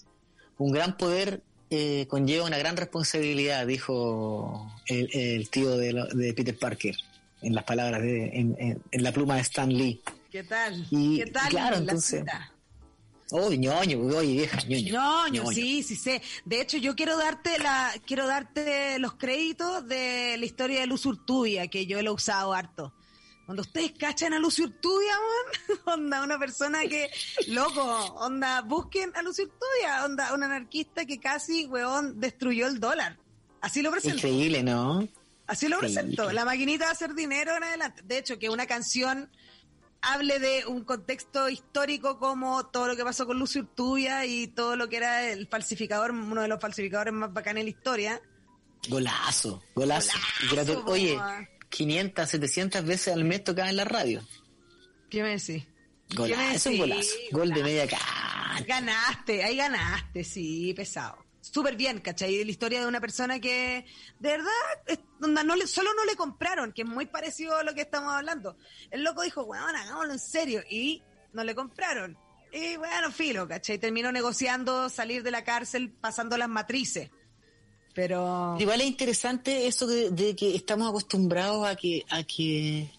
un 0.59 0.73
gran 0.73 0.97
poder 0.97 1.42
eh, 1.71 2.07
conlleva 2.09 2.45
una 2.47 2.59
gran 2.59 2.77
responsabilidad, 2.77 3.66
dijo 3.66 4.71
el, 4.87 5.09
el 5.14 5.49
tío 5.51 5.77
de, 5.77 5.92
lo- 5.95 6.07
de 6.07 6.35
Peter 6.35 6.57
Parker, 6.59 6.95
en 7.40 7.55
las 7.55 7.64
palabras 7.64 8.03
de, 8.03 8.27
en, 8.27 8.57
en- 8.59 8.83
en 8.90 9.03
la 9.03 9.11
pluma 9.12 9.37
de 9.37 9.40
Stan 9.40 9.68
Lee. 9.73 10.01
¿Qué 10.31 10.45
tal? 10.45 10.87
Y, 10.90 11.18
¿Qué 11.18 11.31
tal? 11.31 11.49
claro, 11.51 11.77
la 11.77 11.81
entonces-? 11.83 12.25
Oh, 13.35 13.51
ñoño, 13.51 13.99
oye 14.14 14.33
vieja, 14.35 14.59
ñoño. 14.68 14.92
Ñoño, 14.92 15.47
sí, 15.53 15.83
sí 15.83 15.97
sé. 15.97 16.21
De 16.45 16.61
hecho, 16.61 16.77
yo 16.77 16.95
quiero 16.95 17.16
darte 17.16 17.59
la, 17.59 17.90
quiero 18.07 18.27
darte 18.27 18.99
los 18.99 19.14
créditos 19.14 19.88
de 19.88 20.37
la 20.38 20.45
historia 20.45 20.81
de 20.81 20.87
Luz 20.87 21.07
Urtubia, 21.07 21.66
que 21.68 21.87
yo 21.87 22.03
lo 22.03 22.11
he 22.11 22.14
usado 22.14 22.53
harto. 22.53 22.92
Cuando 23.46 23.62
ustedes 23.62 23.92
cachan 23.98 24.35
a 24.35 24.38
Urtubia, 24.38 25.12
man, 25.12 25.78
onda, 26.00 26.22
una 26.22 26.38
persona 26.38 26.81
que, 26.83 27.11
loco, 27.48 27.83
onda, 27.83 28.62
busquen 28.62 29.12
a 29.16 29.22
Luz 29.22 29.38
Urtubia, 29.40 30.05
onda, 30.05 30.33
un 30.33 30.44
anarquista 30.44 31.05
que 31.05 31.18
casi, 31.18 31.66
weón, 31.66 32.20
destruyó 32.20 32.66
el 32.66 32.78
dólar. 32.78 33.18
Así 33.61 33.83
lo 33.83 33.90
presento. 33.90 34.16
Increíble, 34.16 34.62
¿no? 34.62 35.09
Así 35.46 35.68
lo 35.68 35.78
presento. 35.78 36.33
La 36.33 36.44
maquinita 36.44 36.85
va 36.85 36.90
a 36.90 36.92
hacer 36.94 37.14
dinero 37.14 37.57
en 37.57 37.64
adelante. 37.64 38.02
De 38.05 38.18
hecho, 38.18 38.38
que 38.38 38.48
una 38.48 38.66
canción 38.66 39.31
hable 40.00 40.38
de 40.38 40.66
un 40.66 40.85
contexto 40.85 41.48
histórico 41.48 42.18
como 42.18 42.66
todo 42.66 42.88
lo 42.88 42.96
que 42.96 43.05
pasó 43.05 43.26
con 43.26 43.38
Lucio 43.38 43.62
Urtubia 43.62 44.24
y 44.26 44.48
todo 44.48 44.76
lo 44.76 44.88
que 44.88 44.96
era 44.96 45.31
el 45.31 45.46
falsificador, 45.48 46.11
uno 46.11 46.42
de 46.42 46.48
los 46.48 46.61
falsificadores 46.61 47.12
más 47.12 47.33
bacanes 47.33 47.62
de 47.62 47.70
la 47.70 47.76
historia. 47.76 48.22
Golazo, 48.88 49.62
golazo. 49.74 50.18
Oye. 50.87 51.18
500, 51.72 52.28
700 52.28 52.85
veces 52.85 53.14
al 53.14 53.24
mes 53.24 53.42
tocaba 53.42 53.70
en 53.70 53.76
la 53.76 53.85
radio. 53.85 54.22
¿Qué 55.11 55.22
me 55.22 55.30
decís? 55.30 55.64
¿Qué 56.08 56.14
me 56.14 56.28
Golazo, 56.28 56.68
un 56.70 56.76
decís? 56.76 56.78
golazo. 56.78 57.14
Gol 57.32 57.50
de 57.50 57.62
media 57.62 57.87
cancha. 57.88 58.64
Ganaste, 58.66 59.42
ahí 59.42 59.56
ganaste, 59.56 60.22
sí, 60.24 60.74
pesado. 60.74 61.16
Súper 61.40 61.74
bien, 61.74 61.98
¿cachai? 62.00 62.37
De 62.37 62.44
la 62.44 62.50
historia 62.50 62.80
de 62.80 62.87
una 62.87 63.00
persona 63.00 63.40
que, 63.40 63.85
de 64.20 64.28
verdad, 64.28 64.50
es- 64.87 65.00
onda, 65.20 65.42
no 65.42 65.56
le, 65.56 65.66
solo 65.66 65.90
no 65.94 66.04
le 66.04 66.14
compraron, 66.14 66.72
que 66.72 66.82
es 66.82 66.88
muy 66.88 67.06
parecido 67.06 67.56
a 67.56 67.64
lo 67.64 67.74
que 67.74 67.80
estamos 67.80 68.12
hablando. 68.12 68.56
El 68.90 69.02
loco 69.02 69.22
dijo, 69.22 69.42
weón, 69.42 69.74
hagámoslo 69.74 70.12
en 70.12 70.18
serio, 70.18 70.62
y 70.70 71.02
no 71.32 71.42
le 71.42 71.54
compraron. 71.54 72.16
Y 72.52 72.76
bueno, 72.76 73.11
filo, 73.11 73.48
¿cachai? 73.48 73.78
Terminó 73.78 74.12
negociando 74.12 74.88
salir 74.90 75.22
de 75.22 75.30
la 75.30 75.42
cárcel 75.42 75.90
pasando 75.90 76.37
las 76.37 76.48
matrices. 76.50 77.11
Pero... 77.94 78.57
Igual 78.59 78.81
es 78.81 78.87
interesante 78.87 79.66
eso 79.66 79.87
de, 79.87 80.11
de 80.11 80.35
que 80.35 80.55
estamos 80.57 80.88
acostumbrados 80.88 81.66
a 81.66 81.76
que, 81.76 82.05
a 82.09 82.22
que, 82.22 82.90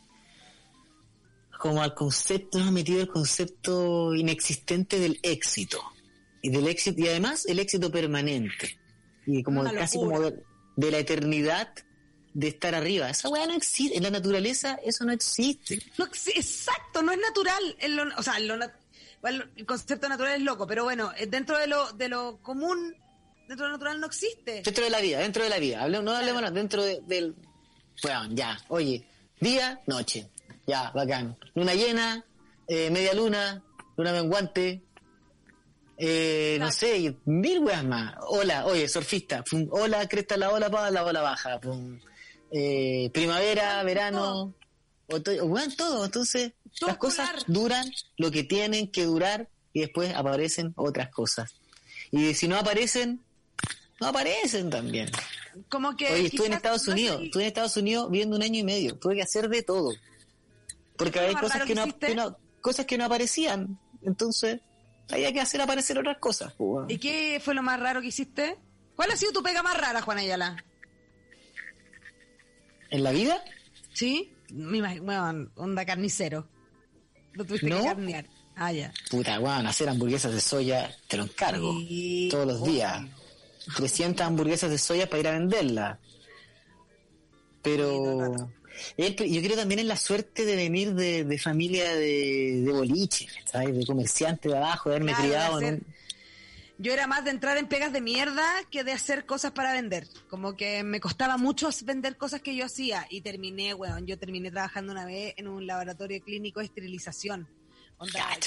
como 1.60 1.82
al 1.82 1.94
concepto, 1.94 2.60
nos 2.60 2.68
ha 2.68 2.72
metido 2.72 3.02
el 3.02 3.08
concepto 3.08 4.14
inexistente 4.14 5.00
del 5.00 5.20
éxito. 5.24 5.82
Y 6.42 6.50
del 6.50 6.68
éxito, 6.68 7.00
y 7.02 7.08
además 7.08 7.46
el 7.46 7.60
éxito 7.60 7.90
permanente. 7.90 8.78
Y 9.26 9.42
como 9.44 9.64
casi 9.64 9.98
como 9.98 10.20
de, 10.20 10.44
de 10.76 10.92
la 10.92 10.98
eternidad 11.00 11.74
de 12.34 12.48
estar 12.50 12.76
arriba. 12.76 13.10
Esa 13.10 13.30
weá 13.30 13.46
no 13.48 13.54
existe. 13.54 13.96
En 13.96 14.04
la 14.04 14.10
naturaleza 14.10 14.78
eso 14.84 15.06
no 15.06 15.14
existe. 15.14 15.82
No, 15.98 16.06
exacto, 16.06 17.02
no 17.02 17.12
es 17.14 17.20
natural. 17.20 17.76
en 17.80 17.96
lo- 17.96 18.16
o 18.18 18.24
sea, 18.24 18.38
en 18.38 18.48
lo 18.48 18.56
el 19.56 19.66
concepto 19.66 20.10
natural 20.10 20.34
es 20.36 20.42
loco, 20.42 20.68
pero 20.68 20.84
bueno, 20.84 21.14
eh, 21.18 21.28
dentro 21.28 21.58
de 21.58 21.68
lo, 21.68 21.94
de 21.94 22.10
lo 22.10 22.40
común, 22.42 22.94
dentro 23.48 23.66
de 23.66 23.72
lo 23.72 23.78
natural 23.78 24.00
no 24.00 24.08
existe. 24.08 24.62
Dentro 24.62 24.84
de 24.84 24.90
la 24.90 25.00
vida, 25.02 25.20
dentro 25.20 25.44
de 25.44 25.50
la 25.50 25.60
vida. 25.60 25.84
Hablemos, 25.84 26.06
no 26.06 26.12
hablemos 26.12 26.42
nada, 26.42 26.54
dentro 26.54 26.84
de- 26.84 27.02
del... 27.08 27.36
Bueno, 28.02 28.28
ya, 28.32 28.58
oye, 28.70 29.06
día, 29.40 29.82
noche. 29.88 30.30
Ya, 30.66 30.92
bacán. 30.92 31.38
Luna 31.56 31.74
llena, 31.74 32.26
eh, 32.68 32.90
media 32.90 33.14
luna, 33.14 33.62
luna 33.98 34.12
menguante, 34.14 34.82
eh, 35.98 36.58
no 36.60 36.72
sé, 36.72 37.16
mil 37.26 37.60
weas 37.60 37.84
más. 37.84 38.16
Hola, 38.28 38.66
oye, 38.66 38.88
surfista. 38.90 39.44
pum, 39.44 39.68
hola, 39.72 40.08
cresta 40.08 40.38
la 40.38 40.50
ola, 40.52 40.70
pa, 40.70 40.90
la 40.90 41.06
ola 41.06 41.22
baja. 41.22 41.60
pum. 41.60 42.00
Eh, 42.52 43.10
primavera, 43.14 43.84
verano, 43.84 44.54
otoño, 45.08 45.44
weón, 45.46 45.76
todo. 45.76 46.06
Entonces, 46.06 46.54
las 46.82 46.98
cosas 46.98 47.30
duran 47.48 47.86
lo 48.18 48.32
que 48.32 48.44
tienen 48.44 48.92
que 48.92 49.06
durar 49.06 49.50
y 49.74 49.82
después 49.82 50.14
aparecen 50.16 50.74
otras 50.76 51.10
cosas. 51.10 51.54
Y 52.12 52.34
si 52.34 52.48
no 52.48 52.58
aparecen, 52.58 53.22
no 54.00 54.08
aparecen 54.08 54.70
también. 54.70 55.10
Como 55.70 55.96
que 55.96 56.08
Oye, 56.12 56.26
estuve 56.28 56.48
en 56.48 56.54
Estados 56.54 56.88
no 56.88 56.94
Unidos, 56.94 57.22
estuve 57.24 57.44
en 57.44 57.48
Estados 57.48 57.78
Unidos 57.78 58.10
viviendo 58.12 58.36
un 58.36 58.44
año 58.44 58.60
y 58.60 58.64
medio, 58.64 58.98
tuve 58.98 59.16
que 59.16 59.22
hacer 59.22 59.50
de 59.50 59.64
todo. 59.64 59.92
Porque 60.98 61.20
¿Qué 61.20 61.20
fue 61.20 61.28
lo 61.28 61.34
más 61.34 61.42
cosas 61.44 61.64
que 61.66 61.76
no, 61.76 61.82
hiciste? 61.84 62.08
que 62.08 62.16
no- 62.16 62.38
cosas 62.62 62.86
que 62.86 62.98
no 62.98 63.06
aparecían, 63.06 63.80
entonces 64.04 64.62
había 65.12 65.32
que 65.34 65.42
hacer 65.42 65.62
aparecer 65.62 65.98
otras 66.00 66.18
cosas. 66.18 66.54
pues. 66.58 66.86
¿Y 66.90 66.98
qué 66.98 67.42
fue 67.44 67.54
lo 67.54 67.62
más 67.62 67.80
raro 67.80 68.02
que 68.02 68.08
hiciste? 68.08 68.58
¿Cuál 68.96 69.12
ha 69.12 69.16
sido 69.18 69.32
tu 69.32 69.44
pega 69.44 69.62
más 69.64 69.76
rara, 69.78 70.02
Juana 70.02 70.22
Ayala? 70.22 70.64
¿En 72.90 73.04
la 73.04 73.12
vida? 73.12 73.44
¿Sí? 73.94 74.34
Me 74.52 74.78
imagino, 74.78 75.04
bueno, 75.04 75.50
onda 75.56 75.86
carnicero. 75.86 76.48
No 77.34 77.44
tuviste 77.46 77.68
No. 77.68 77.80
que 77.80 77.84
carnear. 77.86 78.26
Ah, 78.56 78.72
ya. 78.72 78.94
Puta, 79.10 79.40
weón, 79.40 79.66
hacer 79.66 79.90
hamburguesas 79.90 80.32
de 80.32 80.40
soya, 80.42 80.96
te 81.08 81.18
lo 81.18 81.24
encargo. 81.24 81.74
Sí, 81.80 82.28
todos 82.30 82.46
los 82.46 82.64
días. 82.64 83.04
300 83.78 84.26
hamburguesas 84.26 84.70
de 84.70 84.78
soya 84.78 85.10
para 85.10 85.20
ir 85.20 85.28
a 85.28 85.32
venderlas. 85.32 86.00
Pero 87.62 88.34
yo 88.98 89.42
creo 89.42 89.56
también 89.56 89.80
en 89.80 89.88
la 89.88 89.96
suerte 89.98 90.46
de 90.46 90.56
venir 90.56 90.94
de, 90.94 91.24
de 91.24 91.38
familia 91.40 91.94
de, 91.96 92.62
de 92.66 92.72
boliche, 92.72 93.28
¿sabes? 93.46 93.76
De 93.78 93.86
comerciante 93.86 94.50
de 94.50 94.58
abajo, 94.58 94.90
de 94.90 94.96
haberme 94.98 95.12
Claro, 95.14 95.24
de 95.24 95.30
criado 95.30 95.60
en 95.62 95.66
hacer- 95.66 95.74
un- 95.86 95.94
Yo 96.80 96.92
era 96.94 97.08
más 97.08 97.24
de 97.24 97.32
entrar 97.32 97.58
en 97.58 97.68
pegas 97.68 97.94
de 97.94 98.02
mierda 98.02 98.44
que 98.72 98.84
de 98.84 98.92
hacer 98.92 99.26
cosas 99.26 99.52
para 99.52 99.72
vender. 99.74 100.08
Como 100.30 100.58
que 100.58 100.84
me 100.84 101.00
costaba 101.00 101.38
mucho 101.38 101.70
vender 101.86 102.18
cosas 102.18 102.42
que 102.42 102.56
yo 102.56 102.66
hacía 102.66 103.06
y 103.10 103.22
terminé, 103.22 103.74
weón, 103.74 104.06
yo 104.08 104.18
terminé 104.18 104.52
trabajando 104.52 104.92
una 104.92 105.06
vez 105.06 105.34
en 105.38 105.48
un 105.48 105.66
laboratorio 105.66 106.22
clínico 106.22 106.60
de 106.60 106.66
esterilización. 106.66 107.48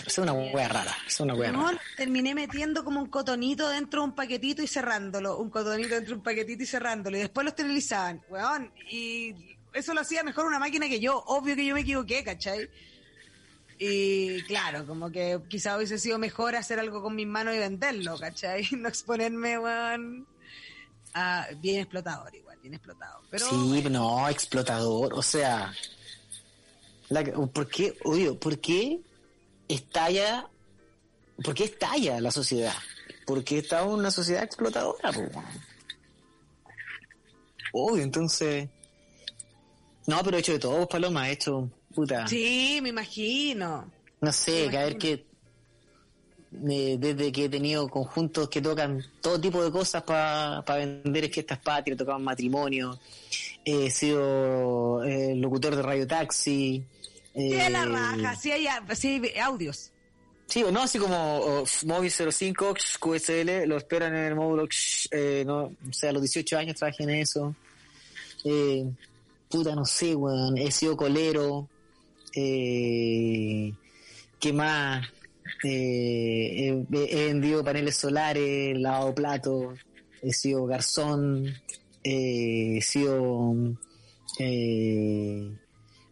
Es 0.07 0.19
una 0.19 0.33
wea 0.33 0.69
rara, 0.69 0.97
es 1.07 1.19
una 1.21 1.35
rara. 1.53 1.59
terminé 1.97 2.35
metiendo 2.35 2.85
como 2.85 3.01
un 3.01 3.09
cotonito 3.09 3.69
dentro 3.69 4.03
de 4.03 4.09
un 4.09 4.15
paquetito 4.15 4.63
y 4.63 4.67
cerrándolo, 4.67 5.39
un 5.39 5.51
cotonito 5.51 5.95
dentro 5.95 6.11
de 6.15 6.19
un 6.19 6.23
paquetito 6.23 6.63
y 6.63 6.67
cerrándolo, 6.67 7.17
y 7.17 7.21
después 7.21 7.45
lo 7.45 7.51
esterilizaban, 7.51 8.23
weón, 8.29 8.73
y 8.91 9.35
eso 9.73 9.95
lo 9.95 10.01
hacía 10.01 10.23
mejor 10.23 10.47
una 10.47 10.59
máquina 10.59 10.89
que 10.89 11.01
yo, 11.01 11.23
obvio 11.27 11.55
que 11.57 11.65
yo 11.67 11.75
me 11.75 11.81
equivoqué, 11.81 12.23
¿cachai? 12.25 12.69
Y 13.79 14.43
claro, 14.45 14.87
como 14.87 15.11
que 15.11 15.39
quizá 15.49 15.77
hubiese 15.77 15.99
sido 15.99 16.19
mejor 16.19 16.57
hacer 16.57 16.79
algo 16.81 17.03
con 17.03 17.15
mis 17.15 17.27
manos 17.27 17.55
y 17.55 17.59
venderlo, 17.59 18.19
¿cachai? 18.19 18.67
No 18.77 18.89
exponerme, 18.89 19.59
weón, 19.59 20.27
a 21.13 21.47
bien 21.61 21.81
explotador 21.81 22.35
igual, 22.35 22.59
bien 22.63 22.75
explotado. 22.75 23.21
Pero 23.31 23.49
sí, 23.51 23.83
no, 23.91 24.29
explotador, 24.29 25.13
o 25.15 25.23
sea, 25.23 25.73
la- 27.11 27.23
¿por 27.25 27.69
qué, 27.69 27.97
obvio, 28.05 28.39
por 28.41 28.59
qué 28.61 28.99
estalla, 29.69 30.49
por 31.43 31.55
qué 31.55 31.65
estalla 31.65 32.21
la 32.21 32.31
sociedad? 32.31 32.75
Porque 33.27 33.59
está 33.59 33.83
en 33.83 33.89
una 33.89 34.11
sociedad 34.11 34.45
explotadora, 34.45 35.11
weón. 35.11 35.45
Obvio, 37.73 38.03
entonces, 38.03 38.69
no, 40.07 40.23
pero 40.23 40.37
he 40.37 40.41
hecho 40.41 40.53
de 40.53 40.59
todo, 40.59 40.89
Paloma, 40.89 41.29
he 41.29 41.33
hecho, 41.33 41.71
puta, 41.95 42.27
sí, 42.27 42.79
me 42.83 42.89
imagino. 42.91 43.91
no 44.21 44.33
sé, 44.33 44.67
me 44.67 44.71
que 44.71 44.79
ver 44.79 44.99
que 44.99 45.27
eh, 46.69 46.97
desde 46.99 47.33
que 47.33 47.45
he 47.45 47.49
tenido 47.49 47.89
conjuntos 47.89 48.49
que 48.49 48.63
tocan 48.63 49.05
todo 49.21 49.39
tipo 49.41 49.63
de 49.63 49.71
cosas 49.71 50.03
para 50.05 50.63
vender 50.63 51.25
en 51.25 51.33
fiestas 51.33 51.59
patrias, 51.59 51.99
tocaban 51.99 52.23
matrimonio, 52.23 52.99
he 53.65 53.91
sido 53.91 55.03
eh, 55.05 55.35
locutor 55.37 55.77
de 55.77 55.83
Radio 55.83 56.07
Taxi. 56.07 56.85
Sí, 57.37 57.61
a 57.61 57.69
la 57.69 57.83
eh, 57.83 57.87
raja, 57.87 58.37
sí 58.37 58.51
hay, 58.51 58.67
sí 58.95 59.21
hay 59.23 59.39
audios. 59.39 59.93
Sí, 60.47 60.63
o 60.63 60.71
no, 60.71 60.83
así 60.83 60.99
como 60.99 61.17
oh, 61.17 61.65
Móvil 61.85 62.11
05, 62.11 62.75
QSL, 63.01 63.67
lo 63.67 63.77
esperan 63.77 64.15
en 64.15 64.25
el 64.25 64.35
módulo, 64.37 64.69
eh, 65.11 65.43
no, 65.45 65.65
o 65.65 65.93
sea, 65.93 66.11
a 66.11 66.13
los 66.13 66.23
18 66.23 66.57
años 66.57 66.77
trabajé 66.77 67.03
en 67.03 67.11
eso. 67.11 67.55
Eh, 68.45 68.89
puta, 69.51 69.75
no 69.75 69.85
sé, 69.85 70.15
weón, 70.15 70.57
he 70.57 70.71
sido 70.71 70.97
colero. 70.97 71.69
Eh, 72.35 73.73
¿Qué 74.39 74.53
más? 74.53 75.07
Eh, 75.65 76.85
he, 76.93 77.09
he 77.11 77.27
vendido 77.27 77.65
paneles 77.65 77.97
solares, 77.97 78.79
lavado 78.79 79.15
platos, 79.15 79.79
he 80.23 80.33
sido 80.33 80.67
garzón, 80.67 81.47
eh, 82.05 82.79
he 82.79 82.83
sido... 82.83 83.55
Eh, 84.39 85.51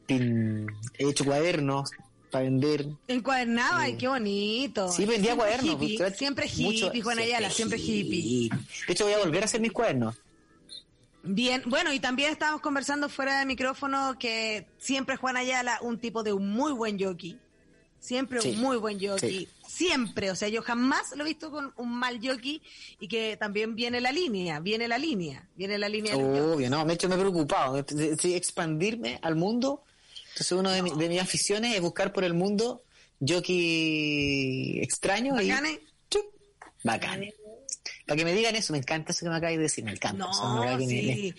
he 0.09 1.09
hecho 1.09 1.24
cuadernos 1.24 1.90
para 2.30 2.44
vender. 2.44 2.86
Encuadernaba, 3.09 3.80
ay, 3.82 3.96
qué 3.96 4.09
bonito. 4.09 4.90
Sí, 4.90 5.05
vendía 5.07 5.32
Siempre 5.34 5.36
cuadernos. 5.36 5.74
hippie, 5.82 5.98
pues, 5.98 6.16
siempre 6.18 6.46
hippie, 6.46 7.02
Juan 7.02 7.18
Ayala, 7.18 7.50
siempre 7.50 7.78
hippie. 7.78 8.50
De 8.86 8.92
hecho, 8.92 9.05
voy 9.05 9.14
a 9.14 9.18
volver 9.18 9.42
a 9.42 9.44
hacer 9.46 9.61
mis 9.61 9.72
cuadernos. 9.72 10.16
Bien, 11.22 11.62
bueno, 11.66 11.92
y 11.92 12.00
también 12.00 12.30
estábamos 12.32 12.61
conversando 12.61 13.09
fuera 13.09 13.38
de 13.38 13.46
micrófono 13.46 14.16
que 14.18 14.66
siempre 14.78 15.16
Juan 15.16 15.36
Ayala, 15.38 15.78
un 15.80 15.98
tipo 15.98 16.22
de 16.22 16.32
un 16.34 16.50
muy 16.50 16.72
buen 16.72 16.98
jockey. 17.02 17.38
Siempre 17.98 18.42
Sí, 18.42 18.50
un 18.50 18.61
muy 18.61 18.76
buen 18.76 19.00
jockey. 19.00 19.30
sí. 19.46 19.48
Siempre, 19.66 20.30
o 20.30 20.36
sea, 20.36 20.48
yo 20.48 20.61
jamás 20.61 21.16
lo 21.16 21.24
he 21.24 21.28
visto 21.28 21.50
con 21.50 21.72
un 21.78 21.90
mal 21.98 22.20
jockey 22.22 22.61
y 23.00 23.09
que 23.09 23.36
también 23.38 23.74
viene 23.74 24.00
la 24.02 24.12
línea, 24.12 24.61
viene 24.61 24.86
la 24.86 24.98
línea, 24.98 25.48
viene 25.57 25.78
la 25.78 25.88
línea. 25.88 26.14
Obvio, 26.14 26.68
no, 26.68 26.84
de 26.84 26.92
hecho 26.94 27.09
me 27.09 27.14
he 27.14 27.18
preocupado. 27.18 27.82
de- 27.82 27.82
de- 27.94 28.14
de 28.16 28.36
expandirme 28.36 29.18
al 29.22 29.34
mundo. 29.36 29.82
Entonces, 30.35 30.53
una 30.53 30.72
de, 30.72 30.82
mi- 30.82 30.91
de 30.95 31.09
mis 31.09 31.20
aficiones 31.22 31.74
es 31.74 31.80
buscar 31.80 32.12
por 32.12 32.24
el 32.24 32.35
mundo 32.35 32.82
jockey 33.26 34.80
extraño 34.82 35.41
y. 35.41 35.49
Bacanes. 35.49 35.78
chup, 36.11 36.24
bacán. 36.82 37.24
Para 38.07 38.16
que 38.18 38.24
me 38.24 38.35
digan 38.35 38.55
eso, 38.57 38.72
me 38.72 38.78
encanta 38.78 39.12
eso 39.12 39.24
que 39.24 39.30
me 39.30 39.37
acabas 39.37 39.57
de 39.57 39.62
decir, 39.62 39.85
me 39.85 39.93
encanta. 39.93 40.18
No, 40.26 40.62
que 40.78 40.85
me- 40.85 40.87
sí. 40.89 41.35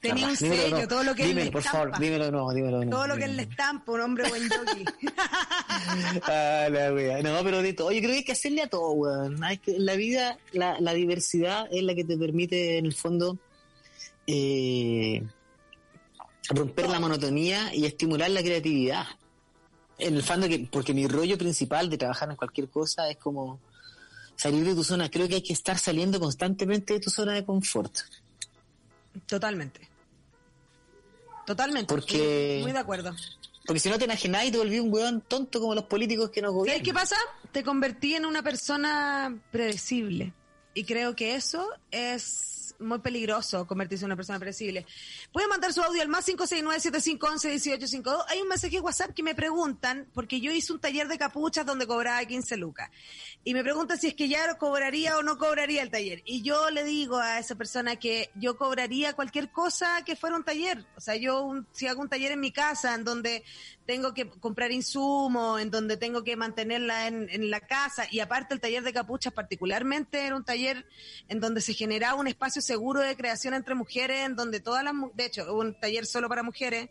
Tenía 0.00 0.28
un 0.28 0.34
Dímelo 0.36 0.62
sello, 0.70 0.88
todo 0.88 1.02
lo 1.04 1.14
que 1.14 1.22
él 1.24 1.28
Dímelo, 1.28 1.44
le 1.46 1.52
por 1.52 1.60
estampa. 1.60 1.78
favor, 1.90 2.00
dímelo 2.00 2.24
de 2.24 2.30
nuevo, 2.32 2.54
dímelo 2.54 2.78
de 2.80 2.86
nuevo. 2.86 2.98
Todo 3.02 3.06
lo 3.08 3.16
que 3.18 3.24
él 3.24 3.36
le 3.36 3.42
estampa, 3.42 3.92
un 3.92 4.00
hombre 4.00 4.28
buen 4.30 4.48
jockey. 4.48 4.84
Ah, 6.22 6.68
la 6.70 6.92
wea. 6.92 7.22
No, 7.22 7.42
pero 7.44 7.60
de 7.62 7.72
todo. 7.74 7.92
Yo 7.92 7.98
creo 7.98 8.10
que 8.12 8.16
hay 8.18 8.24
que 8.24 8.32
hacerle 8.32 8.62
a 8.62 8.68
todo, 8.68 8.92
weón. 8.92 9.38
La 9.66 9.94
vida, 9.96 10.38
la, 10.52 10.80
la 10.80 10.94
diversidad 10.94 11.66
es 11.70 11.82
la 11.82 11.94
que 11.94 12.04
te 12.04 12.16
permite, 12.16 12.78
en 12.78 12.86
el 12.86 12.94
fondo, 12.94 13.38
eh, 14.26 15.22
romper 16.50 16.88
la 16.88 17.00
monotonía 17.00 17.74
y 17.74 17.86
estimular 17.86 18.30
la 18.30 18.42
creatividad. 18.42 19.06
En 19.98 20.14
el 20.16 20.22
fondo, 20.22 20.48
que, 20.48 20.68
porque 20.70 20.94
mi 20.94 21.06
rollo 21.06 21.36
principal 21.38 21.88
de 21.90 21.98
trabajar 21.98 22.30
en 22.30 22.36
cualquier 22.36 22.68
cosa 22.68 23.08
es 23.10 23.16
como 23.18 23.60
salir 24.36 24.64
de 24.64 24.74
tu 24.74 24.82
zona. 24.84 25.10
Creo 25.10 25.28
que 25.28 25.36
hay 25.36 25.42
que 25.42 25.52
estar 25.52 25.78
saliendo 25.78 26.18
constantemente 26.18 26.94
de 26.94 27.00
tu 27.00 27.10
zona 27.10 27.34
de 27.34 27.44
confort. 27.44 27.94
Totalmente. 29.26 29.88
Totalmente. 31.46 31.86
Porque- 31.92 32.54
Muy, 32.56 32.62
muy 32.64 32.72
de 32.72 32.78
acuerdo. 32.78 33.14
Porque 33.66 33.80
si 33.80 33.88
no 33.90 33.98
te 33.98 34.04
enajenás 34.04 34.46
y 34.46 34.50
te 34.50 34.58
volví 34.58 34.78
un 34.80 34.92
weón 34.92 35.20
tonto 35.20 35.60
como 35.60 35.74
los 35.74 35.84
políticos 35.84 36.30
que 36.30 36.40
nos 36.40 36.50
¿Sabes 36.50 36.58
gobiernan. 36.60 36.84
qué 36.84 36.94
pasa? 36.94 37.16
Te 37.52 37.62
convertí 37.62 38.14
en 38.14 38.24
una 38.26 38.42
persona 38.42 39.36
predecible. 39.52 40.32
Y 40.74 40.84
creo 40.84 41.14
que 41.14 41.34
eso 41.34 41.68
es 41.90 42.59
muy 42.80 42.98
peligroso, 43.00 43.66
convertirse 43.66 44.04
en 44.04 44.08
una 44.08 44.16
persona 44.16 44.38
predecible. 44.38 44.86
Pueden 45.32 45.48
mandar 45.50 45.72
su 45.72 45.82
audio 45.82 46.02
al 46.02 46.08
más 46.08 46.26
569-7511-1852. 46.28 48.24
Hay 48.28 48.40
un 48.40 48.48
mensaje 48.48 48.76
de 48.76 48.80
WhatsApp 48.80 49.12
que 49.14 49.22
me 49.22 49.34
preguntan, 49.34 50.06
porque 50.14 50.40
yo 50.40 50.50
hice 50.52 50.72
un 50.72 50.80
taller 50.80 51.08
de 51.08 51.18
capuchas 51.18 51.64
donde 51.66 51.86
cobraba 51.86 52.24
15 52.24 52.56
lucas. 52.56 52.90
Y 53.44 53.54
me 53.54 53.62
preguntan 53.62 53.98
si 53.98 54.08
es 54.08 54.14
que 54.14 54.28
ya 54.28 54.54
cobraría 54.58 55.16
o 55.18 55.22
no 55.22 55.38
cobraría 55.38 55.82
el 55.82 55.90
taller. 55.90 56.22
Y 56.24 56.42
yo 56.42 56.70
le 56.70 56.84
digo 56.84 57.18
a 57.18 57.38
esa 57.38 57.54
persona 57.54 57.96
que 57.96 58.30
yo 58.34 58.56
cobraría 58.56 59.12
cualquier 59.14 59.50
cosa 59.50 60.02
que 60.04 60.16
fuera 60.16 60.36
un 60.36 60.44
taller. 60.44 60.84
O 60.96 61.00
sea, 61.00 61.16
yo 61.16 61.42
un- 61.42 61.66
si 61.72 61.86
hago 61.86 62.02
un 62.02 62.08
taller 62.08 62.32
en 62.32 62.40
mi 62.40 62.52
casa 62.52 62.94
en 62.94 63.04
donde 63.04 63.44
tengo 63.86 64.14
que 64.14 64.28
comprar 64.28 64.70
insumos, 64.70 65.60
en 65.60 65.70
donde 65.70 65.96
tengo 65.96 66.22
que 66.22 66.36
mantenerla 66.36 67.08
en, 67.08 67.28
en 67.30 67.50
la 67.50 67.60
casa. 67.60 68.04
Y 68.10 68.20
aparte 68.20 68.54
el 68.54 68.60
taller 68.60 68.82
de 68.84 68.92
capuchas 68.92 69.32
particularmente 69.32 70.24
era 70.26 70.36
un 70.36 70.44
taller 70.44 70.86
en 71.28 71.40
donde 71.40 71.60
se 71.60 71.74
generaba 71.74 72.14
un 72.20 72.28
espacio 72.28 72.62
seguro 72.72 73.00
de 73.00 73.16
creación 73.16 73.54
entre 73.54 73.74
mujeres, 73.74 74.18
en 74.26 74.36
donde 74.36 74.60
todas 74.60 74.82
las, 74.84 74.94
de 75.14 75.24
hecho, 75.26 75.52
un 75.54 75.78
taller 75.80 76.04
solo 76.06 76.28
para 76.28 76.42
mujeres. 76.42 76.88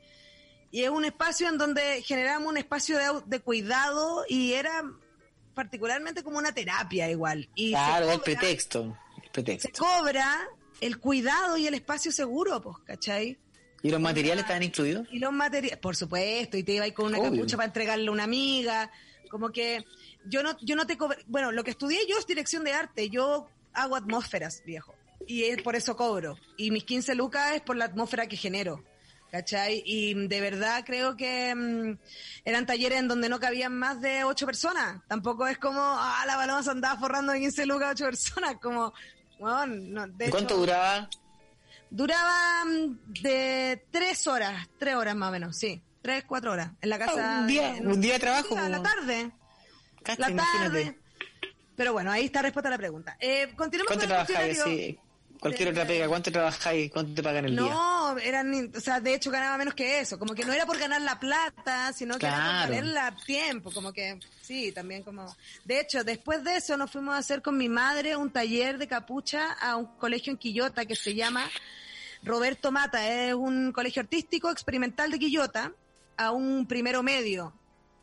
Y 0.71 0.83
es 0.83 0.89
un 0.89 1.05
espacio 1.05 1.47
en 1.49 1.57
donde 1.57 2.01
generamos 2.03 2.47
un 2.49 2.57
espacio 2.57 2.97
de, 2.97 3.21
de 3.25 3.39
cuidado 3.39 4.23
y 4.27 4.53
era 4.53 4.83
particularmente 5.53 6.23
como 6.23 6.37
una 6.37 6.53
terapia 6.53 7.09
igual. 7.09 7.49
Y 7.55 7.67
se 7.69 7.71
Claro, 7.75 8.05
el 8.11 8.19
cobra- 8.19 8.23
pretexto. 8.23 8.79
El 9.17 9.23
Se 9.23 9.29
pretexto. 9.31 9.69
cobra 9.85 10.37
el 10.81 10.99
cuidado 10.99 11.57
y 11.57 11.67
el 11.67 11.73
espacio 11.73 12.11
seguro, 12.11 12.61
pues, 12.61 12.77
¿cachai? 12.85 13.37
¿Y 13.81 13.89
los 13.89 13.99
materiales 14.01 14.41
estaban 14.43 14.63
incluidos? 14.63 15.07
Y 15.11 15.19
los 15.19 15.31
materiales, 15.31 15.79
por 15.79 15.95
supuesto, 15.95 16.57
y 16.57 16.63
te 16.63 16.73
iba 16.73 16.83
a 16.83 16.87
ir 16.87 16.93
con 16.93 17.07
una 17.07 17.19
Obvio. 17.19 17.31
capucha 17.31 17.55
para 17.57 17.67
entregarle 17.67 18.07
a 18.07 18.11
una 18.11 18.23
amiga, 18.25 18.91
como 19.29 19.49
que 19.51 19.85
yo 20.25 20.43
no, 20.43 20.57
yo 20.61 20.75
no 20.75 20.85
te 20.85 20.97
cobro, 20.97 21.17
bueno, 21.27 21.51
lo 21.51 21.63
que 21.63 21.71
estudié 21.71 21.99
yo 22.07 22.17
es 22.17 22.25
dirección 22.27 22.63
de 22.63 22.73
arte, 22.73 23.09
yo 23.09 23.47
hago 23.73 23.95
atmósferas, 23.95 24.61
viejo, 24.65 24.93
y 25.27 25.43
es 25.43 25.61
por 25.61 25.75
eso 25.75 25.95
cobro, 25.95 26.37
y 26.57 26.71
mis 26.71 26.83
15 26.83 27.15
lucas 27.15 27.55
es 27.55 27.61
por 27.61 27.75
la 27.75 27.85
atmósfera 27.85 28.27
que 28.27 28.35
genero, 28.37 28.83
¿cachai? 29.31 29.83
Y 29.85 30.13
de 30.27 30.41
verdad 30.41 30.83
creo 30.85 31.15
que 31.15 31.53
mm, 31.55 31.97
eran 32.45 32.65
talleres 32.65 32.99
en 32.99 33.07
donde 33.07 33.29
no 33.29 33.39
cabían 33.39 33.77
más 33.77 34.01
de 34.01 34.23
ocho 34.23 34.45
personas, 34.45 35.01
tampoco 35.07 35.47
es 35.47 35.57
como, 35.57 35.79
ah, 35.81 36.23
la 36.25 36.35
baloma 36.37 36.63
se 36.63 36.71
andaba 36.71 36.99
forrando 36.99 37.31
de 37.33 37.39
15 37.39 37.65
lucas 37.65 37.89
a 37.89 37.91
ocho 37.91 38.05
personas, 38.05 38.55
como, 38.61 38.93
bueno, 39.39 39.65
no, 39.67 40.07
de 40.07 40.27
¿Y 40.27 40.29
cuánto 40.29 40.53
hecho- 40.55 40.59
duraba? 40.61 41.09
Duraba 41.91 42.65
mm, 42.65 43.13
de 43.21 43.83
tres 43.91 44.27
horas, 44.27 44.67
tres 44.77 44.95
horas 44.95 45.15
más 45.15 45.29
o 45.29 45.31
menos, 45.31 45.57
sí. 45.57 45.81
Tres, 46.01 46.23
cuatro 46.25 46.53
horas. 46.53 46.71
En 46.81 46.89
la 46.89 46.97
casa. 46.97 47.39
Ah, 47.39 47.41
un 47.41 47.47
día- 47.47 47.75
en 47.77 47.87
un 47.87 47.99
día 47.99 48.13
de 48.13 48.19
trabajo, 48.19 48.55
a 48.57 48.69
la 48.69 48.81
tarde. 48.81 49.31
La 50.17 50.29
imagínate. 50.29 50.83
tarde. 50.85 50.99
Pero 51.75 51.91
bueno, 51.93 52.09
ahí 52.11 52.25
está 52.25 52.41
respuesta 52.41 52.69
a 52.69 52.71
la 52.71 52.77
pregunta. 52.77 53.17
Eh, 53.19 53.51
continuemos 53.55 53.87
¿Cuánto 53.97 54.05
con 54.07 54.17
el 54.19 54.25
cuestionario. 54.25 54.63
Sí, 54.63 54.99
cualquier 55.39 55.69
otra 55.69 55.85
pega. 55.85 56.07
¿Cuánto 56.07 56.31
trabajáis? 56.31 56.91
¿Cuánto 56.91 57.13
te 57.13 57.23
pagan 57.23 57.45
el 57.45 57.51
día? 57.55 57.61
No, 57.61 58.17
eran, 58.17 58.71
o 58.75 58.79
sea, 58.79 58.99
de 58.99 59.13
hecho 59.13 59.31
ganaba 59.31 59.57
menos 59.57 59.73
que 59.73 59.99
eso. 59.99 60.19
Como 60.19 60.33
que 60.35 60.45
no 60.45 60.53
era 60.53 60.65
por 60.65 60.77
ganar 60.77 61.01
la 61.01 61.19
plata, 61.19 61.93
sino 61.93 62.17
que 62.19 62.25
era 62.25 62.35
Claro. 62.35 62.59
por 62.59 62.69
valerla 62.69 63.15
tiempo. 63.25 63.71
Como 63.71 63.93
que, 63.93 64.19
sí, 64.41 64.71
también 64.71 65.03
como. 65.03 65.35
De 65.65 65.79
hecho, 65.79 66.03
después 66.03 66.43
de 66.43 66.57
eso 66.57 66.75
nos 66.77 66.91
fuimos 66.91 67.15
a 67.15 67.19
hacer 67.19 67.41
con 67.41 67.57
mi 67.57 67.69
madre 67.69 68.15
un 68.15 68.31
taller 68.31 68.77
de 68.77 68.87
capucha 68.87 69.53
a 69.53 69.75
un 69.75 69.85
colegio 69.97 70.31
en 70.31 70.37
Quillota 70.37 70.85
que 70.85 70.95
se 70.95 71.15
llama 71.15 71.49
Roberto 72.23 72.71
Mata. 72.71 73.07
Es 73.07 73.33
un 73.33 73.71
colegio 73.71 74.01
artístico 74.01 74.49
experimental 74.51 75.11
de 75.11 75.19
Quillota 75.19 75.71
a 76.17 76.31
un 76.31 76.65
primero 76.67 77.01
medio. 77.03 77.53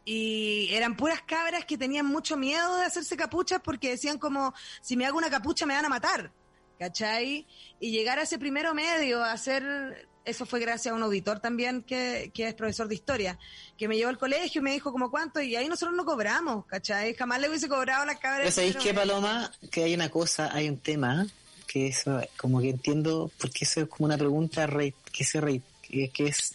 Y 0.08 0.68
eran 0.72 0.96
puras 0.96 1.20
cabras 1.22 1.64
que 1.64 1.76
tenían 1.76 2.06
mucho 2.06 2.36
miedo 2.36 2.76
de 2.76 2.84
hacerse 2.86 3.16
capuchas 3.16 3.60
porque 3.62 3.90
decían 3.90 4.18
como, 4.18 4.54
si 4.80 4.96
me 4.96 5.04
hago 5.04 5.18
una 5.18 5.28
capucha 5.28 5.66
me 5.66 5.74
van 5.74 5.84
a 5.84 5.88
matar. 5.88 6.30
¿Cachai? 6.78 7.46
Y 7.80 7.90
llegar 7.90 8.18
a 8.18 8.22
ese 8.22 8.38
primero 8.38 8.74
medio, 8.74 9.24
a 9.24 9.32
hacer, 9.32 10.08
eso 10.26 10.44
fue 10.44 10.60
gracias 10.60 10.92
a 10.92 10.94
un 10.96 11.02
auditor 11.02 11.40
también 11.40 11.82
que, 11.82 12.30
que 12.34 12.48
es 12.48 12.54
profesor 12.54 12.86
de 12.88 12.94
historia, 12.94 13.38
que 13.78 13.88
me 13.88 13.96
llevó 13.96 14.10
al 14.10 14.18
colegio 14.18 14.60
y 14.60 14.64
me 14.64 14.72
dijo 14.72 14.92
como 14.92 15.10
cuánto, 15.10 15.40
y 15.40 15.56
ahí 15.56 15.68
nosotros 15.68 15.96
no 15.96 16.04
cobramos, 16.04 16.66
¿cachai? 16.66 17.14
Jamás 17.14 17.40
le 17.40 17.48
hubiese 17.48 17.68
cobrado 17.68 18.02
a 18.02 18.06
las 18.06 18.18
cabras. 18.18 18.40
Pero 18.40 18.50
¿sabéis 18.52 18.76
qué. 18.76 18.92
Paloma? 18.92 19.50
Que 19.70 19.84
hay 19.84 19.94
una 19.94 20.10
cosa, 20.10 20.50
hay 20.54 20.68
un 20.68 20.78
tema 20.78 21.26
que 21.66 21.88
es 21.88 22.04
como 22.36 22.60
que 22.60 22.70
entiendo, 22.70 23.30
porque 23.38 23.64
eso 23.64 23.80
es 23.80 23.88
como 23.88 24.06
una 24.06 24.18
pregunta 24.18 24.66
re- 24.66 24.94
que, 25.12 25.24
se 25.24 25.40
re- 25.40 25.62
que, 25.82 26.10
que 26.10 26.26
es 26.26 26.54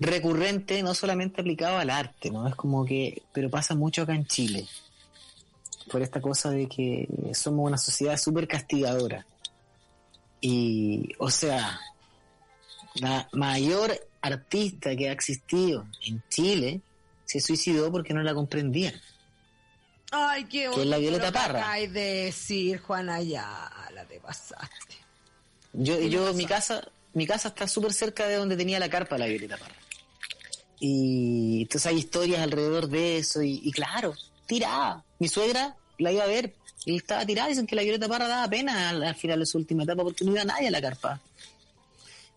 recurrente, 0.00 0.82
no 0.82 0.94
solamente 0.94 1.40
aplicado 1.40 1.78
al 1.78 1.90
arte, 1.90 2.30
¿no? 2.30 2.46
Es 2.48 2.54
como 2.54 2.84
que, 2.84 3.22
pero 3.32 3.50
pasa 3.50 3.74
mucho 3.74 4.02
acá 4.02 4.14
en 4.14 4.26
Chile, 4.26 4.66
por 5.88 6.02
esta 6.02 6.20
cosa 6.20 6.50
de 6.50 6.68
que 6.68 7.08
somos 7.32 7.66
una 7.66 7.78
sociedad 7.78 8.16
súper 8.16 8.46
castigadora. 8.46 9.26
Y, 10.40 11.08
o 11.18 11.30
sea, 11.30 11.80
la 12.94 13.28
mayor 13.32 13.92
artista 14.20 14.94
que 14.96 15.08
ha 15.08 15.12
existido 15.12 15.86
en 16.06 16.22
Chile 16.28 16.80
se 17.24 17.40
suicidó 17.40 17.90
porque 17.90 18.14
no 18.14 18.22
la 18.22 18.34
comprendían. 18.34 18.94
Ay, 20.10 20.44
qué 20.44 20.70
que 20.74 20.80
es 20.80 20.86
la 20.86 20.98
Violeta 20.98 21.30
Parra. 21.30 21.74
de 21.74 21.88
decir, 21.88 22.80
Juana 22.80 23.16
Ayala, 23.16 24.06
te 24.08 24.18
pasaste. 24.20 24.96
Yo, 25.74 26.00
yo 26.00 26.32
mi 26.32 26.46
casa, 26.46 26.82
mi 27.12 27.26
casa 27.26 27.48
está 27.48 27.68
súper 27.68 27.92
cerca 27.92 28.26
de 28.26 28.36
donde 28.36 28.56
tenía 28.56 28.78
la 28.78 28.88
carpa 28.88 29.18
la 29.18 29.26
Violeta 29.26 29.58
Parra. 29.58 29.74
Y 30.80 31.62
entonces 31.62 31.86
hay 31.86 31.98
historias 31.98 32.40
alrededor 32.40 32.88
de 32.88 33.18
eso 33.18 33.42
y, 33.42 33.60
y 33.62 33.72
claro, 33.72 34.14
tirada. 34.46 35.04
Mi 35.18 35.28
suegra 35.28 35.76
la 35.98 36.12
iba 36.12 36.24
a 36.24 36.28
ver 36.28 36.54
y 36.84 36.96
estaba 36.96 37.26
tirada. 37.26 37.48
Dicen 37.48 37.66
que 37.66 37.76
la 37.76 37.82
Violeta 37.82 38.08
Parra 38.08 38.28
daba 38.28 38.48
pena 38.48 38.90
al, 38.90 39.02
al 39.02 39.14
final 39.14 39.40
de 39.40 39.46
su 39.46 39.58
última 39.58 39.84
etapa 39.84 40.02
porque 40.02 40.24
no 40.24 40.32
iba 40.32 40.44
nadie 40.44 40.68
a 40.68 40.70
la 40.70 40.80
carpa. 40.80 41.20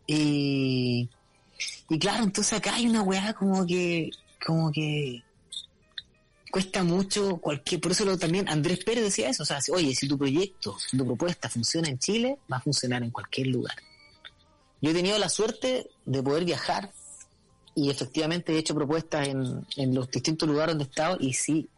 Y, 0.07 1.07
y 1.89 1.99
claro, 1.99 2.23
entonces 2.23 2.53
acá 2.53 2.75
hay 2.75 2.87
una 2.87 3.01
weá 3.01 3.33
como 3.33 3.65
que, 3.65 4.09
como 4.45 4.71
que 4.71 5.23
cuesta 6.51 6.83
mucho 6.83 7.37
cualquier, 7.37 7.79
por 7.79 7.93
eso 7.93 8.17
también 8.17 8.49
Andrés 8.49 8.83
Pérez 8.83 9.05
decía 9.05 9.29
eso, 9.29 9.43
o 9.43 9.45
sea, 9.45 9.59
oye, 9.71 9.95
si 9.95 10.07
tu 10.07 10.17
proyecto, 10.17 10.77
tu 10.91 11.05
propuesta 11.05 11.49
funciona 11.49 11.87
en 11.87 11.97
Chile, 11.97 12.37
va 12.51 12.57
a 12.57 12.61
funcionar 12.61 13.03
en 13.03 13.11
cualquier 13.11 13.47
lugar. 13.47 13.75
Yo 14.81 14.91
he 14.91 14.93
tenido 14.93 15.17
la 15.17 15.29
suerte 15.29 15.89
de 16.05 16.23
poder 16.23 16.43
viajar 16.43 16.91
y 17.73 17.89
efectivamente 17.89 18.53
he 18.53 18.57
hecho 18.57 18.75
propuestas 18.75 19.29
en, 19.29 19.65
en 19.77 19.95
los 19.95 20.11
distintos 20.11 20.49
lugares 20.49 20.73
donde 20.73 20.83
he 20.83 20.87
estado 20.89 21.17
y 21.19 21.33
sí, 21.33 21.69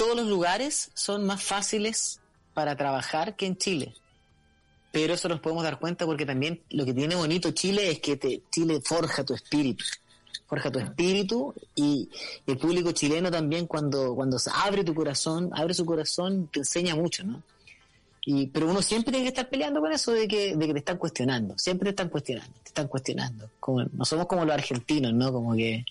todos 0.00 0.16
los 0.16 0.28
lugares 0.28 0.90
son 0.94 1.26
más 1.26 1.42
fáciles 1.42 2.20
para 2.54 2.74
trabajar 2.74 3.36
que 3.36 3.44
en 3.44 3.58
Chile. 3.58 3.92
Pero 4.92 5.12
eso 5.12 5.28
nos 5.28 5.40
podemos 5.40 5.62
dar 5.62 5.78
cuenta 5.78 6.06
porque 6.06 6.24
también 6.24 6.62
lo 6.70 6.86
que 6.86 6.94
tiene 6.94 7.16
bonito 7.16 7.50
Chile 7.50 7.90
es 7.90 7.98
que 8.00 8.16
te, 8.16 8.40
Chile 8.50 8.80
forja 8.82 9.24
tu 9.24 9.34
espíritu. 9.34 9.84
Forja 10.46 10.70
tu 10.70 10.78
espíritu 10.78 11.52
y 11.74 12.08
el 12.46 12.56
público 12.56 12.92
chileno 12.92 13.30
también 13.30 13.66
cuando, 13.66 14.14
cuando 14.14 14.38
abre 14.54 14.84
tu 14.84 14.94
corazón, 14.94 15.50
abre 15.52 15.74
su 15.74 15.84
corazón, 15.84 16.48
te 16.50 16.60
enseña 16.60 16.96
mucho, 16.96 17.22
¿no? 17.22 17.42
Y, 18.24 18.46
pero 18.46 18.70
uno 18.70 18.80
siempre 18.80 19.12
tiene 19.12 19.24
que 19.24 19.34
estar 19.34 19.50
peleando 19.50 19.82
con 19.82 19.92
eso 19.92 20.12
de 20.12 20.26
que, 20.26 20.56
de 20.56 20.66
que 20.66 20.72
te 20.72 20.78
están 20.78 20.96
cuestionando. 20.96 21.58
Siempre 21.58 21.84
te 21.84 21.90
están 21.90 22.08
cuestionando, 22.08 22.54
te 22.62 22.68
están 22.68 22.88
cuestionando. 22.88 23.50
Como, 23.60 23.84
no 23.84 24.04
somos 24.06 24.26
como 24.26 24.46
los 24.46 24.54
argentinos, 24.54 25.12
¿no? 25.12 25.30
Como 25.30 25.54
que, 25.54 25.84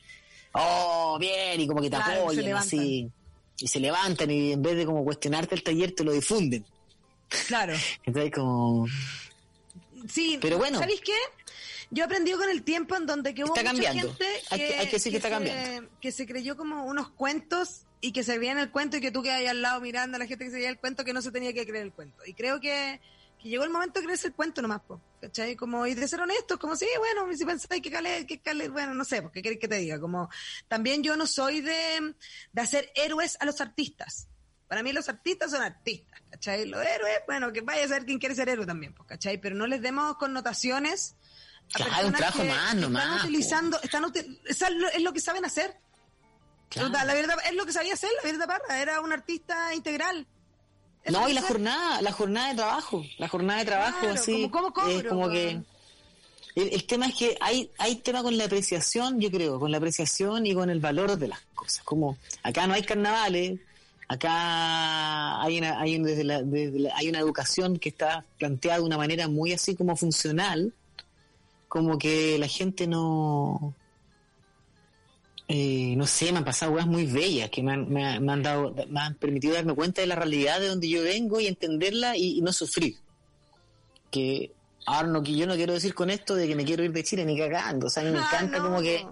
oh, 0.53 1.17
bien, 1.19 1.61
y 1.61 1.67
como 1.67 1.79
que 1.79 1.91
te 1.91 1.97
Claro, 1.97 2.23
apoyan, 2.23 2.57
así. 2.57 3.11
Y 3.61 3.67
se 3.67 3.79
levantan 3.79 4.29
y 4.31 4.53
en 4.53 4.61
vez 4.61 4.75
de 4.77 4.85
como 4.85 5.03
cuestionarte 5.03 5.55
el 5.55 5.63
taller 5.63 5.91
te 5.93 6.03
lo 6.03 6.11
difunden. 6.11 6.65
Claro. 7.47 7.73
Entonces 8.05 8.31
como, 8.31 8.87
Sí, 10.07 10.37
Pero 10.41 10.57
bueno. 10.57 10.79
¿sabéis 10.79 11.01
qué? 11.01 11.13
Yo 11.91 12.03
he 12.03 12.05
aprendido 12.05 12.37
con 12.37 12.49
el 12.49 12.63
tiempo 12.63 12.95
en 12.95 13.05
donde 13.05 13.33
que 13.33 13.43
hubo 13.43 13.55
Está 13.55 13.71
mucha 13.73 13.83
cambiando. 13.85 14.13
gente 14.13 14.25
Hay 14.51 14.59
que- 14.59 14.75
hay 14.75 14.85
que 14.87 14.91
decir 14.93 15.11
que 15.11 15.17
está 15.17 15.27
se- 15.29 15.33
cambiando. 15.33 15.89
que 15.99 16.11
se 16.11 16.25
creyó 16.27 16.55
como 16.55 16.85
unos 16.85 17.09
cuentos 17.09 17.81
y 17.99 18.11
que 18.13 18.23
se 18.23 18.37
veía 18.37 18.51
en 18.53 18.59
el 18.59 18.71
cuento 18.71 18.97
y 18.97 19.01
que 19.01 19.11
tú 19.11 19.21
quedas 19.23 19.39
ahí 19.39 19.47
al 19.47 19.61
lado 19.61 19.81
mirando 19.81 20.15
a 20.15 20.19
la 20.19 20.25
gente 20.27 20.45
que 20.45 20.51
se 20.51 20.57
veía 20.57 20.69
el 20.69 20.77
cuento 20.79 21.03
que 21.03 21.13
no 21.13 21.21
se 21.21 21.31
tenía 21.31 21.51
que 21.51 21.65
creer 21.65 21.83
el 21.85 21.91
cuento. 21.91 22.23
Y 22.25 22.33
creo 22.33 22.59
que, 22.61 23.01
que 23.41 23.49
llegó 23.49 23.63
el 23.63 23.69
momento 23.69 23.99
de 23.99 24.05
creerse 24.05 24.27
el 24.27 24.33
cuento 24.33 24.61
nomás, 24.61 24.81
po, 24.81 25.01
¿cachai? 25.21 25.55
Como, 25.55 25.85
y 25.87 25.93
de 25.95 26.07
ser 26.07 26.19
honestos, 26.21 26.57
como, 26.59 26.75
sí, 26.75 26.87
bueno, 26.97 27.25
si 27.35 27.45
pensáis 27.45 27.81
que 27.81 27.89
Calé, 27.89 28.25
que 28.27 28.41
Calé, 28.41 28.67
bueno, 28.69 28.93
no 28.93 29.05
sé, 29.05 29.21
porque 29.21 29.41
queréis 29.41 29.61
que 29.61 29.67
te 29.67 29.77
diga, 29.77 29.99
como, 29.99 30.29
también 30.67 31.01
yo 31.03 31.15
no 31.15 31.25
soy 31.25 31.61
de, 31.61 32.15
de 32.51 32.61
hacer 32.61 32.91
héroes 32.95 33.37
a 33.39 33.45
los 33.45 33.61
artistas. 33.61 34.27
Para 34.67 34.83
mí 34.83 34.91
los 34.93 35.07
artistas 35.09 35.51
son 35.51 35.61
artistas, 35.63 36.21
¿cachai? 36.29 36.65
Los 36.65 36.85
héroes, 36.85 37.21
bueno, 37.27 37.51
que 37.53 37.61
vaya 37.61 37.85
a 37.85 37.87
ser 37.87 38.05
quien 38.05 38.19
quiere 38.19 38.35
ser 38.35 38.49
héroe 38.49 38.65
también, 38.65 38.93
pues, 38.93 39.07
¿cachai? 39.07 39.39
Pero 39.39 39.55
no 39.55 39.65
les 39.67 39.81
demos 39.81 40.17
connotaciones 40.17 41.15
a 41.73 41.77
Claro, 41.77 41.91
personas 41.91 42.05
un 42.05 42.13
trabajo 42.17 42.41
que 42.41 42.49
más 42.49 42.73
Están 42.75 43.19
utilizando, 43.19 43.81
están 43.81 44.03
util- 44.03 44.39
es 44.45 44.59
lo- 44.69 44.89
es 44.89 45.01
lo 45.01 45.13
que 45.13 45.19
saben 45.21 45.45
hacer. 45.45 45.77
claro. 46.69 46.89
La 46.89 47.13
verdad, 47.13 47.37
es 47.47 47.53
lo 47.55 47.65
que 47.65 47.73
sabía 47.73 47.93
hacer, 47.93 48.09
la 48.23 48.31
verdad 48.31 48.47
Parra, 48.47 48.81
era 48.81 49.01
un 49.01 49.11
artista 49.13 49.73
integral. 49.73 50.27
No, 51.05 51.27
y 51.29 51.33
la 51.33 51.41
jornada, 51.41 52.01
la 52.01 52.11
jornada 52.11 52.49
de 52.49 52.55
trabajo, 52.55 53.03
la 53.17 53.27
jornada 53.27 53.59
de 53.59 53.65
trabajo 53.65 53.99
Claro, 54.01 54.15
así. 54.15 54.49
¿cómo 54.51 54.71
cobro, 54.73 54.89
es 54.91 55.03
como 55.05 55.29
que 55.29 55.49
el, 56.55 56.73
el 56.73 56.83
tema 56.85 57.07
es 57.07 57.15
que 57.15 57.37
hay 57.41 57.69
hay 57.77 57.95
tema 57.95 58.21
con 58.21 58.37
la 58.37 58.45
apreciación, 58.45 59.19
yo 59.19 59.31
creo, 59.31 59.59
con 59.59 59.71
la 59.71 59.77
apreciación 59.77 60.45
y 60.45 60.53
con 60.53 60.69
el 60.69 60.79
valor 60.79 61.17
de 61.17 61.29
las 61.29 61.39
cosas. 61.55 61.83
Como 61.83 62.17
acá 62.43 62.67
no 62.67 62.73
hay 62.73 62.83
carnavales, 62.83 63.59
acá 64.07 65.41
hay 65.41 65.57
una 65.57 65.79
hay 65.79 65.95
un- 65.95 66.03
desde 66.03 66.23
la- 66.23 66.41
desde 66.43 66.79
la- 66.79 66.95
hay 66.95 67.09
una 67.09 67.19
educación 67.19 67.79
que 67.79 67.89
está 67.89 68.25
planteada 68.37 68.79
de 68.79 68.83
una 68.85 68.97
manera 68.97 69.27
muy 69.27 69.53
así 69.53 69.75
como 69.75 69.95
funcional, 69.95 70.73
como 71.67 71.97
que 71.97 72.37
la 72.39 72.47
gente 72.47 72.87
no 72.87 73.73
eh, 75.51 75.95
no 75.97 76.05
sé, 76.05 76.31
me 76.31 76.37
han 76.37 76.45
pasado 76.45 76.73
cosas 76.73 76.85
muy 76.87 77.05
bellas 77.07 77.49
que 77.49 77.63
me 77.63 77.73
han, 77.73 77.89
me, 77.89 78.05
han- 78.05 78.23
me 78.23 78.31
han 78.33 78.43
dado, 78.43 78.75
me 78.87 78.99
han 78.99 79.15
permitido 79.15 79.55
darme 79.55 79.73
cuenta 79.73 80.01
de 80.01 80.07
la 80.07 80.15
realidad 80.15 80.59
de 80.59 80.67
donde 80.67 80.87
yo 80.87 81.01
vengo 81.01 81.39
y 81.39 81.47
entenderla 81.47 82.15
y, 82.15 82.37
y 82.37 82.41
no 82.41 82.53
sufrir. 82.53 82.97
Que 84.11 84.51
ahora 84.85 85.07
no, 85.07 85.23
que 85.23 85.35
yo 85.35 85.47
no 85.47 85.55
quiero 85.55 85.73
decir 85.73 85.93
con 85.93 86.09
esto 86.09 86.35
de 86.35 86.47
que 86.47 86.55
me 86.55 86.65
quiero 86.65 86.83
ir 86.83 86.91
de 86.91 87.03
Chile 87.03 87.25
ni 87.25 87.37
cagando. 87.37 87.87
O 87.87 87.89
sea, 87.89 88.03
me 88.03 88.09
Ah, 88.17 88.27
encanta 88.31 88.57
no. 88.59 88.63
como 88.65 88.81
que, 88.81 89.05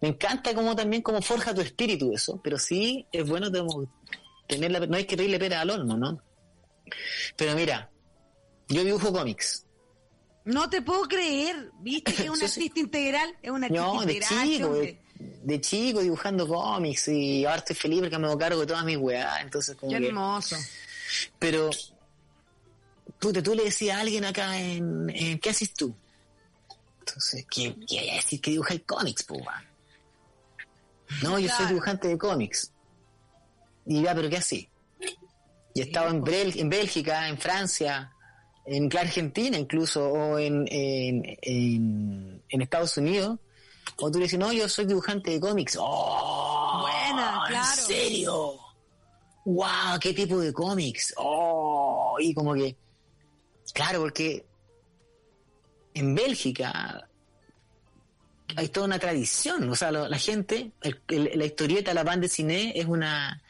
me 0.00 0.08
encanta 0.08 0.54
como 0.54 0.74
también 0.76 1.02
como 1.02 1.22
forja 1.22 1.54
tu 1.54 1.60
espíritu 1.60 2.12
eso, 2.12 2.40
pero 2.42 2.58
sí 2.58 3.06
es 3.12 3.28
bueno 3.28 3.50
tener 4.48 4.70
la, 4.72 4.80
no 4.86 4.96
hay 4.96 5.04
que 5.04 5.16
pedirle 5.16 5.38
pera 5.38 5.60
al 5.60 5.70
horno, 5.70 5.96
¿no? 5.96 6.20
Pero 7.36 7.54
mira, 7.54 7.90
yo 8.68 8.82
dibujo 8.84 9.12
cómics. 9.12 9.64
No 10.44 10.70
te 10.70 10.80
puedo 10.82 11.02
creer, 11.02 11.70
viste 11.80 12.12
que 12.14 12.22
es 12.24 12.30
un 12.30 12.36
Sí, 12.36 12.48
sí. 12.48 12.60
artista 12.60 12.80
integral, 12.80 13.36
es 13.42 13.50
un 13.50 13.62
artista 13.64 13.84
No, 13.86 13.92
de 14.04 14.12
integral. 14.14 14.38
este 14.42 14.56
chico, 14.56 14.74
de, 14.74 15.00
de 15.18 15.60
chico 15.60 16.00
dibujando 16.00 16.46
cómics 16.46 17.08
y 17.08 17.44
ahora 17.44 17.58
estoy 17.58 17.76
feliz 17.76 18.00
porque 18.00 18.18
me 18.18 18.26
hago 18.26 18.38
cargo 18.38 18.60
de 18.60 18.66
todas 18.66 18.84
mis 18.84 18.96
weas, 18.96 19.42
entonces 19.42 19.76
como 19.76 19.92
Qué 19.92 19.98
que... 19.98 20.06
hermoso. 20.08 20.56
Pero, 21.38 21.70
puta, 23.18 23.42
tú 23.42 23.54
le 23.54 23.64
decías 23.64 23.96
a 23.96 24.00
alguien 24.00 24.24
acá 24.24 24.58
en, 24.58 25.10
en 25.10 25.38
¿qué 25.38 25.50
haces 25.50 25.72
tú? 25.74 25.94
Entonces, 27.00 27.46
¿qué, 27.50 27.74
qué 27.88 27.96
vaya 27.96 28.12
a 28.12 28.16
decir 28.16 28.40
que 28.40 28.50
dibujáis 28.50 28.82
cómics, 28.86 29.24
weón? 29.28 29.44
No, 31.22 31.38
yo 31.38 31.48
soy 31.48 31.66
dibujante 31.66 32.08
de 32.08 32.18
cómics. 32.18 32.70
Y 33.86 34.02
ya, 34.02 34.14
pero 34.14 34.28
¿qué 34.28 34.36
así? 34.36 34.68
Y 35.74 35.80
he 35.80 35.84
estado 35.84 36.10
en, 36.10 36.22
en 36.26 36.68
Bélgica, 36.68 37.28
en 37.28 37.38
Francia, 37.38 38.12
en 38.66 38.90
la 38.92 39.00
Argentina 39.00 39.56
incluso, 39.56 40.06
o 40.06 40.38
en, 40.38 40.66
en, 40.70 41.38
en, 41.40 42.42
en 42.48 42.62
Estados 42.62 42.96
Unidos. 42.98 43.38
O 43.96 44.10
tú 44.10 44.18
le 44.18 44.24
dices, 44.24 44.38
no, 44.38 44.52
yo 44.52 44.68
soy 44.68 44.84
dibujante 44.86 45.30
de 45.32 45.40
cómics. 45.40 45.76
¡Oh! 45.80 46.80
Buena, 46.82 47.42
claro. 47.48 47.80
¿En 47.80 47.86
serio? 47.86 48.58
¡Wow! 49.44 49.98
¿Qué 50.00 50.12
tipo 50.14 50.38
de 50.38 50.52
cómics? 50.52 51.14
¡Oh! 51.16 52.16
Y 52.20 52.32
como 52.34 52.54
que, 52.54 52.76
claro, 53.72 54.00
porque 54.00 54.46
en 55.94 56.14
Bélgica 56.14 57.08
hay 58.56 58.68
toda 58.68 58.86
una 58.86 58.98
tradición. 58.98 59.68
O 59.70 59.74
sea, 59.74 59.90
lo- 59.90 60.08
la 60.08 60.18
gente, 60.18 60.72
el- 60.82 61.02
el- 61.08 61.38
la 61.38 61.44
historieta, 61.44 61.92
la 61.94 62.04
banda 62.04 62.22
de 62.22 62.28
cine 62.28 62.72
es 62.74 62.86
una. 62.86 63.42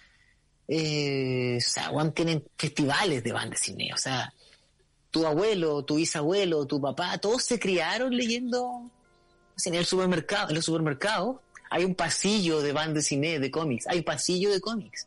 Eh, 0.66 1.56
o 1.58 1.60
sea, 1.60 1.84
Juan 1.88 2.12
tienen 2.12 2.44
festivales 2.56 3.22
de 3.24 3.32
banda 3.32 3.50
de 3.50 3.56
cine. 3.56 3.90
O 3.94 3.96
sea, 3.96 4.32
tu 5.10 5.26
abuelo, 5.26 5.82
tu 5.84 5.96
bisabuelo, 5.96 6.66
tu 6.66 6.80
papá, 6.80 7.16
todos 7.18 7.42
se 7.44 7.58
criaron 7.58 8.14
leyendo 8.14 8.90
en 9.66 9.74
el 9.74 9.84
supermercado. 9.84 10.48
En 10.50 10.56
los 10.56 10.64
supermercados 10.64 11.36
hay 11.70 11.84
un 11.84 11.94
pasillo 11.94 12.60
de 12.60 12.72
banda 12.72 12.94
de 12.94 13.02
cine, 13.02 13.38
de 13.38 13.50
cómics. 13.50 13.86
Hay 13.86 13.98
un 13.98 14.04
pasillo 14.04 14.50
de 14.50 14.60
cómics. 14.60 15.06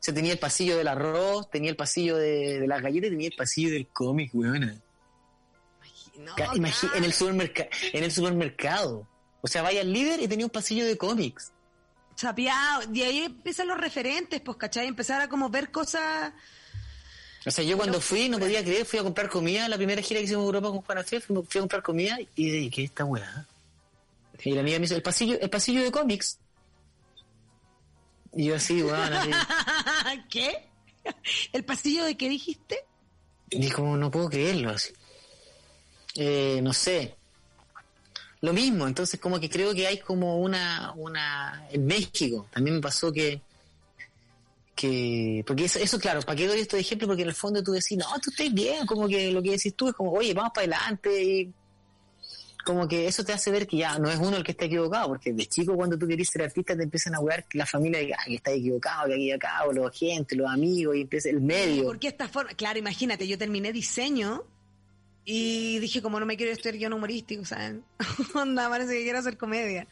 Se 0.00 0.12
tenía 0.12 0.32
el 0.32 0.38
pasillo 0.38 0.76
del 0.76 0.88
arroz, 0.88 1.50
tenía 1.50 1.70
el 1.70 1.76
pasillo 1.76 2.16
de, 2.16 2.60
de 2.60 2.66
las 2.66 2.82
galletas, 2.82 3.10
tenía 3.10 3.28
el 3.28 3.36
pasillo 3.36 3.70
del 3.70 3.86
cómic, 3.88 4.34
weona. 4.34 4.76
No, 6.18 6.34
en 6.54 7.04
el 7.04 7.12
supermercado, 7.12 7.68
en 7.92 8.04
el 8.04 8.12
supermercado. 8.12 9.08
O 9.40 9.48
sea, 9.48 9.62
vaya 9.62 9.80
al 9.80 9.92
líder 9.92 10.22
y 10.22 10.28
tenía 10.28 10.46
un 10.46 10.50
pasillo 10.50 10.86
de 10.86 10.96
cómics. 10.96 11.52
Chapeado. 12.14 12.82
Y 12.92 13.02
ahí 13.02 13.18
empiezan 13.20 13.68
los 13.68 13.78
referentes, 13.78 14.40
pues, 14.40 14.56
¿cachai? 14.56 14.86
Empezar 14.86 15.20
a 15.20 15.28
como 15.28 15.50
ver 15.50 15.70
cosas. 15.70 16.32
O 17.46 17.50
sea, 17.50 17.64
yo 17.64 17.76
cuando 17.76 18.00
fui 18.00 18.28
no 18.28 18.38
podía 18.38 18.62
creer, 18.62 18.86
fui 18.86 18.98
a 18.98 19.02
comprar 19.02 19.28
comida, 19.28 19.68
la 19.68 19.76
primera 19.76 20.00
gira 20.00 20.20
que 20.20 20.24
hicimos 20.24 20.42
en 20.42 20.46
Europa 20.46 20.68
con 20.68 20.80
Juan 20.80 21.04
fui, 21.04 21.20
fui 21.20 21.58
a 21.58 21.60
comprar 21.60 21.82
comida 21.82 22.18
y 22.34 22.50
dije, 22.50 22.70
¿qué 22.70 22.84
es 22.84 22.90
esta 22.90 23.04
weá? 23.04 23.46
Y 24.42 24.52
la 24.52 24.60
amiga 24.60 24.78
me 24.78 24.86
hizo, 24.86 24.96
el 24.96 25.02
pasillo, 25.02 25.38
el 25.40 25.50
pasillo 25.50 25.82
de 25.82 25.92
cómics. 25.92 26.38
Y 28.32 28.46
yo 28.46 28.56
así, 28.56 28.82
weón, 28.82 29.12
así. 29.12 29.30
¿Qué? 30.30 30.68
¿El 31.52 31.64
pasillo 31.64 32.04
de 32.04 32.16
qué 32.16 32.28
dijiste? 32.28 32.84
Y 33.50 33.70
como 33.70 33.96
no 33.96 34.10
puedo 34.10 34.28
creerlo 34.28 34.70
así. 34.70 34.92
Eh, 36.16 36.60
no 36.62 36.72
sé. 36.72 37.16
Lo 38.40 38.52
mismo, 38.52 38.86
entonces 38.86 39.18
como 39.18 39.40
que 39.40 39.48
creo 39.48 39.74
que 39.74 39.86
hay 39.86 39.98
como 39.98 40.38
una, 40.38 40.92
una, 40.96 41.66
en 41.70 41.86
México 41.86 42.46
también 42.52 42.76
me 42.76 42.82
pasó 42.82 43.10
que, 43.10 43.40
que, 44.74 45.42
porque 45.46 45.64
eso, 45.64 45.78
eso 45.78 45.98
claro, 45.98 46.20
¿para 46.20 46.36
qué 46.36 46.46
doy 46.46 46.60
estos 46.60 46.78
ejemplos? 46.78 47.08
Porque 47.08 47.22
en 47.22 47.30
el 47.30 47.34
fondo 47.34 47.62
tú 47.62 47.72
decís, 47.72 47.96
no, 47.96 48.04
tú 48.22 48.28
estás 48.28 48.52
bien, 48.52 48.84
como 48.84 49.08
que 49.08 49.30
lo 49.30 49.42
que 49.42 49.52
decís 49.52 49.74
tú 49.74 49.88
es 49.88 49.94
como, 49.94 50.12
oye, 50.12 50.34
vamos 50.34 50.52
para 50.54 50.76
adelante 50.76 51.22
y 51.22 51.54
como 52.64 52.88
que 52.88 53.06
eso 53.06 53.24
te 53.24 53.32
hace 53.32 53.50
ver 53.50 53.66
que 53.66 53.76
ya 53.78 53.98
no 53.98 54.10
es 54.10 54.18
uno 54.18 54.36
el 54.36 54.42
que 54.42 54.52
está 54.52 54.64
equivocado, 54.64 55.08
porque 55.08 55.32
de 55.32 55.46
chico 55.46 55.76
cuando 55.76 55.98
tú 55.98 56.06
querés 56.06 56.28
ser 56.28 56.42
artista 56.42 56.76
te 56.76 56.82
empiezan 56.82 57.14
a 57.14 57.18
jugar 57.18 57.44
que 57.44 57.58
la 57.58 57.66
familia 57.66 58.00
diga 58.00 58.16
"Ah, 58.20 58.24
que 58.26 58.34
está 58.36 58.50
equivocado, 58.50 59.08
que 59.08 59.14
aquí 59.14 59.30
acá, 59.30 59.64
o 59.66 59.72
los 59.72 59.96
gente, 59.96 60.34
los 60.34 60.50
amigos, 60.50 60.96
y 60.96 61.02
empieza 61.02 61.28
el 61.28 61.40
medio. 61.40 61.84
¿Por 61.84 61.98
qué 61.98 62.08
esta 62.08 62.28
forma? 62.28 62.52
Claro, 62.54 62.78
imagínate, 62.78 63.28
yo 63.28 63.38
terminé 63.38 63.72
diseño 63.72 64.42
y 65.24 65.78
dije, 65.78 66.02
como 66.02 66.20
no 66.20 66.26
me 66.26 66.36
quiero 66.36 66.52
estudiar 66.52 66.76
guion 66.76 66.92
humorístico, 66.92 67.44
¿saben? 67.44 67.84
Onda, 68.34 68.68
parece 68.68 68.92
que 68.94 69.02
quiero 69.04 69.18
hacer 69.18 69.36
comedia. 69.38 69.86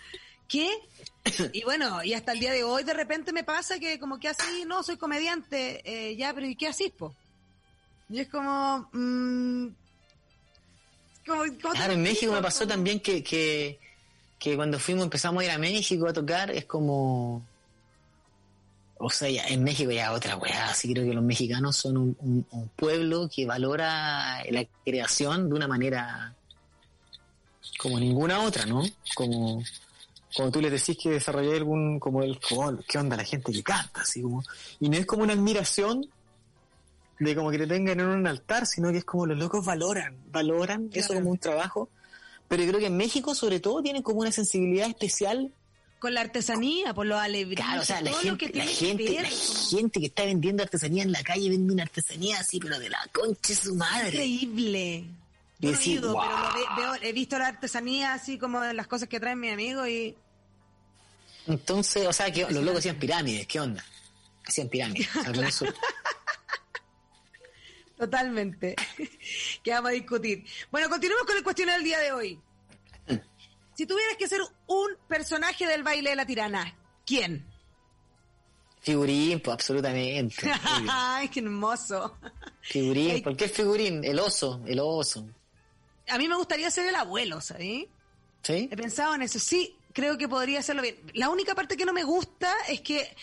¿Qué? 0.49 0.69
Y 1.53 1.63
bueno, 1.65 2.03
y 2.05 2.15
hasta 2.15 2.33
el 2.33 2.41
día 2.41 2.53
de 2.53 2.65
hoy 2.65 2.85
de 2.85 2.93
repente 2.93 3.33
me 3.33 3.45
pasa 3.45 3.79
que 3.79 3.99
como 3.99 4.19
que 4.19 4.29
así, 4.29 4.65
no, 4.67 4.83
soy 4.83 4.97
comediante, 4.97 5.81
eh, 5.85 6.17
ya, 6.17 6.35
pero 6.35 6.47
¿y 6.47 6.57
qué 6.57 6.67
así, 6.67 6.91
po? 6.91 7.15
Y 8.11 8.21
es 8.21 8.29
como, 8.29 8.89
mm, 8.93 9.69
Como- 11.27 11.45
Claro, 11.75 11.93
en 11.93 12.03
México 12.03 12.33
me 12.33 12.43
pasó 12.43 12.67
también 12.67 13.01
que, 13.01 13.23
que, 13.23 13.79
que 14.39 14.57
cuando 14.57 14.79
fuimos, 14.79 15.05
empezamos 15.05 15.43
a 15.43 15.47
ir 15.47 15.51
a 15.53 15.59
México 15.59 16.07
a 16.09 16.13
tocar, 16.13 16.51
es 16.51 16.65
como... 16.65 17.43
O 19.05 19.11
sea, 19.11 19.29
ya, 19.29 19.45
en 19.49 19.65
México 19.65 19.91
ya 19.91 20.13
otra 20.13 20.37
weá, 20.37 20.69
así 20.71 20.93
creo 20.93 21.05
que 21.05 21.13
los 21.13 21.25
mexicanos 21.25 21.77
son 21.77 21.97
un, 21.97 22.17
un- 22.21 22.47
un 22.53 22.69
pueblo 22.69 23.29
que 23.35 23.45
valora 23.47 24.43
la 24.49 24.65
creación 24.85 25.49
de 25.49 25.55
una 25.57 25.67
manera 25.67 26.35
como 27.81 27.99
ninguna 27.99 28.41
otra, 28.43 28.65
¿no? 28.65 28.83
Como, 29.17 29.63
como 30.37 30.51
tú 30.53 30.61
les 30.61 30.71
decís 30.71 30.97
que 31.03 31.11
desarrollé 31.11 31.57
algún, 31.57 31.99
como 31.99 32.23
el, 32.23 32.39
como, 32.41 32.79
¿qué 32.89 32.99
onda 32.99 33.17
la 33.17 33.25
gente 33.25 33.51
que 33.53 33.63
canta? 33.65 34.03
Así 34.03 34.23
como, 34.23 34.45
y 34.79 34.89
no 34.89 34.97
es 34.97 35.05
como 35.07 35.25
una 35.25 35.33
admiración 35.33 36.07
de 37.25 37.37
como 37.37 37.51
que 37.51 37.59
te 37.59 37.67
tengan 37.67 38.01
en 38.01 38.07
un 38.07 38.27
altar, 38.27 38.67
sino 38.67 38.91
que 38.91 38.99
es 38.99 39.05
como 39.05 39.27
los 39.27 39.39
locos 39.39 39.65
valoran, 39.65 40.17
valoran 40.31 40.91
eso 40.93 41.09
Claro. 41.09 41.21
como 41.23 41.31
un 41.33 41.39
trabajo. 41.39 41.89
Pero 42.49 42.63
yo 42.65 42.69
creo 42.71 42.81
que 42.81 42.87
en 42.87 42.97
México, 42.97 43.35
sobre 43.35 43.61
todo, 43.61 43.83
tienen 43.83 44.03
como 44.03 44.21
una 44.21 44.33
sensibilidad 44.33 44.89
especial. 44.89 45.53
Con 45.99 46.15
la 46.15 46.21
artesanía, 46.23 46.93
por 46.95 47.07
los 47.07 47.19
alebrijes, 47.21 47.65
Claro, 47.65 47.83
o 47.83 47.85
sea, 47.85 48.01
la 48.01 48.13
gente, 48.13 48.51
que 48.51 48.59
la 48.59 48.65
gente, 48.67 49.05
que 49.05 49.23
la 49.23 49.29
gente 49.29 50.01
que 50.01 50.07
está 50.07 50.25
vendiendo 50.25 50.63
artesanía 50.63 51.05
en 51.05 51.13
la 51.13 51.23
calle 51.23 51.49
vende 51.49 51.73
una 51.73 51.85
artesanía 51.85 52.41
así, 52.41 52.59
pero 52.59 52.79
de 52.79 52.89
la 52.91 52.99
concha 53.13 53.39
de 53.49 53.55
su 53.55 53.75
madre. 53.77 54.09
Increíble. 54.09 55.05
Yo 55.61 55.71
no 55.71 55.79
he 55.79 55.89
ido, 55.89 56.13
"Wow". 56.13 56.23
pero 56.23 56.39
lo 56.39 56.55
ve- 56.55 56.83
veo- 56.99 57.09
he 57.09 57.13
visto 57.13 57.39
la 57.39 57.47
artesanía 57.47 58.15
así 58.15 58.37
como 58.37 58.61
las 58.65 58.89
cosas 58.89 59.09
que 59.09 59.21
traen 59.21 59.39
mis 59.39 59.53
amigos 59.53 59.89
y 59.89 60.17
Entonces, 61.47 62.07
o 62.07 62.13
sea, 62.13 62.31
que 62.33 62.43
los 62.51 62.63
locos 62.65 62.79
hacían 62.81 62.97
pirámides, 62.97 63.47
¿qué 63.47 63.61
onda? 63.61 63.85
Hacían 64.47 64.69
pirámides. 64.69 65.09
O 65.17 65.23
sea, 65.23 65.33
con 65.33 65.45
eso- 65.45 65.67
totalmente. 68.03 68.75
que 69.63 69.71
vamos 69.71 69.91
a 69.91 69.93
discutir. 69.93 70.45
Bueno, 70.73 70.89
continuemos 70.89 71.25
con 71.25 71.37
el 71.37 71.45
cuestionario 71.45 71.79
del 71.79 71.85
día 71.85 71.99
de 72.01 72.13
hoy. 72.13 72.41
Si 73.75 73.87
tuvieras 73.87 74.17
que 74.17 74.29
ser 74.29 74.41
un 74.67 74.89
personaje 75.09 75.67
del 75.67 75.83
baile 75.83 76.11
de 76.11 76.17
la 76.17 76.27
tirana, 76.27 76.77
¿quién? 77.07 77.47
Figurín, 78.81 79.41
pues 79.41 79.55
absolutamente. 79.55 80.53
Ay, 80.91 81.29
qué 81.29 81.41
hermoso. 81.41 82.19
Figurín. 82.61 83.23
¿por 83.23 83.37
qué 83.37 83.49
figurín? 83.49 84.05
El 84.05 84.19
oso, 84.19 84.61
el 84.67 84.81
oso. 84.81 85.27
A 86.09 86.19
mí 86.19 86.29
me 86.29 86.35
gustaría 86.35 86.71
ser 86.71 86.89
el 86.89 86.97
abuelo, 86.97 87.41
¿sabes? 87.41 87.87
¿Sí? 88.43 88.69
He 88.71 88.77
pensado 88.77 89.15
en 89.15 89.23
eso. 89.23 89.39
Sí, 89.39 89.77
creo 89.93 90.19
que 90.19 90.29
podría 90.29 90.59
hacerlo 90.59 90.83
bien. 90.83 90.97
La 91.15 91.31
única 91.31 91.55
parte 91.55 91.77
que 91.77 91.85
no 91.85 91.93
me 91.93 92.03
gusta 92.03 92.53
es 92.69 92.81
que 92.81 93.17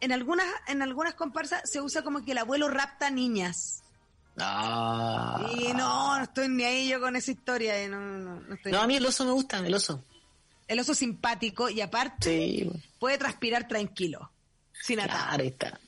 en 0.00 0.10
algunas, 0.10 0.46
en 0.66 0.82
algunas 0.82 1.14
comparsas 1.14 1.70
se 1.70 1.80
usa 1.80 2.02
como 2.02 2.24
que 2.24 2.32
el 2.32 2.38
abuelo 2.38 2.68
rapta 2.68 3.10
niñas. 3.10 3.83
Ah. 4.38 5.48
Y 5.56 5.72
no, 5.72 6.16
no 6.18 6.24
estoy 6.24 6.48
ni 6.48 6.64
ahí 6.64 6.88
yo 6.88 7.00
con 7.00 7.14
esa 7.16 7.30
historia. 7.30 7.78
eh, 7.80 7.88
No, 7.88 8.00
no, 8.00 8.40
no 8.40 8.54
estoy- 8.54 8.72
No, 8.72 8.80
a 8.82 8.86
mí 8.86 8.96
el 8.96 9.06
oso 9.06 9.24
me 9.24 9.32
gusta, 9.32 9.58
el 9.58 9.74
oso. 9.74 10.02
El 10.66 10.80
oso 10.80 10.94
simpático 10.94 11.68
y 11.68 11.80
aparte 11.80 12.30
Sí, 12.30 12.70
puede 12.98 13.18
transpirar 13.18 13.68
tranquilo. 13.68 14.30
Sin 14.82 14.98
atar. 15.00 15.16
claro, 15.28 15.42
ahí 15.42 15.48
está. 15.48 15.78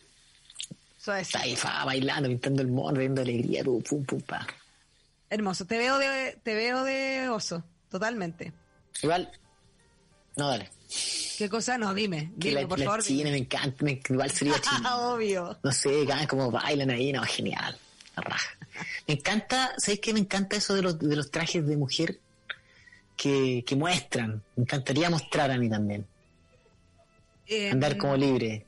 Suavecito. 0.98 1.38
Está 1.38 1.44
ahí 1.48 1.56
fa, 1.56 1.84
bailando, 1.84 2.28
pintando 2.28 2.62
el 2.62 2.68
mono, 2.68 2.98
viendo 2.98 3.22
alegría, 3.22 3.62
tu, 3.64 3.80
pum, 3.82 4.04
pum, 4.04 4.20
pa. 4.20 4.46
Hermoso. 5.30 5.64
Te 5.66 5.78
veo 5.78 5.98
de, 5.98 6.38
te 6.42 6.54
veo 6.54 6.84
de 6.84 7.28
oso. 7.28 7.62
Totalmente. 7.90 8.52
Igual, 9.02 9.30
no, 10.36 10.48
dale. 10.48 10.70
¿Qué 11.38 11.48
cosa? 11.48 11.78
No, 11.78 11.92
dime. 11.94 12.32
Que 12.40 12.48
Dime, 12.50 12.62
la, 12.62 12.68
por 12.68 12.78
la 12.78 12.84
favor. 12.86 13.02
china 13.02 13.30
me 13.30 13.38
encanta, 13.38 13.84
me- 13.84 14.00
igual 14.08 14.30
sería 14.30 14.54
china. 14.60 14.96
Obvio. 14.98 15.58
No 15.62 15.72
sé, 15.72 16.06
como 16.28 16.50
bailan 16.50 16.90
ahí, 16.90 17.12
no, 17.12 17.22
genial. 17.24 17.78
La 18.16 18.22
raja. 18.22 18.48
Me 19.06 19.14
encanta, 19.14 19.74
¿sabes 19.78 20.00
qué? 20.00 20.12
Me 20.12 20.20
encanta 20.20 20.56
eso 20.56 20.74
de 20.74 20.82
los, 20.82 20.98
de 20.98 21.14
los 21.16 21.30
trajes 21.30 21.66
de 21.66 21.76
mujer 21.76 22.18
que, 23.16 23.64
que 23.66 23.76
muestran. 23.76 24.42
Me 24.56 24.62
encantaría 24.62 25.10
mostrar 25.10 25.50
a 25.50 25.58
mí 25.58 25.68
también. 25.68 26.06
Eh, 27.46 27.70
Andar 27.70 27.96
como 27.96 28.16
libre. 28.16 28.66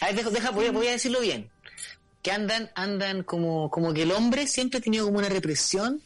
A 0.00 0.06
ver, 0.06 0.16
deja, 0.16 0.30
deja, 0.30 0.50
voy, 0.50 0.66
a, 0.66 0.72
voy 0.72 0.86
a 0.86 0.92
decirlo 0.92 1.20
bien. 1.20 1.50
Que 2.22 2.30
andan, 2.32 2.70
andan 2.74 3.22
como, 3.24 3.70
como 3.70 3.92
que 3.92 4.02
el 4.02 4.12
hombre 4.12 4.46
siempre 4.46 4.78
ha 4.78 4.80
tenido 4.82 5.04
como 5.06 5.18
una 5.18 5.28
represión. 5.28 6.00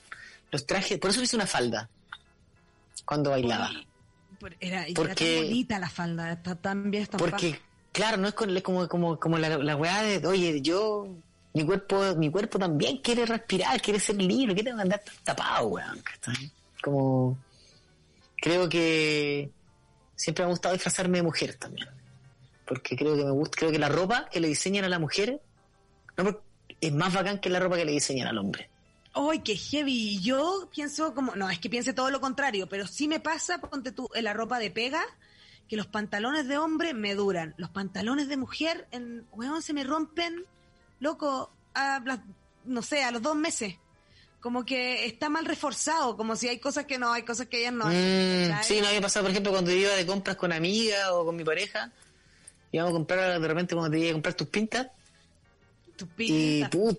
Los 0.51 0.67
trajes, 0.67 0.99
por 0.99 1.11
eso 1.11 1.23
hice 1.23 1.37
una 1.37 1.47
falda. 1.47 1.89
Cuando 3.05 3.31
bailaba. 3.31 3.71
Era, 4.61 4.85
era 4.87 4.95
Porque- 4.95 5.37
tan 5.37 5.45
bonita 5.45 5.79
la 5.79 5.91
falda. 5.91 6.33
Está 6.33 6.55
tan 6.57 6.91
bien 6.91 7.03
estampada. 7.05 7.31
Porque, 7.33 7.61
claro, 7.93 8.17
no 8.17 8.29
es 8.29 8.35
con- 8.35 8.61
como, 8.61 8.89
como, 8.89 9.19
como 9.21 9.39
la, 9.39 9.59
la 9.59 9.77
weá 9.77 10.03
de, 10.03 10.27
oye, 10.27 10.61
yo, 10.63 11.09
mi 11.57 11.65
cuerpo, 11.65 12.15
mi 12.17 12.31
cuerpo 12.31 12.59
también 12.59 12.99
quiere 12.99 13.25
respirar, 13.25 13.81
quiere 13.81 13.99
ser 13.99 14.17
libre, 14.17 14.55
¿qué 14.55 14.63
tengo 14.63 14.77
que 14.77 14.83
andar 14.83 15.03
tapado, 15.25 15.69
weón? 15.69 16.03
Como, 16.83 17.39
creo 18.37 18.69
que 18.69 19.51
siempre 20.15 20.45
me 20.45 20.49
ha 20.49 20.51
gustado 20.51 20.75
disfrazarme 20.75 21.17
de 21.17 21.23
mujer 21.23 21.55
también. 21.55 21.89
Porque 22.67 22.95
creo 22.95 23.17
que 23.17 23.25
me 23.25 23.31
gusta, 23.31 23.57
creo 23.57 23.73
que 23.73 23.79
la 23.79 23.89
ropa 23.89 24.29
que 24.31 24.39
le 24.39 24.49
diseñan 24.49 24.85
a 24.85 24.91
la 24.91 24.99
mujer 24.99 25.41
no, 26.19 26.41
es 26.79 26.93
más 26.93 27.15
bacán 27.15 27.39
que 27.39 27.49
la 27.49 27.59
ropa 27.59 27.77
que 27.77 27.87
le 27.87 27.93
diseñan 27.93 28.29
al 28.29 28.37
hombre. 28.37 28.69
¡Ay, 29.15 29.39
qué 29.39 29.57
heavy! 29.57 30.21
Yo 30.21 30.69
pienso 30.75 31.15
como, 31.15 31.35
no, 31.37 31.49
es 31.49 31.59
que 31.59 31.71
piense 31.71 31.95
todo 31.95 32.11
lo 32.11 32.21
contrario, 32.21 32.69
pero 32.69 32.87
sí 32.87 33.09
me 33.09 33.19
pasa, 33.19 33.63
ponte 33.63 33.93
tú, 33.93 34.11
en 34.15 34.25
la 34.25 34.35
ropa 34.35 34.59
de 34.59 34.71
pega, 34.71 35.03
que 35.69 35.77
los 35.77 35.87
pantalones 35.87 36.49
de 36.49 36.59
hombre 36.59 36.93
me 36.93 37.15
duran. 37.15 37.55
Los 37.57 37.71
pantalones 37.71 38.29
de 38.29 38.37
mujer, 38.37 38.87
en, 38.91 39.27
weón, 39.33 39.63
se 39.63 39.73
me 39.73 39.85
rompen, 39.85 40.45
loco, 41.01 41.51
a 41.75 42.01
las- 42.05 42.21
no 42.65 42.83
sé, 42.83 43.03
a 43.05 43.11
los 43.11 43.23
dos 43.23 43.37
meses. 43.37 43.75
Como 44.41 44.65
que 44.65 45.07
está 45.07 45.29
mal 45.29 45.45
reforzado, 45.45 46.17
como 46.17 46.37
si 46.37 46.47
hay 46.49 46.59
cosas 46.59 46.85
que 46.87 46.99
no, 46.99 47.13
hay 47.13 47.23
cosas 47.23 47.47
que 47.49 47.61
ellas 47.61 47.73
no 47.73 47.87
Mm, 47.87 48.63
sí, 48.63 48.81
no 48.81 48.87
había 48.87 49.01
pasado, 49.01 49.25
por 49.25 49.31
ejemplo, 49.33 49.51
cuando 49.53 49.73
iba 49.73 49.91
de 49.93 50.07
compras 50.07 50.37
con 50.37 50.53
amigas 50.53 51.09
o 51.11 51.25
con 51.25 51.35
mi 51.37 51.43
pareja, 51.43 51.91
íbamos 52.71 52.91
a 52.91 52.95
comprar, 52.95 53.41
de 53.41 53.49
repente 53.49 53.75
cuando 53.75 53.91
te 53.93 53.99
iba 54.01 54.11
a 54.11 54.13
comprar 54.13 54.35
tus 54.35 54.47
pintas, 54.49 54.89
Tu 55.97 56.05
y 56.19 56.61
pinta. 56.61 56.71
pu- 56.71 56.99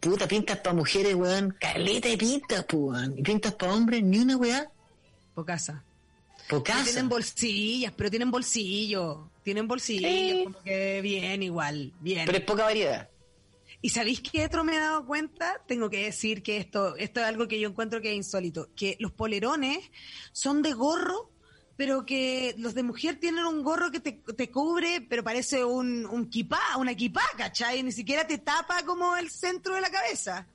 puta, 0.00 0.28
pintas 0.28 0.58
para 0.58 0.74
mujeres, 0.74 1.14
weón, 1.14 1.56
caleta 1.58 2.08
de 2.08 2.16
pintas, 2.18 2.64
weón, 2.72 3.18
y 3.18 3.22
pintas 3.22 3.54
para 3.54 3.72
hombres, 3.74 4.02
ni 4.02 4.18
una 4.18 4.36
weá, 4.36 4.70
Pocasa. 5.34 5.82
por 6.48 6.62
Pero 6.62 6.76
casa. 6.78 6.84
tienen 6.84 7.08
bolsillas, 7.08 7.92
pero 7.96 8.10
tienen 8.10 8.30
bolsillo. 8.30 9.30
Tienen 9.42 9.66
bolsillos, 9.66 10.10
Sí. 10.10 10.40
como 10.44 10.62
que 10.62 11.00
bien, 11.02 11.42
igual, 11.42 11.92
bien. 12.00 12.24
Pero 12.24 12.38
es 12.38 12.44
poca 12.44 12.62
variedad. 12.64 13.08
¿Y 13.84 13.90
sabéis 13.90 14.22
qué 14.22 14.46
otro 14.46 14.64
me 14.64 14.76
he 14.76 14.78
dado 14.78 15.04
cuenta? 15.04 15.60
Tengo 15.68 15.90
que 15.90 16.04
decir 16.06 16.42
que 16.42 16.56
esto, 16.56 16.96
esto 16.96 17.20
es 17.20 17.26
algo 17.26 17.46
que 17.46 17.60
yo 17.60 17.68
encuentro 17.68 18.00
que 18.00 18.12
es 18.12 18.16
insólito. 18.16 18.70
Que 18.74 18.96
los 18.98 19.12
polerones 19.12 19.78
son 20.32 20.62
de 20.62 20.72
gorro, 20.72 21.30
pero 21.76 22.06
que 22.06 22.54
los 22.56 22.72
de 22.74 22.82
mujer 22.82 23.20
tienen 23.20 23.44
un 23.44 23.62
gorro 23.62 23.90
que 23.90 24.00
te, 24.00 24.12
te 24.12 24.50
cubre, 24.50 25.02
pero 25.06 25.22
parece 25.22 25.62
un, 25.66 26.06
un 26.06 26.30
kipá, 26.30 26.62
una 26.78 26.94
kipá, 26.94 27.20
¿cachai? 27.36 27.82
Ni 27.82 27.92
siquiera 27.92 28.26
te 28.26 28.38
tapa 28.38 28.84
como 28.86 29.18
el 29.18 29.28
centro 29.28 29.74
de 29.74 29.82
la 29.82 29.90
cabeza. 29.90 30.46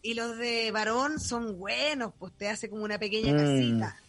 Y 0.00 0.14
los 0.14 0.38
de 0.38 0.70
varón 0.70 1.20
son 1.20 1.58
buenos, 1.58 2.14
pues 2.18 2.32
te 2.38 2.48
hace 2.48 2.70
como 2.70 2.84
una 2.84 2.98
pequeña 2.98 3.34
Mm. 3.34 3.36
casita. 3.36 4.00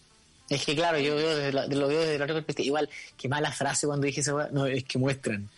Es 0.49 0.65
que 0.65 0.73
claro, 0.75 0.99
yo 0.99 1.17
veo 1.17 1.35
desde 1.35 1.51
la- 1.51 1.67
lo 1.67 1.89
veo 1.89 1.99
desde 1.99 2.17
la 2.17 2.23
otra 2.23 2.35
perspectiva. 2.35 2.65
Igual, 2.65 2.89
qué 3.17 3.27
mala 3.27 3.51
frase 3.51 3.87
cuando 3.87 4.05
dije 4.07 4.21
weá. 4.31 4.47
No, 4.53 4.65
es 4.67 4.85
que 4.85 4.97
muestran. 4.97 5.49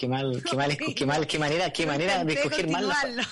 Qué 0.00 0.08
mal, 0.08 0.42
qué 0.48 0.56
mal, 0.56 0.78
qué 0.96 1.04
mal, 1.04 1.26
qué 1.26 1.38
manera, 1.38 1.70
qué 1.74 1.84
manera 1.92 2.24
de 2.24 2.32
escoger 2.32 2.68
mal 2.70 2.88
las, 2.88 3.28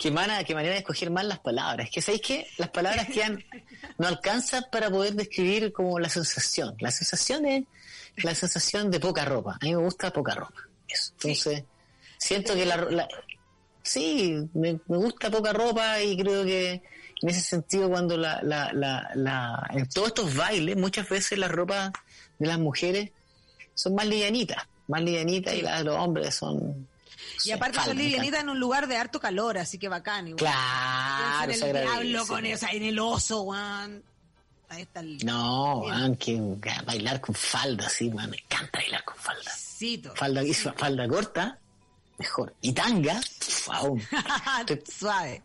qué, 0.00 0.10
mana- 0.10 0.42
qué 0.42 0.52
manera 0.52 0.72
de 0.74 0.80
escoger 0.80 1.10
mal 1.12 1.28
las 1.28 1.38
palabras. 1.38 1.86
Es 1.86 1.92
que 1.94 2.02
sabéis 2.02 2.22
que 2.22 2.46
las 2.56 2.70
palabras 2.70 3.06
quedan, 3.06 3.44
no 3.98 4.08
alcanzan 4.08 4.64
para 4.72 4.90
poder 4.90 5.14
describir 5.14 5.72
como 5.72 6.00
la 6.00 6.08
sensación. 6.08 6.74
La 6.80 6.90
sensación 6.90 7.46
es 7.46 7.64
la 8.16 8.34
sensación 8.34 8.90
de 8.90 8.98
poca 8.98 9.24
ropa. 9.24 9.58
A 9.60 9.64
mí 9.64 9.70
me 9.76 9.80
gusta 9.82 10.12
poca 10.12 10.34
ropa. 10.34 10.60
Eso. 10.88 11.12
Entonces, 11.22 11.62
siento 12.18 12.54
que 12.54 12.66
la, 12.66 12.76
la- 12.78 13.08
sí, 13.82 14.34
me, 14.54 14.72
me 14.88 14.96
gusta 14.96 15.30
poca 15.30 15.52
ropa 15.52 16.02
y 16.02 16.16
creo 16.16 16.44
que 16.44 16.82
en 17.22 17.28
ese 17.28 17.40
sentido 17.42 17.88
cuando 17.88 18.16
la, 18.16 18.40
la, 18.42 18.72
la, 18.72 19.08
la, 19.14 19.68
en 19.70 19.88
todos 19.88 20.08
estos 20.08 20.34
bailes, 20.34 20.76
muchas 20.76 21.08
veces 21.08 21.38
las 21.38 21.50
ropas 21.52 21.92
de 22.40 22.46
las 22.48 22.58
mujeres 22.58 23.10
son 23.74 23.94
más 23.94 24.06
livianitas, 24.06 24.66
más 24.88 25.00
livianitas 25.02 25.54
y 25.54 25.62
las 25.62 25.78
de 25.78 25.84
los 25.84 25.96
hombres 25.96 26.34
son... 26.34 26.88
Y 27.44 27.52
aparte 27.52 27.78
son 27.80 27.96
livianitas 27.96 28.40
en 28.40 28.48
un 28.48 28.58
lugar 28.58 28.88
de 28.88 28.96
harto 28.96 29.20
calor, 29.20 29.58
así 29.58 29.78
que 29.78 29.88
bacán. 29.88 30.28
Igual. 30.28 30.38
Claro, 30.40 31.52
en 31.52 31.62
el 31.62 31.72
diablo 31.82 32.26
con 32.26 32.44
eso, 32.46 32.66
en 32.72 32.82
el 32.82 32.98
oso, 32.98 33.42
weón. 33.42 34.02
Ahí 34.70 34.82
está 34.82 35.00
el 35.00 35.24
No, 35.24 35.84
man, 35.84 36.16
que 36.16 36.38
bailar 36.84 37.20
con 37.20 37.34
falda, 37.34 37.88
sí, 37.88 38.10
man, 38.10 38.28
me 38.30 38.36
encanta 38.38 38.78
bailar 38.80 39.04
con 39.04 39.16
falda. 39.16 39.50
cito. 39.56 40.12
Falda, 40.16 40.42
falda 40.76 41.08
corta, 41.08 41.58
mejor. 42.18 42.54
Y 42.60 42.72
tanga, 42.72 43.20
aún. 43.72 44.02
Suave. 44.98 45.42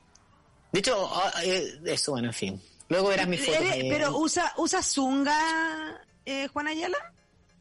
De 0.72 0.80
hecho, 0.80 1.10
ah, 1.14 1.32
eh, 1.44 1.80
eso, 1.86 2.12
bueno, 2.14 2.28
en 2.30 2.34
fin. 2.34 2.62
Luego 2.90 3.10
verás 3.10 3.28
mis 3.28 3.40
fotos. 3.46 3.62
Eres- 3.62 3.76
eh, 3.76 3.88
pero 3.90 4.18
usa, 4.18 4.52
usa 4.58 4.82
zunga, 4.84 6.02
eh, 6.26 6.48
Juan 6.52 6.68
Ayala, 6.68 6.98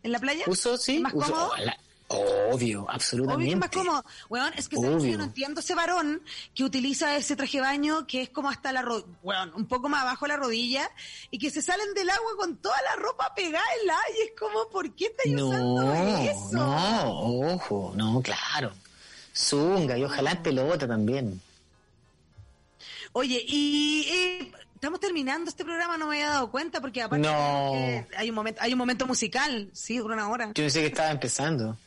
en 0.03 0.13
la 0.13 0.19
playa. 0.19 0.45
uso, 0.47 0.77
sí, 0.77 0.97
¿Es 0.97 1.03
más 1.03 1.15
uso, 1.15 1.27
cómodo? 1.33 1.51
oh, 1.53 1.65
la- 1.65 1.79
Obvio, 2.15 2.51
Obvio 2.83 2.91
absolutamente. 2.91 3.47
que 3.47 3.53
es 3.55 3.59
más 3.59 3.71
cómodo. 3.71 4.05
Weón, 4.29 4.53
es 4.59 4.69
que 4.69 4.77
¿sabes 4.77 4.97
Obvio. 5.01 5.13
yo 5.13 5.17
no 5.19 5.25
entiendo 5.25 5.61
ese 5.61 5.75
varón 5.75 6.21
que 6.55 6.63
utiliza 6.63 7.17
ese 7.17 7.37
traje 7.37 7.57
de 7.57 7.63
baño 7.63 8.07
que 8.07 8.21
es 8.21 8.29
como 8.29 8.51
hasta 8.51 8.71
la 8.71 8.83
rodilla, 8.83 9.09
weón, 9.23 9.51
un 9.55 9.65
poco 9.67 9.89
más 9.89 10.03
abajo 10.03 10.27
de 10.27 10.29
la 10.29 10.37
rodilla 10.37 10.91
y 11.31 11.39
que 11.39 11.51
se 11.51 11.63
salen 11.63 11.95
del 11.95 12.11
agua 12.11 12.33
con 12.37 12.59
toda 12.59 12.77
la 12.83 12.97
ropa 13.03 13.35
pegada 13.35 13.65
en 13.81 13.87
la 13.87 13.97
y 14.19 14.27
es 14.29 14.33
como, 14.39 14.69
¿por 14.69 14.95
qué 14.95 15.11
usando 15.25 15.85
No, 15.85 15.95
eso? 15.95 16.49
no, 16.53 17.55
ojo, 17.55 17.93
no, 17.97 18.21
claro. 18.21 18.73
Zunga 19.35 19.97
y 19.97 20.05
ojalá 20.05 20.43
pelota 20.43 20.87
también. 20.87 21.41
Oye, 23.13 23.43
y 23.47 24.07
eh, 24.11 24.53
estamos 24.83 24.99
terminando 24.99 25.49
este 25.49 25.65
programa, 25.65 25.97
no 25.97 26.09
me 26.09 26.17
había 26.17 26.31
dado 26.31 26.51
cuenta 26.51 26.81
porque 26.81 27.01
aparte 27.03 27.25
No. 27.25 27.71
tenemos 27.73 28.07
que- 28.09 28.17
hay 28.17 28.29
un 28.31 28.35
momento, 28.35 28.61
hay 28.61 28.73
un 28.73 28.79
momento 28.81 29.07
musical, 29.07 29.71
sí, 29.73 29.99
dura 29.99 30.15
una 30.15 30.29
hora. 30.29 30.47
Yo 30.49 30.53
pensé 30.55 30.81
que 30.81 30.87
estaba 30.87 31.13
empezando. 31.13 31.79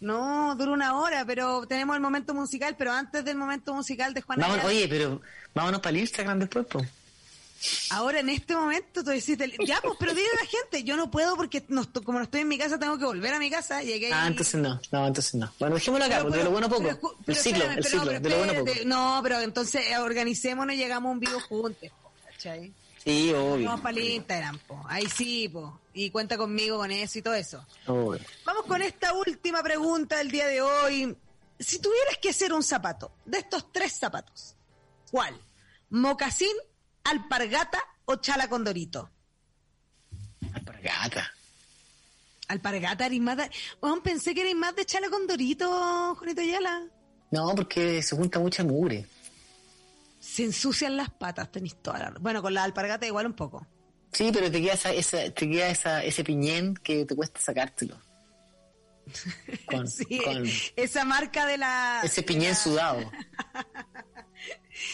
No, 0.00 0.54
dura 0.56 0.72
una 0.72 0.94
hora, 0.98 1.26
pero 1.26 1.66
tenemos 1.66 1.94
el 1.94 2.00
momento 2.00 2.32
musical, 2.32 2.74
pero 2.78 2.90
antes 2.92 3.22
del 3.22 3.36
momento 3.36 3.74
musical 3.74 4.14
de 4.14 4.24
Vamos, 4.26 4.46
Ayala, 4.46 4.64
oye, 4.64 4.88
pero 4.88 5.20
vámonos 5.54 5.80
para 5.82 5.90
el 5.90 5.96
Instagram 5.98 6.38
después, 6.38 6.64
pues. 6.70 6.88
ahora 7.90 8.20
en 8.20 8.30
este 8.30 8.54
momento 8.56 9.04
tú 9.04 9.10
decís, 9.10 9.36
ya 9.66 9.80
pues, 9.82 9.94
pero 10.00 10.14
dile 10.14 10.28
a 10.32 10.42
la 10.42 10.48
gente, 10.48 10.84
yo 10.84 10.96
no 10.96 11.10
puedo 11.10 11.36
porque 11.36 11.62
no 11.68 11.84
como 12.02 12.16
no 12.18 12.24
estoy 12.24 12.40
en 12.42 12.48
mi 12.48 12.56
casa 12.56 12.78
tengo 12.78 12.96
que 12.96 13.04
volver 13.04 13.34
a 13.34 13.38
mi 13.38 13.50
casa, 13.50 13.82
llegué 13.82 14.10
Ah, 14.10 14.22
y- 14.24 14.28
entonces 14.28 14.54
no, 14.58 14.80
no, 14.90 15.06
entonces 15.06 15.34
no. 15.34 15.52
Bueno, 15.60 15.74
dejémoslo 15.74 16.06
acá, 16.06 16.22
porque 16.22 16.38
de 16.38 16.44
lo 16.44 16.50
bueno 16.52 16.70
poco. 16.70 17.16
el 17.26 17.36
ciclo, 17.36 17.64
el 17.70 17.84
ciclo, 17.84 18.10
de 18.20 18.30
lo 18.30 18.38
bueno 18.38 18.54
poco. 18.54 18.72
No, 18.86 19.20
pero 19.22 19.38
entonces 19.40 19.84
organicémonos 19.98 20.74
y 20.74 20.78
llegamos 20.78 21.10
a 21.10 21.12
un 21.12 21.20
video 21.20 21.40
juntos, 21.40 21.90
¿cachai? 22.38 22.72
Sí, 23.02 23.32
obvio. 23.32 23.66
Vamos 23.66 23.80
para 23.80 23.96
el 23.96 24.08
Instagram, 24.08 24.58
po. 24.60 24.80
ahí 24.88 25.06
sí, 25.06 25.48
po. 25.48 25.80
y 25.92 26.10
cuenta 26.10 26.36
conmigo 26.36 26.78
con 26.78 26.90
eso 26.90 27.18
y 27.18 27.22
todo 27.22 27.34
eso. 27.34 27.64
obvio. 27.86 28.20
Vamos 28.44 28.64
con 28.66 28.80
esta 28.80 29.12
última 29.12 29.62
pregunta 29.62 30.18
del 30.18 30.30
día 30.30 30.46
de 30.46 30.60
hoy. 30.60 31.16
Si 31.58 31.80
tuvieras 31.80 32.18
que 32.22 32.30
hacer 32.30 32.52
un 32.52 32.62
zapato, 32.62 33.12
de 33.24 33.38
estos 33.38 33.72
tres 33.72 33.92
zapatos, 33.92 34.54
¿cuál? 35.10 35.40
¿Mocasín, 35.90 36.56
alpargata 37.04 37.82
o 38.04 38.16
chala 38.16 38.48
con 38.48 38.62
dorito? 38.62 39.10
Alpargata. 40.52 41.32
Alpargata, 42.46 43.06
eres 43.06 43.20
más 43.20 43.36
de... 43.36 43.50
Pensé 44.02 44.34
que 44.34 44.42
eres 44.42 44.54
más 44.54 44.76
de 44.76 44.84
chala 44.84 45.10
con 45.10 45.26
dorito, 45.26 46.14
Juanito 46.14 46.40
Ayala. 46.40 46.86
No, 47.30 47.54
porque 47.54 48.02
se 48.02 48.16
junta 48.16 48.38
mucha 48.38 48.62
mugre. 48.64 49.06
Se 50.18 50.44
ensucian 50.44 50.96
las 50.96 51.10
patas, 51.10 51.50
tenés 51.52 51.80
toda 51.82 51.98
la... 51.98 52.10
Bueno, 52.20 52.42
con 52.42 52.52
la 52.54 52.64
alpargata 52.64 53.06
igual 53.06 53.26
un 53.26 53.34
poco. 53.34 53.66
Sí, 54.12 54.30
pero 54.32 54.50
te 54.50 54.60
queda, 54.60 54.72
esa, 54.74 54.92
esa, 54.92 55.30
te 55.30 55.48
queda 55.48 55.68
esa, 55.68 56.02
ese 56.02 56.24
piñén 56.24 56.74
que 56.74 57.04
te 57.04 57.14
cuesta 57.14 57.40
sacártelo. 57.40 57.96
Con, 59.66 59.88
Sí, 59.88 60.20
con 60.22 60.44
esa 60.76 61.04
marca 61.04 61.46
de 61.46 61.56
la... 61.58 62.00
ese 62.04 62.22
piñén 62.22 62.50
la- 62.50 62.56
sudado. 62.56 63.10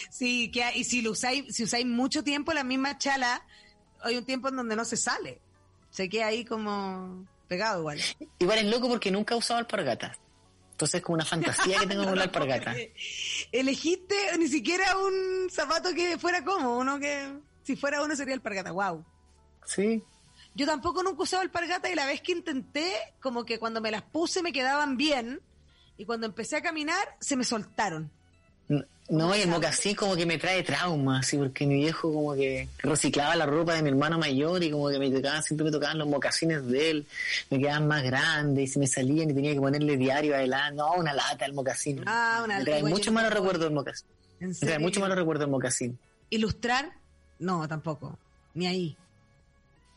Sí, 0.09 0.49
que, 0.51 0.63
y 0.75 0.83
si 0.83 1.01
lo 1.01 1.11
usáis, 1.11 1.53
si 1.55 1.63
usáis 1.63 1.85
mucho 1.85 2.23
tiempo 2.23 2.53
la 2.53 2.63
misma 2.63 2.97
chala, 2.97 3.45
hay 4.01 4.17
un 4.17 4.25
tiempo 4.25 4.47
en 4.49 4.55
donde 4.55 4.75
no 4.75 4.83
se 4.85 4.97
sale. 4.97 5.39
Se 5.91 6.09
queda 6.09 6.27
ahí 6.27 6.43
como 6.43 7.27
pegado 7.47 7.79
igual. 7.81 8.01
Igual 8.39 8.57
es 8.59 8.65
loco 8.65 8.87
porque 8.89 9.11
nunca 9.11 9.35
he 9.35 9.37
usado 9.37 9.59
alpargata. 9.59 10.17
Entonces 10.75 10.95
es 10.95 11.03
como 11.03 11.13
una 11.13 11.23
fantasía 11.23 11.79
que 11.79 11.87
tengo 11.87 12.03
con 12.03 12.17
la 12.17 12.23
alpargata. 12.23 12.75
Elegiste 13.49 14.37
ni 14.37 14.49
siquiera 14.49 14.97
un 14.97 15.49
zapato 15.49 15.93
que 15.93 16.17
fuera 16.17 16.43
como, 16.43 16.77
uno 16.77 16.99
que 16.99 17.31
si 17.63 17.77
fuera 17.77 18.03
uno 18.03 18.13
sería 18.13 18.33
alpargata, 18.33 18.73
wow. 18.73 19.05
Sí. 19.63 20.03
Yo 20.53 20.65
tampoco 20.65 21.01
nunca 21.01 21.23
usaba 21.23 21.43
alpargata 21.43 21.89
y 21.89 21.95
la 21.95 22.05
vez 22.05 22.19
que 22.19 22.33
intenté, 22.33 22.91
como 23.21 23.45
que 23.45 23.57
cuando 23.57 23.79
me 23.79 23.89
las 23.89 24.01
puse 24.01 24.43
me 24.43 24.51
quedaban 24.51 24.97
bien 24.97 25.41
y 25.97 26.03
cuando 26.03 26.27
empecé 26.27 26.57
a 26.57 26.61
caminar 26.61 27.15
se 27.21 27.37
me 27.37 27.45
soltaron. 27.45 28.11
No, 29.07 29.35
y 29.35 29.41
el 29.41 29.49
mocasín 29.49 29.93
como 29.95 30.15
que 30.15 30.25
me 30.25 30.39
trae 30.39 30.63
trauma, 30.63 31.19
así, 31.19 31.37
porque 31.37 31.67
mi 31.67 31.75
viejo 31.75 32.11
como 32.11 32.33
que 32.33 32.67
reciclaba 32.79 33.35
la 33.35 33.45
ropa 33.45 33.73
de 33.75 33.83
mi 33.83 33.89
hermano 33.89 34.17
mayor 34.17 34.63
y 34.63 34.71
como 34.71 34.89
que 34.89 34.97
me 34.97 35.11
tocaban, 35.11 35.43
siempre 35.43 35.65
me 35.65 35.71
tocaban 35.71 35.99
los 35.99 36.07
mocasines 36.07 36.65
de 36.65 36.89
él, 36.89 37.05
me 37.51 37.59
quedaban 37.59 37.87
más 37.87 38.01
grandes 38.01 38.63
y 38.63 38.67
se 38.73 38.79
me 38.79 38.87
salían 38.87 39.29
y 39.29 39.33
tenía 39.35 39.53
que 39.53 39.59
ponerle 39.59 39.95
diario 39.95 40.33
adelante, 40.33 40.77
no, 40.77 40.93
una 40.93 41.13
lata 41.13 41.45
el 41.45 41.53
mocasín. 41.53 42.01
Ah, 42.07 42.41
una 42.43 42.57
me 42.57 42.65
trae 42.65 42.77
igual 42.79 42.93
mucho 42.93 43.05
yo 43.05 43.11
malos 43.11 43.31
recuerdos 43.31 43.61
del 43.65 43.73
mocasín. 43.73 44.07
¿En 44.39 44.49
Me 44.49 44.55
trae 44.55 44.69
serio? 44.71 44.79
mucho 44.87 44.99
malos 44.99 45.17
recuerdos 45.17 45.41
del 45.41 45.51
mocasín. 45.51 45.99
¿Ilustrar? 46.31 46.91
No, 47.37 47.67
tampoco. 47.67 48.17
Ni 48.55 48.65
ahí. 48.65 48.97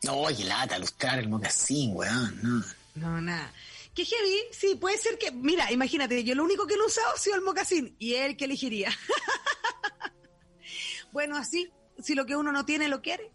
No, 0.03 0.25
qué 0.37 0.43
lata, 0.43 0.77
lustrar 0.77 1.17
el 1.17 1.29
mocasín, 1.29 1.95
weón, 1.95 2.39
no. 2.43 2.63
No, 2.93 3.21
nada. 3.21 3.51
¿Qué 3.93 4.05
heavy? 4.05 4.37
Sí, 4.51 4.75
puede 4.75 4.97
ser 4.97 5.17
que. 5.17 5.31
Mira, 5.31 5.71
imagínate, 5.71 6.23
yo 6.23 6.35
lo 6.35 6.43
único 6.43 6.67
que 6.67 6.75
no 6.75 6.83
he 6.83 6.87
usado 6.87 7.15
ha 7.15 7.17
sido 7.17 7.35
el 7.35 7.41
mocasín 7.41 7.95
y 7.99 8.15
él 8.15 8.37
que 8.37 8.45
elegiría. 8.45 8.91
bueno, 11.11 11.37
así, 11.37 11.71
si 12.01 12.15
lo 12.15 12.25
que 12.25 12.35
uno 12.35 12.51
no 12.51 12.65
tiene 12.65 12.87
lo 12.87 13.01
quiere. 13.01 13.31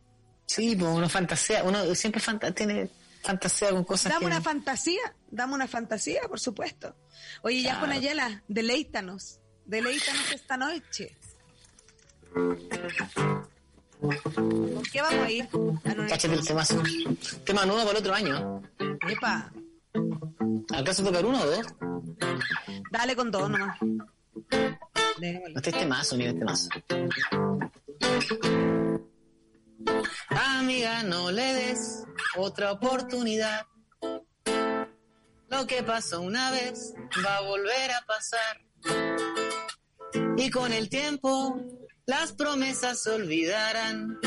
Sí, 0.46 0.76
pues 0.76 0.90
uno 0.90 1.08
fantasea, 1.08 1.64
uno 1.64 1.94
siempre 1.94 2.20
fanta 2.20 2.52
tiene 2.52 2.88
fantasea 3.22 3.70
con 3.70 3.84
cosas 3.84 4.12
Dame 4.12 4.20
que... 4.20 4.26
una 4.26 4.42
fantasía, 4.42 5.00
dame 5.30 5.54
una 5.54 5.66
fantasía, 5.66 6.22
por 6.28 6.38
supuesto. 6.38 6.94
Oye, 7.42 7.62
ya 7.62 7.80
con 7.80 7.90
Ayala, 7.90 8.42
deleítanos, 8.48 9.40
deleítanos 9.64 10.32
esta 10.32 10.56
noche. 10.56 11.16
¿Con 12.32 12.58
qué 14.92 15.00
vamos 15.00 15.24
a 15.24 15.30
ir? 15.30 15.48
Ah, 15.84 15.94
Cáchate 16.08 16.34
el 16.34 16.46
temazo. 16.46 16.82
Tema 17.44 17.64
nuevo 17.64 17.84
para 17.84 17.98
el 17.98 18.04
otro 18.04 18.14
año. 18.14 18.62
Epa, 19.08 19.50
¿Acaso 20.74 21.04
tocar 21.04 21.24
uno 21.24 21.40
o 21.40 21.46
dos? 21.46 21.66
dale 22.90 23.16
con 23.16 23.30
dos 23.30 23.50
nomás. 23.50 23.78
No 23.80 25.56
este 25.56 25.72
temazo, 25.72 26.16
mira 26.16 26.30
este 26.30 26.44
mazo. 26.44 26.68
Amiga, 30.28 31.02
no 31.02 31.30
le 31.30 31.54
des 31.54 32.04
otra 32.36 32.72
oportunidad. 32.72 33.66
Lo 35.48 35.66
que 35.66 35.82
pasó 35.82 36.20
una 36.20 36.50
vez 36.50 36.94
va 37.24 37.36
a 37.36 37.40
volver 37.42 37.90
a 37.92 38.04
pasar. 38.06 38.60
Y 40.36 40.50
con 40.50 40.72
el 40.72 40.88
tiempo 40.88 41.60
las 42.06 42.32
promesas 42.32 43.02
se 43.02 43.10
olvidarán. 43.10 44.18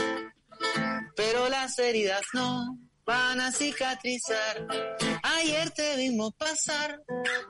Pero 1.16 1.50
las 1.50 1.78
heridas 1.80 2.24
no 2.34 2.78
van 3.06 3.42
a 3.42 3.52
cicatrizar. 3.52 4.68
Ayer 5.36 5.72
te 5.72 5.98
vimos 5.98 6.34
pasar 6.36 7.04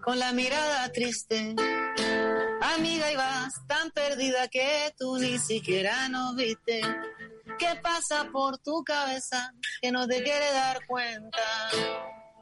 con 0.03 0.17
la 0.17 0.31
mirada 0.31 0.91
triste. 0.91 1.55
Amiga, 2.61 3.11
y 3.11 3.15
vas 3.15 3.53
tan 3.67 3.91
perdida 3.91 4.47
que 4.47 4.93
tú 4.97 5.17
ni 5.19 5.37
siquiera 5.37 6.09
nos 6.09 6.35
viste. 6.35 6.81
¿Qué 7.59 7.79
pasa 7.81 8.29
por 8.31 8.57
tu 8.57 8.83
cabeza 8.83 9.53
que 9.79 9.91
no 9.91 10.07
te 10.07 10.23
quiere 10.23 10.51
dar 10.53 10.85
cuenta? 10.87 11.69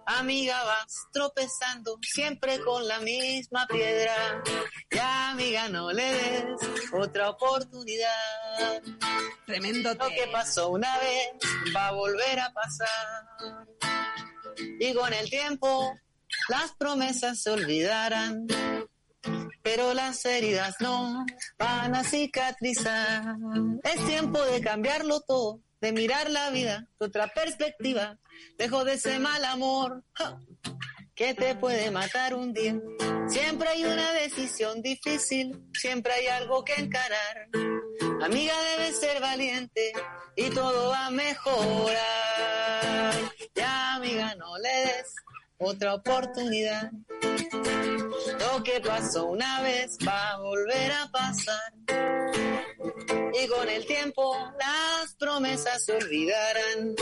Amiga, 0.06 0.64
vas 0.64 1.08
tropezando 1.12 1.98
siempre 2.02 2.60
con 2.62 2.88
la 2.88 3.00
misma 3.00 3.68
piedra. 3.68 4.42
Ya, 4.90 5.32
amiga, 5.32 5.68
no 5.68 5.92
le 5.92 6.14
des 6.14 6.46
otra 6.94 7.32
oportunidad. 7.32 8.82
Tremendo 9.46 9.94
Lo 9.96 10.08
que 10.10 10.28
pasó 10.32 10.70
una 10.70 10.98
vez 11.00 11.76
va 11.76 11.88
a 11.88 11.92
volver 11.92 12.40
a 12.40 12.54
pasar. 12.54 13.66
Y 14.80 14.94
con 14.94 15.14
el 15.14 15.30
tiempo 15.30 15.94
las 16.50 16.72
promesas 16.74 17.42
se 17.42 17.52
olvidarán. 17.52 18.48
Pero 19.64 19.94
las 19.94 20.24
heridas 20.26 20.76
no 20.80 21.26
van 21.58 21.96
a 21.96 22.04
cicatrizar. 22.04 23.36
Es 23.84 24.06
tiempo 24.06 24.44
de 24.46 24.62
cambiarlo 24.62 25.22
todo, 25.22 25.60
de 25.82 25.92
mirar 25.92 26.30
la 26.30 26.52
vida 26.52 26.88
de 27.00 27.06
otra 27.08 27.28
perspectiva. 27.34 28.20
Dejo 28.58 28.86
de 28.86 28.94
ese 28.94 29.18
mal 29.20 29.44
amor 29.46 30.04
que 31.16 31.34
te 31.34 31.56
puede 31.56 31.90
matar 31.92 32.36
un 32.36 32.54
día. 32.54 32.76
Siempre 33.28 33.70
hay 33.70 33.86
una 33.86 34.12
decisión 34.14 34.82
difícil, 34.82 35.64
siempre 35.74 36.14
hay 36.14 36.28
algo 36.28 36.64
que 36.64 36.74
encarar. 36.74 37.48
Amiga, 38.22 38.54
debes 38.78 39.00
ser 39.00 39.22
valiente 39.22 39.94
y 40.36 40.50
todo 40.50 40.90
va 40.90 41.08
a 41.08 41.12
mejorar. 41.12 41.96
Ya, 43.56 43.96
amiga, 43.96 44.36
no 44.36 44.58
le 44.58 44.70
des 44.70 45.16
otra 45.58 45.96
oportunidad. 45.96 46.92
Lo 48.40 48.64
que 48.64 48.80
pasó 48.82 49.26
una 49.26 49.62
vez 49.62 49.98
va 50.08 50.32
a 50.32 50.38
volver 50.38 50.92
a 50.92 51.10
pasar. 51.12 51.74
Y 53.34 53.48
con 53.48 53.70
el 53.70 53.86
tiempo 53.86 54.36
las 54.58 55.14
promesas 55.16 55.86
se 55.86 55.94
olvidarán. 55.94 56.96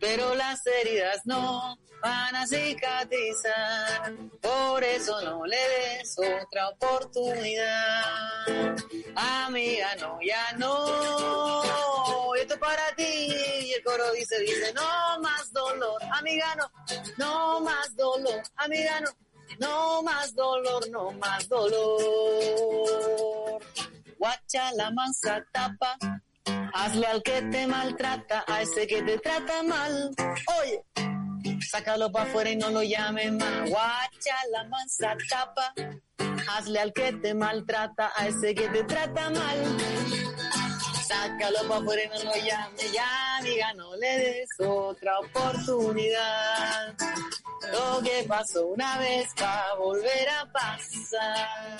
Pero 0.00 0.34
las 0.34 0.66
heridas 0.66 1.22
no 1.24 1.78
van 2.02 2.36
a 2.36 2.46
cicatrizar. 2.46 4.12
Por 4.40 4.84
eso 4.84 5.20
no 5.22 5.46
le 5.46 5.56
des 5.56 6.16
otra 6.18 6.68
oportunidad. 6.68 8.76
Amiga, 9.16 9.96
no, 10.00 10.18
ya 10.20 10.52
no. 10.58 12.34
Esto 12.34 12.58
para 12.58 12.94
ti. 12.94 13.02
Y 13.02 13.72
el 13.72 13.82
coro 13.82 14.12
dice, 14.12 14.38
dice, 14.40 14.72
no 14.74 15.20
más 15.20 15.50
dolor, 15.52 16.02
amiga, 16.12 16.54
no, 16.56 16.70
no 17.16 17.60
más 17.60 17.96
dolor, 17.96 18.42
amiga, 18.56 19.00
no, 19.00 19.08
no 19.58 20.02
más 20.02 20.34
dolor, 20.34 20.88
no 20.90 21.12
más 21.12 21.48
dolor. 21.48 21.84
Guacha 24.18 24.72
la 24.72 24.90
mansa 24.90 25.44
tapa, 25.52 25.96
hazle 26.72 27.06
al 27.06 27.22
que 27.22 27.42
te 27.42 27.66
maltrata, 27.66 28.44
a 28.46 28.62
ese 28.62 28.86
que 28.86 29.02
te 29.02 29.18
trata 29.18 29.62
mal. 29.62 30.14
Oye, 30.60 30.82
sácalo 31.68 32.10
para 32.10 32.30
afuera 32.30 32.50
y 32.50 32.56
no 32.56 32.70
lo 32.70 32.82
llames 32.82 33.32
más. 33.32 33.68
Guacha 33.68 34.36
la 34.50 34.64
mansa 34.64 35.16
tapa, 35.28 35.74
hazle 36.48 36.80
al 36.80 36.92
que 36.92 37.12
te 37.12 37.34
maltrata, 37.34 38.12
a 38.16 38.28
ese 38.28 38.54
que 38.54 38.68
te 38.68 38.84
trata 38.84 39.30
mal. 39.30 39.78
Sácalo 41.06 41.68
para 41.68 41.80
afuera 41.80 42.02
y 42.04 42.08
no 42.08 42.24
lo 42.24 42.36
llames, 42.36 42.92
ya 42.92 43.36
amiga, 43.36 43.74
no 43.74 43.94
le 43.96 44.16
des 44.16 44.48
otra 44.58 45.18
oportunidad. 45.20 46.94
Lo 47.72 48.02
que 48.02 48.24
pasó 48.28 48.66
una 48.66 48.98
vez 48.98 49.28
va 49.40 49.70
a 49.70 49.74
volver 49.76 50.28
a 50.28 50.52
pasar. 50.52 51.78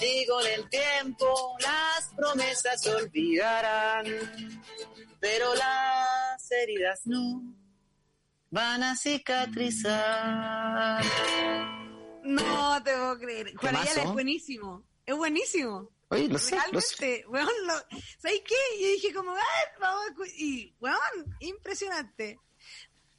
Y 0.00 0.26
con 0.26 0.46
el 0.46 0.68
tiempo 0.68 1.56
las 1.60 2.12
promesas 2.14 2.80
se 2.80 2.94
olvidarán, 2.94 4.04
pero 5.20 5.54
las 5.54 6.50
heridas 6.50 7.00
no 7.04 7.42
van 8.50 8.82
a 8.82 8.96
cicatrizar. 8.96 11.04
No 12.22 12.82
te 12.82 12.92
puedo 12.92 13.18
creer. 13.18 13.54
Juan 13.56 13.76
es 13.76 14.04
buenísimo. 14.12 14.84
Es 15.04 15.16
buenísimo. 15.16 15.90
Oye, 16.10 16.28
lo 16.28 16.38
sé, 16.38 16.56
lo 16.72 16.80
sé. 16.80 16.96
Realmente, 16.98 17.28
weón, 17.28 17.48
lo, 17.66 17.74
¿sabes 18.18 18.40
qué? 18.46 18.54
Yo 18.80 18.86
dije 18.88 19.12
como, 19.12 19.34
"Ah, 19.34 19.42
vamos 19.78 20.06
a 20.06 20.10
escu-". 20.12 20.32
y, 20.38 20.74
weón, 20.80 21.36
impresionante. 21.40 22.40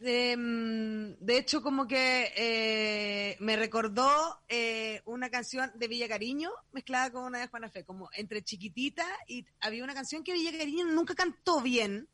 Em, 0.01 1.17
de 1.19 1.37
hecho, 1.37 1.61
como 1.61 1.85
que 1.85 2.31
eh, 2.35 3.37
me 3.39 3.57
recordó 3.57 4.41
eh, 4.47 5.01
una 5.05 5.29
canción 5.29 5.71
de 5.75 5.87
Villa 5.89 6.07
Cariño 6.07 6.51
mezclada 6.71 7.11
con 7.11 7.23
una 7.23 7.39
de 7.39 7.47
Juana 7.47 7.69
Fe, 7.69 7.83
como 7.83 8.09
entre 8.13 8.41
chiquitita 8.41 9.05
y 9.27 9.45
había 9.59 9.83
una 9.83 9.93
canción 9.93 10.23
que 10.23 10.31
Villa 10.31 10.57
Cariño 10.57 10.85
nunca 10.85 11.15
cantó 11.15 11.61
bien, 11.61 12.07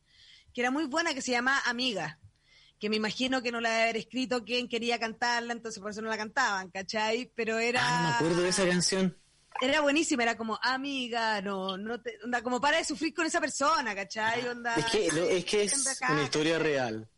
que 0.53 0.61
era 0.61 0.71
muy 0.71 0.85
buena, 0.85 1.13
que 1.13 1.21
se 1.21 1.31
llama 1.31 1.61
Amiga, 1.65 2.19
que 2.79 2.89
me 2.89 2.95
imagino 2.95 3.43
que 3.43 3.51
no 3.51 3.61
la 3.61 3.69
debe 3.69 3.83
haber 3.83 3.97
escrito 3.97 4.43
quien 4.43 4.67
quería 4.67 4.99
cantarla, 4.99 5.53
entonces 5.53 5.79
por 5.79 5.91
eso 5.91 6.01
no 6.01 6.09
la 6.09 6.17
cantaban, 6.17 6.71
¿cachai? 6.71 7.31
Pero 7.35 7.59
era... 7.59 7.81
Ah, 7.83 8.01
me 8.09 8.15
acuerdo 8.15 8.41
de 8.41 8.49
esa 8.49 8.67
canción. 8.67 9.15
Era 9.61 9.81
buenísima, 9.81 10.23
era 10.23 10.35
como, 10.35 10.59
amiga, 10.61 11.39
no, 11.41 11.77
no 11.77 12.01
te, 12.01 12.17
onda, 12.23 12.41
como 12.41 12.59
para 12.59 12.77
de 12.77 12.83
sufrir 12.83 13.13
con 13.13 13.27
esa 13.27 13.39
persona, 13.39 13.93
¿cachai? 13.93 14.45
Onda, 14.47 14.75
Es 14.75 14.85
que, 14.87 15.07
es 15.07 15.45
que 15.45 15.63
es 15.63 15.87
acá, 15.87 16.11
una 16.11 16.23
historia 16.23 16.57
¿cachai? 16.57 16.71
real. 16.71 17.09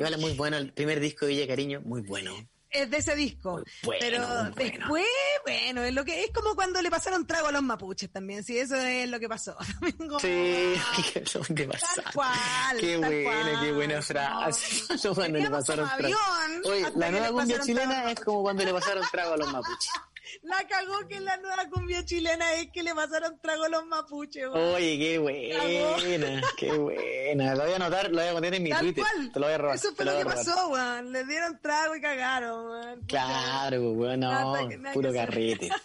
Es 0.00 0.18
muy 0.18 0.32
bueno, 0.34 0.56
el 0.56 0.72
primer 0.72 1.00
disco 1.00 1.26
de 1.26 1.32
Villa 1.32 1.46
Cariño, 1.46 1.80
muy 1.84 2.02
bueno. 2.02 2.32
Es 2.70 2.90
de 2.90 2.96
ese 2.96 3.14
disco. 3.14 3.62
Bueno, 3.84 4.00
pero 4.00 4.18
muy 4.18 4.26
bueno. 4.26 4.52
después, 4.56 5.06
bueno, 5.46 5.82
es 5.84 5.94
lo 5.94 6.04
que 6.04 6.24
es 6.24 6.30
como 6.32 6.56
cuando 6.56 6.82
le 6.82 6.90
pasaron 6.90 7.24
trago 7.24 7.46
a 7.46 7.52
los 7.52 7.62
mapuches 7.62 8.10
también, 8.10 8.42
sí, 8.42 8.58
eso 8.58 8.74
es 8.74 9.08
lo 9.08 9.20
que 9.20 9.28
pasó. 9.28 9.56
Como, 9.96 10.18
Sí, 10.18 10.74
ah, 10.76 10.96
qué 11.12 11.22
¿dónde 11.32 11.68
pasaron? 11.68 12.12
cual, 12.12 12.80
Qué 12.80 12.98
tal 12.98 13.10
buena, 13.12 13.50
cual. 13.52 13.60
qué 13.64 13.72
buena 13.72 14.02
frase. 14.02 14.82
No, 15.04 15.14
cuando 15.14 15.38
le 15.38 15.50
pasaron 15.50 15.86
trago. 15.86 16.02
avión 16.02 16.62
Oye, 16.64 16.82
la 16.96 17.06
que 17.06 17.12
nueva 17.12 17.30
cumbia 17.30 17.60
chilena 17.60 17.90
trago. 17.94 18.08
es 18.08 18.20
como 18.20 18.42
cuando 18.42 18.64
le 18.64 18.72
pasaron 18.72 19.04
trago 19.12 19.34
a 19.34 19.36
los 19.36 19.52
mapuches. 19.52 19.90
La 20.42 20.66
cagó 20.66 21.06
que 21.08 21.16
en 21.16 21.24
la 21.24 21.36
nueva 21.36 21.68
cumbia 21.70 22.04
chilena 22.04 22.54
es 22.54 22.70
que 22.72 22.82
le 22.82 22.94
pasaron 22.94 23.38
trago 23.40 23.64
a 23.64 23.68
los 23.68 23.84
mapuches. 23.86 24.48
weón. 24.48 24.74
Oye, 24.74 24.98
qué 24.98 25.18
buena, 25.18 26.40
qué 26.56 26.72
buena. 26.72 27.54
Lo 27.54 27.62
voy 27.64 27.72
a 27.72 27.76
anotar, 27.76 28.10
lo 28.10 28.20
voy 28.20 28.28
a 28.28 28.32
poner 28.32 28.54
en 28.54 28.62
mi 28.62 28.70
Tal 28.70 28.80
Twitter. 28.80 29.04
cual. 29.04 29.32
Te 29.32 29.40
lo 29.40 29.46
voy 29.46 29.54
a 29.54 29.58
robar. 29.58 29.76
Eso 29.76 29.94
fue 29.94 30.04
lo 30.04 30.12
que 30.16 30.22
robar. 30.24 30.36
pasó, 30.38 30.68
weón. 30.68 31.12
Le 31.12 31.24
dieron 31.24 31.60
trago 31.60 31.94
y 31.96 32.00
cagaron, 32.00 32.66
weón. 32.70 33.00
Claro, 33.06 33.96
que- 33.98 34.16
nada 34.16 34.92
puro 34.92 35.12
carrete. 35.12 35.70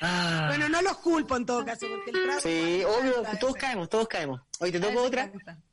Ah, 0.00 0.46
Bueno, 0.48 0.68
no 0.68 0.82
los 0.82 0.98
culpo 0.98 1.36
en 1.36 1.46
todo 1.46 1.64
caso, 1.64 1.86
porque 1.88 2.10
el 2.10 2.24
trago. 2.24 2.40
sí, 2.40 2.82
obvio, 2.84 3.22
todos 3.40 3.54
caemos, 3.54 3.88
todos 3.88 4.06
caemos. 4.06 4.40
Oye, 4.60 4.72
¿te 4.72 4.80
toco 4.80 5.02
otra? 5.02 5.32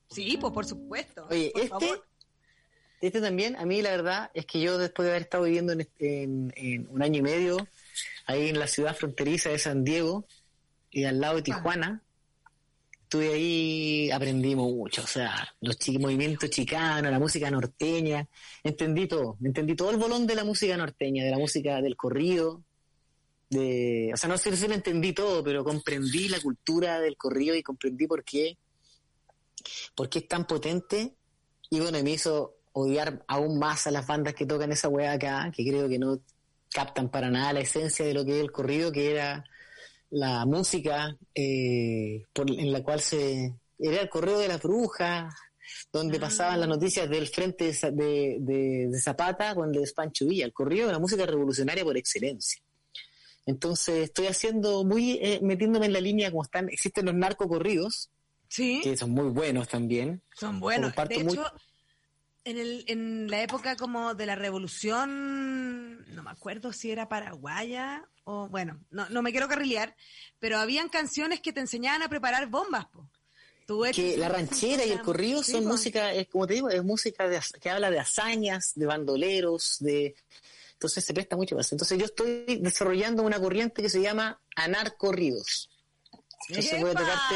Sí, 0.10 0.38
pues 0.40 0.54
por 0.54 0.66
supuesto. 0.66 1.28
Oye, 1.30 1.50
por 1.52 1.62
este, 1.62 1.70
favor. 1.70 2.08
Este 3.02 3.20
también, 3.22 3.56
a 3.56 3.66
mí 3.66 3.82
la 3.82 3.92
verdad 3.92 4.32
es 4.34 4.46
que 4.46 4.62
yo 4.62 4.78
después 4.78 5.06
de 5.06 5.12
haber 5.12 5.24
estado 5.24 5.44
viviendo 5.46 5.74
en, 5.74 5.82
este- 5.82 6.24
en- 6.24 6.54
en 6.56 6.88
un 6.90 7.02
año 7.02 7.20
y 7.20 7.22
medio 7.24 7.68
ahí 8.28 8.50
en 8.50 8.60
la 8.60 8.68
ciudad 8.68 8.96
fronteriza 8.96 9.50
de 9.50 9.58
San 9.60 9.84
Diego 9.84 10.26
y 10.92 11.04
al 11.06 11.20
lado 11.20 11.38
de 11.38 11.42
Tijuana, 11.42 12.04
estuve 13.04 13.34
ahí, 13.34 14.12
aprendí 14.12 14.56
mucho, 14.56 15.04
o 15.04 15.08
sea, 15.08 15.54
los 15.60 15.78
movimientos 16.00 16.50
chicanos, 16.50 17.12
la 17.12 17.20
música 17.20 17.50
norteña, 17.52 18.28
entendí 18.64 19.08
todo, 19.08 19.38
entendí 19.44 19.76
todo 19.76 19.92
el 19.92 19.98
bolón 19.98 20.26
de 20.28 20.36
la 20.36 20.44
música 20.46 20.78
norteña, 20.78 21.24
de 21.26 21.32
la 21.32 21.38
música 21.38 21.82
del 21.82 21.98
corrido, 21.98 22.64
de, 23.50 24.12
o 24.14 24.18
sea, 24.18 24.30
no 24.30 24.38
sé 24.38 24.56
si 24.56 24.66
lo 24.68 24.74
entendí 24.76 25.12
todo, 25.12 25.44
pero 25.44 25.64
comprendí 25.66 26.30
la 26.30 26.40
cultura 26.40 27.02
del 27.02 27.18
corrido 27.18 27.54
y 27.56 27.64
comprendí 27.64 28.08
por 28.08 28.24
qué, 28.24 28.58
por 29.94 30.10
qué 30.10 30.20
es 30.20 30.28
tan 30.30 30.48
potente 30.48 31.14
y 31.70 31.80
bueno, 31.80 32.02
me 32.04 32.12
hizo 32.12 32.56
odiar 32.74 33.24
aún 33.28 33.60
más 33.60 33.88
a 33.88 33.92
las 33.92 34.06
bandas 34.08 34.34
que 34.34 34.46
tocan 34.46 34.72
esa 34.72 34.88
weá 34.90 35.14
acá, 35.14 35.52
que 35.56 35.64
creo 35.66 35.90
que 35.90 36.00
no 36.00 36.20
captan 36.74 37.10
para 37.10 37.30
nada 37.30 37.54
la 37.54 37.60
esencia 37.62 38.06
de 38.06 38.14
lo 38.14 38.24
que 38.26 38.38
es 38.38 38.42
el 38.42 38.52
corrido, 38.52 38.92
que 38.92 39.12
era 39.12 39.44
la 40.10 40.46
música 40.46 41.18
eh, 41.36 42.24
por- 42.34 42.50
en 42.50 42.72
la 42.72 42.84
cual 42.84 43.00
se... 43.02 43.54
Era 43.78 44.00
el 44.02 44.10
correo 44.10 44.38
de 44.38 44.48
las 44.48 44.62
brujas, 44.62 45.34
donde 45.92 46.20
pasaban 46.20 46.60
las 46.60 46.70
noticias 46.70 47.10
del 47.10 47.28
frente 47.28 47.66
de, 47.66 47.74
Za- 47.74 47.92
de, 47.92 48.38
de- 48.40 48.88
de 48.92 49.02
Zapata 49.02 49.56
con 49.56 49.74
el 49.74 49.82
de 49.82 49.92
Pancho 49.96 50.28
Villa. 50.28 50.46
El 50.46 50.54
corrido 50.54 50.84
es 50.86 50.90
una 50.90 51.00
música 51.00 51.26
revolucionaria 51.26 51.84
por 51.84 51.98
excelencia. 51.98 52.62
Entonces 53.46 54.04
estoy 54.06 54.28
haciendo 54.28 54.84
muy, 54.84 55.14
eh, 55.22 55.40
metiéndome 55.42 55.88
en 55.88 55.94
la 55.94 56.00
línea 56.02 56.30
como 56.30 56.44
están, 56.44 56.70
existen 56.70 57.06
los 57.06 57.16
narcocorridos, 57.16 58.10
Sí, 58.48 58.82
que 58.84 58.96
son 58.98 59.12
muy 59.12 59.30
buenos 59.30 59.68
también. 59.70 60.22
son 60.38 60.60
buenos. 60.60 60.90
comparto 60.92 61.18
De 61.18 61.24
muy- 61.24 61.34
hecho, 61.34 61.46
en, 62.46 62.58
el, 62.58 62.84
en 62.88 63.30
la 63.30 63.42
época 63.44 63.76
como 63.76 64.14
de 64.16 64.26
la 64.26 64.36
revolución, 64.36 66.04
no 66.14 66.24
me 66.24 66.32
acuerdo 66.32 66.74
si 66.74 66.92
era 66.92 67.08
paraguaya 67.10 68.08
o, 68.24 68.48
bueno, 68.50 68.80
no, 68.92 69.10
no 69.10 69.22
me 69.22 69.32
quiero 69.32 69.48
carrilear, 69.48 69.96
pero 70.40 70.58
habían 70.60 70.90
canciones 70.90 71.40
que 71.42 71.54
te 71.54 71.60
enseñaban 71.60 72.02
a 72.04 72.10
preparar 72.10 72.48
bombas, 72.48 72.86
po. 72.88 73.10
Tú 73.68 73.84
que 73.94 74.18
la 74.18 74.28
ranchera 74.28 74.84
y 74.86 74.92
el 74.92 75.02
corrido 75.02 75.44
son 75.44 75.66
música, 75.66 76.12
es, 76.14 76.28
como 76.28 76.46
te 76.46 76.56
digo, 76.56 76.70
es 76.70 76.84
música 76.84 77.30
de 77.30 77.40
que 77.62 77.70
habla 77.70 77.90
de 77.90 78.00
hazañas, 78.00 78.74
de 78.76 78.86
bandoleros, 78.86 79.78
de 79.80 80.16
entonces 80.74 81.06
se 81.06 81.14
presta 81.14 81.38
mucho 81.38 81.56
más. 81.56 81.72
Entonces 81.72 81.98
yo 81.98 82.06
estoy 82.06 82.58
desarrollando 82.60 83.22
una 83.24 83.40
corriente 83.40 83.82
que 83.82 83.90
se 83.90 84.02
llama 84.02 84.42
anarcorridos. 84.56 85.70
Entonces 86.50 86.82
voy 86.82 86.90
a 86.90 86.94
¡Epa! 86.94 87.02
tocarte 87.02 87.36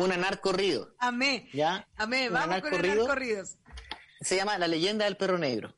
un 0.00 0.12
anarcorrido, 0.12 0.94
Amé, 0.98 1.48
¿ya? 1.54 1.88
amé, 1.96 2.26
Un 2.28 2.34
vamos 2.34 2.60
con 2.60 2.74
anarcorrido. 2.74 3.02
el 3.02 3.08
corridos. 3.08 3.56
Se 4.20 4.36
llama 4.36 4.58
La 4.58 4.68
leyenda 4.68 5.06
del 5.06 5.16
perro 5.16 5.38
negro. 5.38 5.74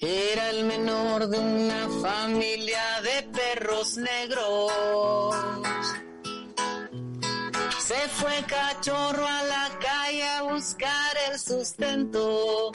Era 0.00 0.50
el 0.50 0.64
menor 0.64 1.28
de 1.28 1.38
una 1.38 1.88
familia 2.02 3.00
de 3.02 3.22
perros 3.32 3.96
negros. 3.96 5.34
Se 7.78 8.08
fue 8.08 8.44
cachorro 8.46 9.26
a 9.26 9.42
la 9.44 9.70
calle 9.80 10.24
a 10.24 10.42
buscar 10.42 11.16
el 11.30 11.38
sustento. 11.38 12.70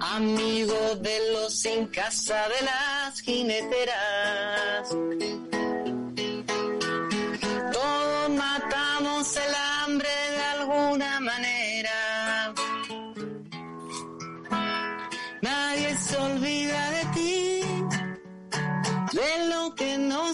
Amigo 0.00 0.96
de 0.96 1.32
los 1.32 1.60
sin 1.60 1.86
casa 1.86 2.48
de 2.48 2.64
las 2.64 3.20
jineteras. 3.20 4.88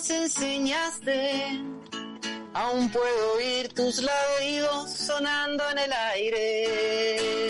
Nos 0.04 0.10
enseñaste. 0.10 1.62
Aún 2.52 2.90
puedo 2.90 3.34
oír 3.36 3.72
tus 3.72 4.02
ladridos 4.02 4.90
sonando 4.90 5.64
en 5.70 5.78
el 5.78 5.92
aire. 5.92 7.48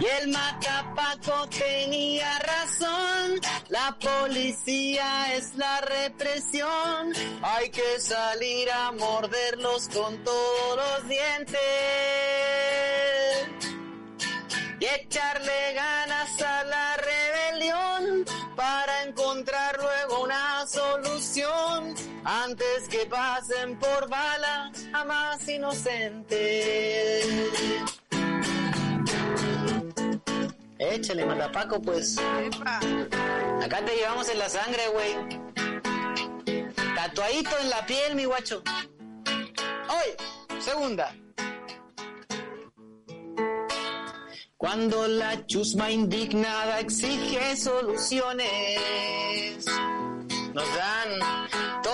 Y 0.00 0.06
el 0.20 0.28
matapaco 0.28 1.48
tenía 1.48 2.38
razón, 2.40 3.40
la 3.68 3.96
policía 4.00 5.34
es 5.34 5.54
la 5.54 5.80
represión, 5.80 7.12
hay 7.42 7.70
que 7.70 8.00
salir 8.00 8.70
a 8.70 8.92
morderlos 8.92 9.88
con 9.88 10.22
todos 10.24 10.76
los 10.76 11.08
dientes 11.08 11.60
y 14.80 14.84
echarle 14.84 15.74
ganas 15.74 16.11
pasen 23.08 23.78
por 23.78 24.08
bala 24.08 24.72
a 24.92 25.04
más 25.04 25.48
inocente. 25.48 27.20
Échale, 30.78 31.24
matapaco, 31.24 31.80
pues. 31.80 32.18
Epa. 32.18 32.80
Acá 33.62 33.84
te 33.84 33.94
llevamos 33.96 34.28
en 34.28 34.38
la 34.38 34.48
sangre, 34.48 34.82
güey. 34.92 35.14
Tatuadito 36.94 37.58
en 37.60 37.70
la 37.70 37.86
piel, 37.86 38.14
mi 38.14 38.24
guacho. 38.24 38.62
Hoy, 39.88 40.60
segunda. 40.60 41.14
Cuando 44.56 45.08
la 45.08 45.44
chusma 45.46 45.90
indignada 45.90 46.78
exige 46.80 47.56
soluciones, 47.56 48.46
nos 50.54 50.74
dan 50.76 51.18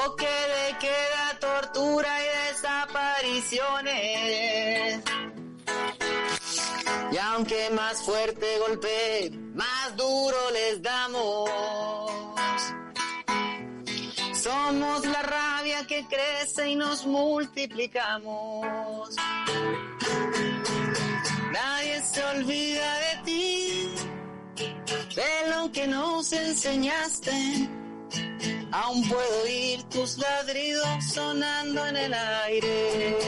toque 0.08 0.26
de 0.26 0.78
queda, 0.78 1.36
tortura 1.40 2.08
y 2.22 2.26
desapariciones. 2.48 5.02
Y 7.12 7.18
aunque 7.18 7.68
más 7.70 8.02
fuerte 8.02 8.58
golpee, 8.58 9.30
más 9.54 9.96
duro 9.96 10.36
les 10.52 10.82
damos. 10.82 11.48
Somos 14.32 15.04
la 15.04 15.22
rabia 15.22 15.86
que 15.86 16.04
crece 16.06 16.70
y 16.70 16.76
nos 16.76 17.04
multiplicamos. 17.06 19.14
Nadie 21.52 22.02
se 22.02 22.24
olvida 22.24 22.98
de 22.98 23.16
ti, 23.24 23.94
de 25.14 25.50
lo 25.50 25.70
que 25.72 25.86
nos 25.86 26.32
enseñaste. 26.32 27.77
Aún 28.70 29.08
puedo 29.08 29.42
oír 29.44 29.82
tus 29.84 30.18
ladridos 30.18 31.04
sonando 31.12 31.86
en 31.86 31.96
el 31.96 32.14
aire. 32.14 33.18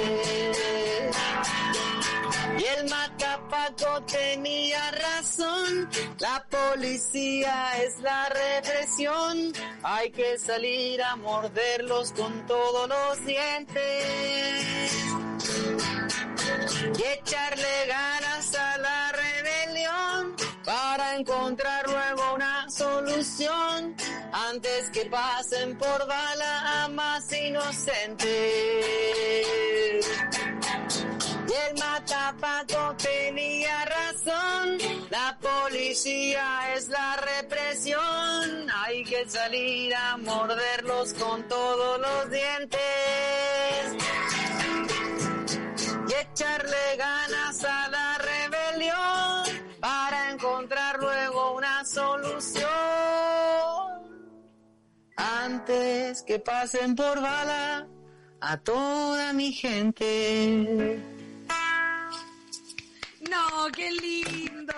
Y 2.58 2.64
el 2.78 2.90
macapaco 2.90 4.02
tenía 4.02 4.90
razón, 4.90 5.88
la 6.18 6.44
policía 6.50 7.82
es 7.82 7.98
la 8.00 8.28
represión, 8.28 9.52
hay 9.82 10.10
que 10.10 10.38
salir 10.38 11.02
a 11.02 11.16
morderlos 11.16 12.12
con 12.12 12.46
todos 12.46 12.86
los 12.88 13.24
dientes. 13.24 14.94
Y 16.98 17.02
echarle 17.02 17.86
ganas 17.86 18.54
a 18.54 18.78
la 18.78 19.12
rebelión 19.12 20.36
para 20.66 21.16
encontrar 21.16 21.88
luego 21.88 22.34
una 22.34 22.68
solución 22.68 23.96
antes 24.50 24.90
que 24.90 25.04
pasen 25.06 25.76
por 25.76 26.06
bala 26.06 26.82
a 26.82 26.88
más 26.88 27.32
inocentes. 27.32 28.28
Y 31.48 31.52
el 31.68 31.78
matapaco 31.78 32.96
tenía 32.96 33.84
razón, 33.84 34.78
la 35.10 35.38
policía 35.40 36.74
es 36.74 36.88
la 36.88 37.16
represión, 37.16 38.66
hay 38.84 39.04
que 39.04 39.28
salir 39.28 39.94
a 39.94 40.16
morderlos 40.16 41.14
con 41.14 41.46
todos 41.48 42.00
los 42.00 42.30
dientes. 42.30 42.80
Y 46.08 46.12
echarle 46.12 46.96
ganas 46.96 47.19
que 56.30 56.38
pasen 56.38 56.94
por 56.94 57.20
bala 57.20 57.88
a 58.40 58.56
toda 58.58 59.32
mi 59.32 59.52
gente. 59.52 60.96
No, 63.28 63.66
qué 63.74 63.90
lindo, 63.90 64.72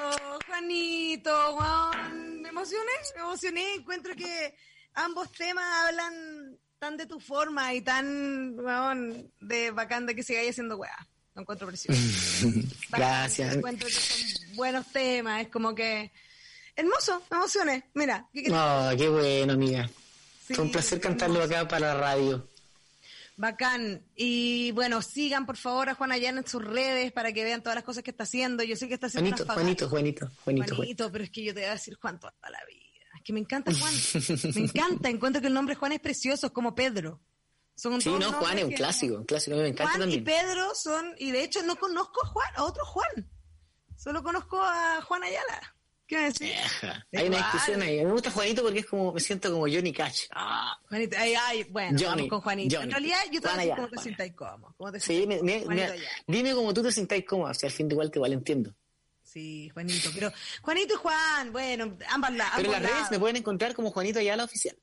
Juanito, 0.47 1.57
weón. 1.57 2.41
Me 2.41 2.49
emocioné, 2.49 2.91
me 3.17 3.21
emocioné. 3.21 3.75
Encuentro 3.75 4.17
que 4.17 4.55
ambos 4.95 5.31
temas 5.33 5.65
hablan 5.89 6.59
tan 6.79 6.97
de 6.97 7.05
tu 7.05 7.21
forma 7.21 7.75
y 7.75 7.83
tan, 7.83 8.59
weón, 8.59 9.31
de 9.41 9.73
bacán 9.73 10.07
de 10.07 10.15
que 10.17 10.23
sigáis 10.23 10.53
haciendo 10.53 10.79
weá. 10.79 10.97
Lo 11.35 11.43
encuentro 11.43 11.67
precioso. 11.69 12.01
Gracias. 12.91 13.57
Encuentro 13.57 13.89
que 13.89 13.93
son 13.93 14.57
buenos 14.57 14.87
temas, 14.91 15.43
es 15.43 15.49
como 15.49 15.75
que... 15.75 16.11
Hermoso, 16.75 17.23
me 17.31 17.37
emocioné. 17.37 17.91
Mira, 17.93 18.27
¿qué- 18.33 18.45
qué- 18.45 18.49
No, 18.51 18.89
qué 18.97 19.07
bueno, 19.11 19.53
amiga. 19.53 19.91
Sí, 20.53 20.57
Fue 20.57 20.65
un 20.65 20.73
placer 20.73 21.01
cantarlo 21.01 21.43
acá 21.43 21.67
para 21.67 21.89
la 21.89 21.95
radio. 21.95 22.49
Bacán. 23.37 24.05
Y 24.15 24.73
bueno, 24.73 25.03
sigan 25.03 25.47
por 25.47 25.57
favor 25.57 25.89
a 25.89 25.95
Juan 25.95 26.13
Ayala 26.13 26.41
en 26.41 26.47
sus 26.47 26.63
redes 26.63 27.13
para 27.13 27.33
que 27.33 27.45
vean 27.45 27.63
todas 27.63 27.75
las 27.75 27.85
cosas 27.85 28.03
que 28.03 28.11
está 28.11 28.25
haciendo. 28.25 28.63
Yo 28.63 28.77
sé 28.77 28.89
que 28.89 28.95
está 28.95 29.07
haciendo 29.07 29.31
Juanito, 29.31 29.45
unas 29.45 29.57
Juanito, 29.57 29.89
Juanito, 29.89 30.31
Juanito, 30.45 30.77
Juanito, 30.77 31.13
pero 31.13 31.25
es 31.25 31.31
que 31.31 31.45
yo 31.45 31.55
te 31.55 31.61
voy 31.61 31.69
a 31.69 31.73
decir 31.73 31.97
Juan 32.01 32.21
toda 32.21 32.35
la 32.43 32.61
vida. 32.67 32.81
Es 33.17 33.23
que 33.25 33.33
me 33.33 33.41
encanta 33.41 33.73
Juan. 33.73 33.95
me 34.55 34.61
encanta. 34.61 35.09
Encuentro 35.09 35.41
que 35.41 35.49
el 35.49 35.55
nombre 35.55 35.75
Juan 35.75 35.93
es 35.93 36.01
precioso, 36.01 36.47
es 36.47 36.53
como 36.53 36.75
Pedro. 36.75 37.21
Son 37.75 38.01
Sí, 38.01 38.11
no, 38.11 38.33
Juan 38.33 38.59
es 38.59 38.65
un 38.65 38.73
clásico, 38.73 39.17
un 39.17 39.25
clásico, 39.25 39.57
me 39.57 39.67
encanta 39.67 39.95
Juan 39.95 40.11
y 40.11 40.17
también. 40.19 40.25
Pedro 40.25 40.75
son, 40.75 41.15
y 41.19 41.31
de 41.31 41.43
hecho 41.43 41.63
no 41.63 41.77
conozco 41.77 42.25
a 42.25 42.29
Juan, 42.29 42.49
a 42.57 42.65
otro 42.65 42.85
Juan. 42.85 43.31
Solo 43.97 44.23
conozco 44.23 44.61
a 44.61 45.01
Juan 45.03 45.23
Ayala. 45.23 45.75
¿Qué 46.13 46.19
me 46.19 46.25
decís? 46.31 46.53
Ajá. 46.63 47.07
Hay 47.15 47.27
una 47.29 47.39
discusión 47.39 47.81
ahí. 47.81 48.05
Me 48.05 48.13
gusta 48.13 48.31
Juanito 48.31 48.63
porque 48.63 48.81
es 48.81 48.87
como, 48.87 49.13
me 49.15 49.21
siento 49.21 49.51
como 49.51 49.63
Johnny 49.63 49.93
Cash. 49.95 50.25
Ah, 50.31 50.77
Juanito, 50.91 51.17
ay, 51.19 51.35
ay, 51.35 51.65
bueno, 51.71 51.99
Johnny, 51.99 52.05
vamos 52.05 52.29
con 52.29 52.41
Juanito. 52.43 52.77
Johnny. 52.77 52.85
En 52.85 52.91
realidad 52.91 53.19
yo 53.33 53.41
te 53.41 53.49
voy 53.49 53.57
a 53.57 53.57
decir 53.61 53.75
cómo 53.77 53.89
te 53.89 53.99
sientas 54.03 54.31
cómodo. 54.37 54.75
¿Cómo 54.77 54.93
te 54.93 55.01
sí, 55.01 55.23
cómodo, 55.23 55.43
me- 55.45 55.65
me- 55.65 55.93
dime 56.27 56.55
como 56.55 56.75
tú 56.75 56.83
te 56.83 56.93
sintáis 56.93 57.25
cómodo, 57.25 57.55
si 57.55 57.65
al 57.65 57.73
fin 57.73 57.89
de 57.89 57.95
igual 57.95 58.11
te 58.11 58.19
igual 58.19 58.33
entiendo. 58.35 58.75
Sí, 59.23 59.71
Juanito, 59.71 60.11
pero 60.15 60.31
Juanito 60.61 60.93
y 60.93 60.97
Juan, 60.99 61.53
bueno, 61.53 61.97
ambas 62.11 62.33
la- 62.35 62.53
Pero 62.57 62.69
en 62.69 62.75
ambos 62.75 62.83
las 62.83 62.83
redes 62.83 62.95
lados. 62.97 63.11
me 63.11 63.19
pueden 63.19 63.37
encontrar 63.37 63.75
como 63.75 63.91
Juanito 63.91 64.19
Ayala 64.19 64.45
Oficial. 64.45 64.77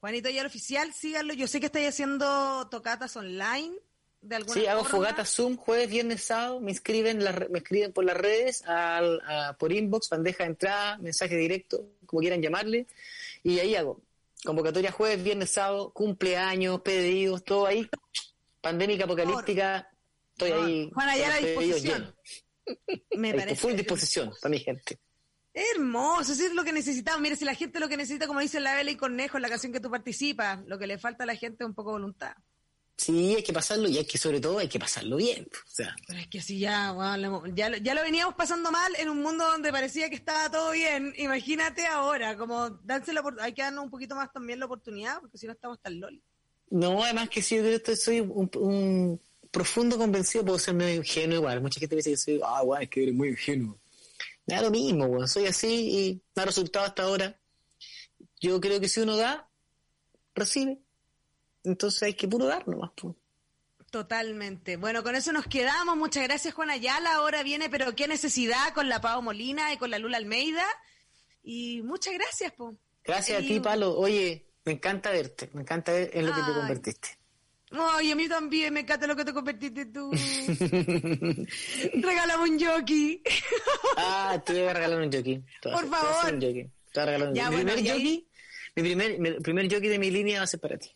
Juanito 0.00 0.28
Ayala 0.28 0.48
Oficial, 0.48 0.94
síganlo. 0.94 1.34
Yo 1.34 1.46
sé 1.46 1.60
que 1.60 1.66
estáis 1.66 1.88
haciendo 1.90 2.66
tocatas 2.70 3.14
online 3.16 3.74
de 4.22 4.36
alguna 4.36 4.54
Sí, 4.54 4.66
hago 4.66 4.84
fogata 4.84 5.24
Zoom 5.24 5.56
jueves, 5.56 5.88
viernes, 5.88 6.22
sábado. 6.24 6.60
Me 6.60 6.72
re- 6.72 7.48
me 7.48 7.58
escriben 7.58 7.92
por 7.92 8.04
las 8.04 8.16
redes, 8.16 8.62
al- 8.66 9.20
a- 9.26 9.56
por 9.58 9.72
inbox, 9.72 10.08
bandeja 10.10 10.44
de 10.44 10.50
entrada, 10.50 10.98
mensaje 10.98 11.36
directo, 11.36 11.86
como 12.06 12.20
quieran 12.20 12.42
llamarle. 12.42 12.86
Y 13.42 13.58
ahí 13.58 13.74
hago 13.74 14.00
convocatoria 14.44 14.90
jueves, 14.92 15.22
viernes, 15.22 15.50
sábado, 15.50 15.90
cumpleaños, 15.92 16.80
pedidos, 16.82 17.44
todo 17.44 17.66
ahí. 17.66 17.88
Pandémica 18.60 19.04
apocalíptica, 19.04 19.90
estoy 20.32 20.52
ahí. 20.52 20.90
Juan 20.92 21.08
Ayala 21.08 21.34
a 21.34 21.38
con 21.38 21.46
los 21.46 21.54
pedidos 21.56 21.82
disposición. 21.82 22.14
Me 23.16 23.34
parece 23.34 23.56
full 23.56 23.72
disposición 23.74 24.32
para 24.40 24.50
mi 24.50 24.58
gente. 24.60 24.98
hermoso, 25.54 26.32
eso 26.32 26.44
es 26.46 26.52
lo 26.54 26.62
que 26.62 26.72
necesitamos. 26.72 27.20
Mira, 27.20 27.36
si 27.36 27.44
la 27.44 27.54
gente 27.54 27.80
lo 27.80 27.88
que 27.88 27.96
necesita, 27.96 28.26
como 28.26 28.40
dice 28.40 28.60
la 28.60 28.74
Bela 28.74 28.90
y 28.90 28.96
Cornejo 28.96 29.38
en 29.38 29.42
la 29.42 29.48
canción 29.48 29.72
que 29.72 29.80
tú 29.80 29.90
participas, 29.90 30.60
lo 30.66 30.78
que 30.78 30.86
le 30.86 30.98
falta 30.98 31.24
a 31.24 31.26
la 31.26 31.34
gente 31.36 31.64
es 31.64 31.68
un 31.68 31.74
poco 31.74 31.90
de 31.90 31.94
voluntad. 32.00 32.34
Sí, 33.02 33.34
hay 33.34 33.42
que 33.42 33.52
pasarlo 33.54 33.88
y 33.88 33.96
hay 33.96 34.04
que, 34.04 34.18
sobre 34.18 34.40
todo, 34.40 34.58
hay 34.58 34.68
que 34.68 34.78
pasarlo 34.78 35.16
bien. 35.16 35.48
O 35.66 35.70
sea, 35.70 35.96
Pero 36.06 36.18
es 36.20 36.26
que 36.28 36.42
si 36.42 36.58
ya, 36.58 36.92
bueno, 36.92 37.42
ya, 37.54 37.70
lo- 37.70 37.78
ya 37.78 37.94
lo 37.94 38.02
veníamos 38.02 38.34
pasando 38.34 38.70
mal 38.70 38.92
en 38.98 39.08
un 39.08 39.22
mundo 39.22 39.44
donde 39.46 39.72
parecía 39.72 40.10
que 40.10 40.16
estaba 40.16 40.50
todo 40.50 40.72
bien. 40.72 41.14
Imagínate 41.16 41.86
ahora, 41.86 42.36
como 42.36 42.68
darse 42.84 43.14
la 43.14 43.22
hay 43.40 43.54
que 43.54 43.62
darnos 43.62 43.84
un 43.84 43.90
poquito 43.90 44.14
más 44.16 44.30
también 44.32 44.58
la 44.58 44.66
oportunidad, 44.66 45.18
porque 45.20 45.38
si 45.38 45.46
no 45.46 45.52
estamos 45.54 45.80
tan 45.80 45.98
loli. 45.98 46.22
no, 46.68 47.02
además 47.02 47.30
que 47.30 47.40
sí, 47.40 47.56
yo 47.56 47.62
creo 47.62 47.82
que 47.82 47.96
soy 47.96 48.20
un, 48.20 48.50
un 48.56 49.20
profundo 49.50 49.96
convencido, 49.96 50.44
puedo 50.44 50.58
ser 50.58 50.74
medio 50.74 50.96
ingenuo 50.96 51.36
igual. 51.38 51.62
Mucha 51.62 51.80
gente 51.80 51.94
me 51.94 52.00
dice 52.00 52.10
que 52.10 52.16
soy, 52.18 52.40
ah, 52.44 52.60
guau, 52.62 52.82
es 52.82 52.90
que 52.90 53.02
eres 53.04 53.14
muy 53.14 53.28
ingenuo. 53.30 53.78
Me 54.46 54.56
da 54.56 54.62
lo 54.62 54.70
mismo, 54.70 55.06
weón. 55.06 55.26
Soy 55.26 55.46
así 55.46 55.68
y 55.98 56.22
me 56.34 56.42
ha 56.42 56.44
resultado 56.44 56.84
hasta 56.84 57.04
ahora. 57.04 57.40
Yo 58.42 58.60
creo 58.60 58.78
que 58.78 58.88
si 58.90 59.00
uno 59.00 59.16
da, 59.16 59.48
recibe. 60.34 60.80
Entonces 61.64 62.02
hay 62.02 62.14
que 62.14 62.26
puro 62.28 62.46
dar 62.46 62.66
nomás, 62.68 62.90
pues. 62.96 63.14
Totalmente. 63.90 64.76
Bueno, 64.76 65.02
con 65.02 65.16
eso 65.16 65.32
nos 65.32 65.46
quedamos. 65.46 65.96
Muchas 65.96 66.22
gracias, 66.24 66.54
Juan 66.54 66.70
Ayala. 66.70 67.14
Ahora 67.14 67.42
viene, 67.42 67.68
pero 67.68 67.94
qué 67.96 68.06
necesidad 68.06 68.72
con 68.72 68.88
la 68.88 69.00
Pau 69.00 69.20
Molina 69.20 69.72
y 69.72 69.76
con 69.78 69.90
la 69.90 69.98
Lula 69.98 70.16
Almeida. 70.16 70.64
Y 71.42 71.82
muchas 71.82 72.14
gracias, 72.14 72.52
po. 72.52 72.76
Gracias 73.04 73.42
a 73.42 73.46
ti, 73.46 73.58
Palo. 73.60 73.96
Oye, 73.98 74.46
me 74.64 74.72
encanta 74.72 75.10
verte. 75.10 75.50
Me 75.54 75.62
encanta 75.62 75.92
ver 75.92 76.10
en 76.14 76.26
lo 76.26 76.32
que 76.34 76.40
te 76.42 76.52
convertiste. 76.52 77.08
Ay, 77.72 78.10
a 78.12 78.16
mí 78.16 78.28
también 78.28 78.72
me 78.74 78.80
encanta 78.80 79.06
lo 79.06 79.14
que 79.16 79.24
te 79.24 79.32
convertiste 79.32 79.86
tú. 79.86 80.10
Regálame 81.94 82.42
un 82.50 82.60
jockey. 82.60 83.22
Ah, 83.96 84.40
te 84.44 84.52
voy 84.52 84.62
a 84.68 84.74
regalar 84.74 85.00
un 85.00 85.12
jockey. 85.12 85.44
Por 85.62 85.88
favor. 85.88 86.34
un 86.34 86.40
jockey. 86.40 86.64
Te 86.92 87.00
voy 87.00 87.02
a 87.02 87.06
regalar 87.06 87.28
un 87.28 87.34
Ya, 87.34 87.44
jockey. 87.46 87.58
Mi 87.58 87.64
primer 87.64 87.78
ahí- 87.78 87.88
jockey, 87.90 88.28
mi 88.76 88.82
primer, 88.82 89.18
mi 89.18 89.30
primer 89.40 89.72
jockey 89.72 89.88
de 89.88 89.98
mi 89.98 90.10
línea 90.10 90.38
va 90.38 90.44
a 90.44 90.46
ser 90.46 90.60
para 90.60 90.78
ti. 90.78 90.90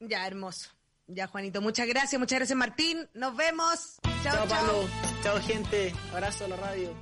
Ya, 0.00 0.26
hermoso. 0.26 0.70
Ya, 1.08 1.26
Juanito. 1.28 1.60
Muchas 1.60 1.86
gracias. 1.86 2.18
Muchas 2.18 2.38
gracias, 2.38 2.58
Martín. 2.58 3.08
Nos 3.14 3.36
vemos. 3.36 3.98
Chao, 4.02 4.12
Chao, 4.22 4.46
chao. 4.46 4.48
Pablo. 4.48 4.88
Chao, 5.22 5.38
gente. 5.40 5.92
Abrazo 6.12 6.44
a 6.44 6.48
la 6.48 6.56
radio. 6.56 6.94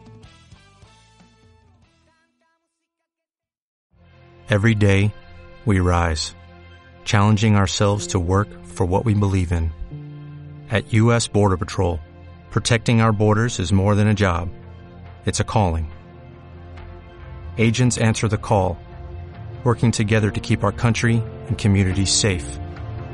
Every 4.51 4.74
day, 4.74 5.14
we 5.64 5.80
rise, 5.80 6.34
challenging 7.05 7.57
ourselves 7.57 8.09
to 8.09 8.20
work 8.20 8.49
for 8.66 8.84
what 8.84 9.07
we 9.07 9.14
believe 9.14 9.53
in. 9.53 9.72
At 10.70 10.92
U.S. 10.92 11.26
Border 11.28 11.57
Patrol, 11.57 11.99
protecting 12.51 13.01
our 13.01 13.11
borders 13.11 13.59
is 13.59 13.72
more 13.72 13.95
than 13.95 14.07
a 14.07 14.12
job, 14.14 14.51
it's 15.24 15.40
a 15.40 15.45
calling. 15.45 15.90
Agents 17.57 17.97
answer 17.97 18.28
the 18.28 18.36
call, 18.36 18.76
working 19.64 19.90
together 19.90 20.30
to 20.30 20.40
keep 20.40 20.62
our 20.62 20.72
country 20.72 21.22
and 21.49 21.57
communities 21.57 22.12
safe. 22.12 22.59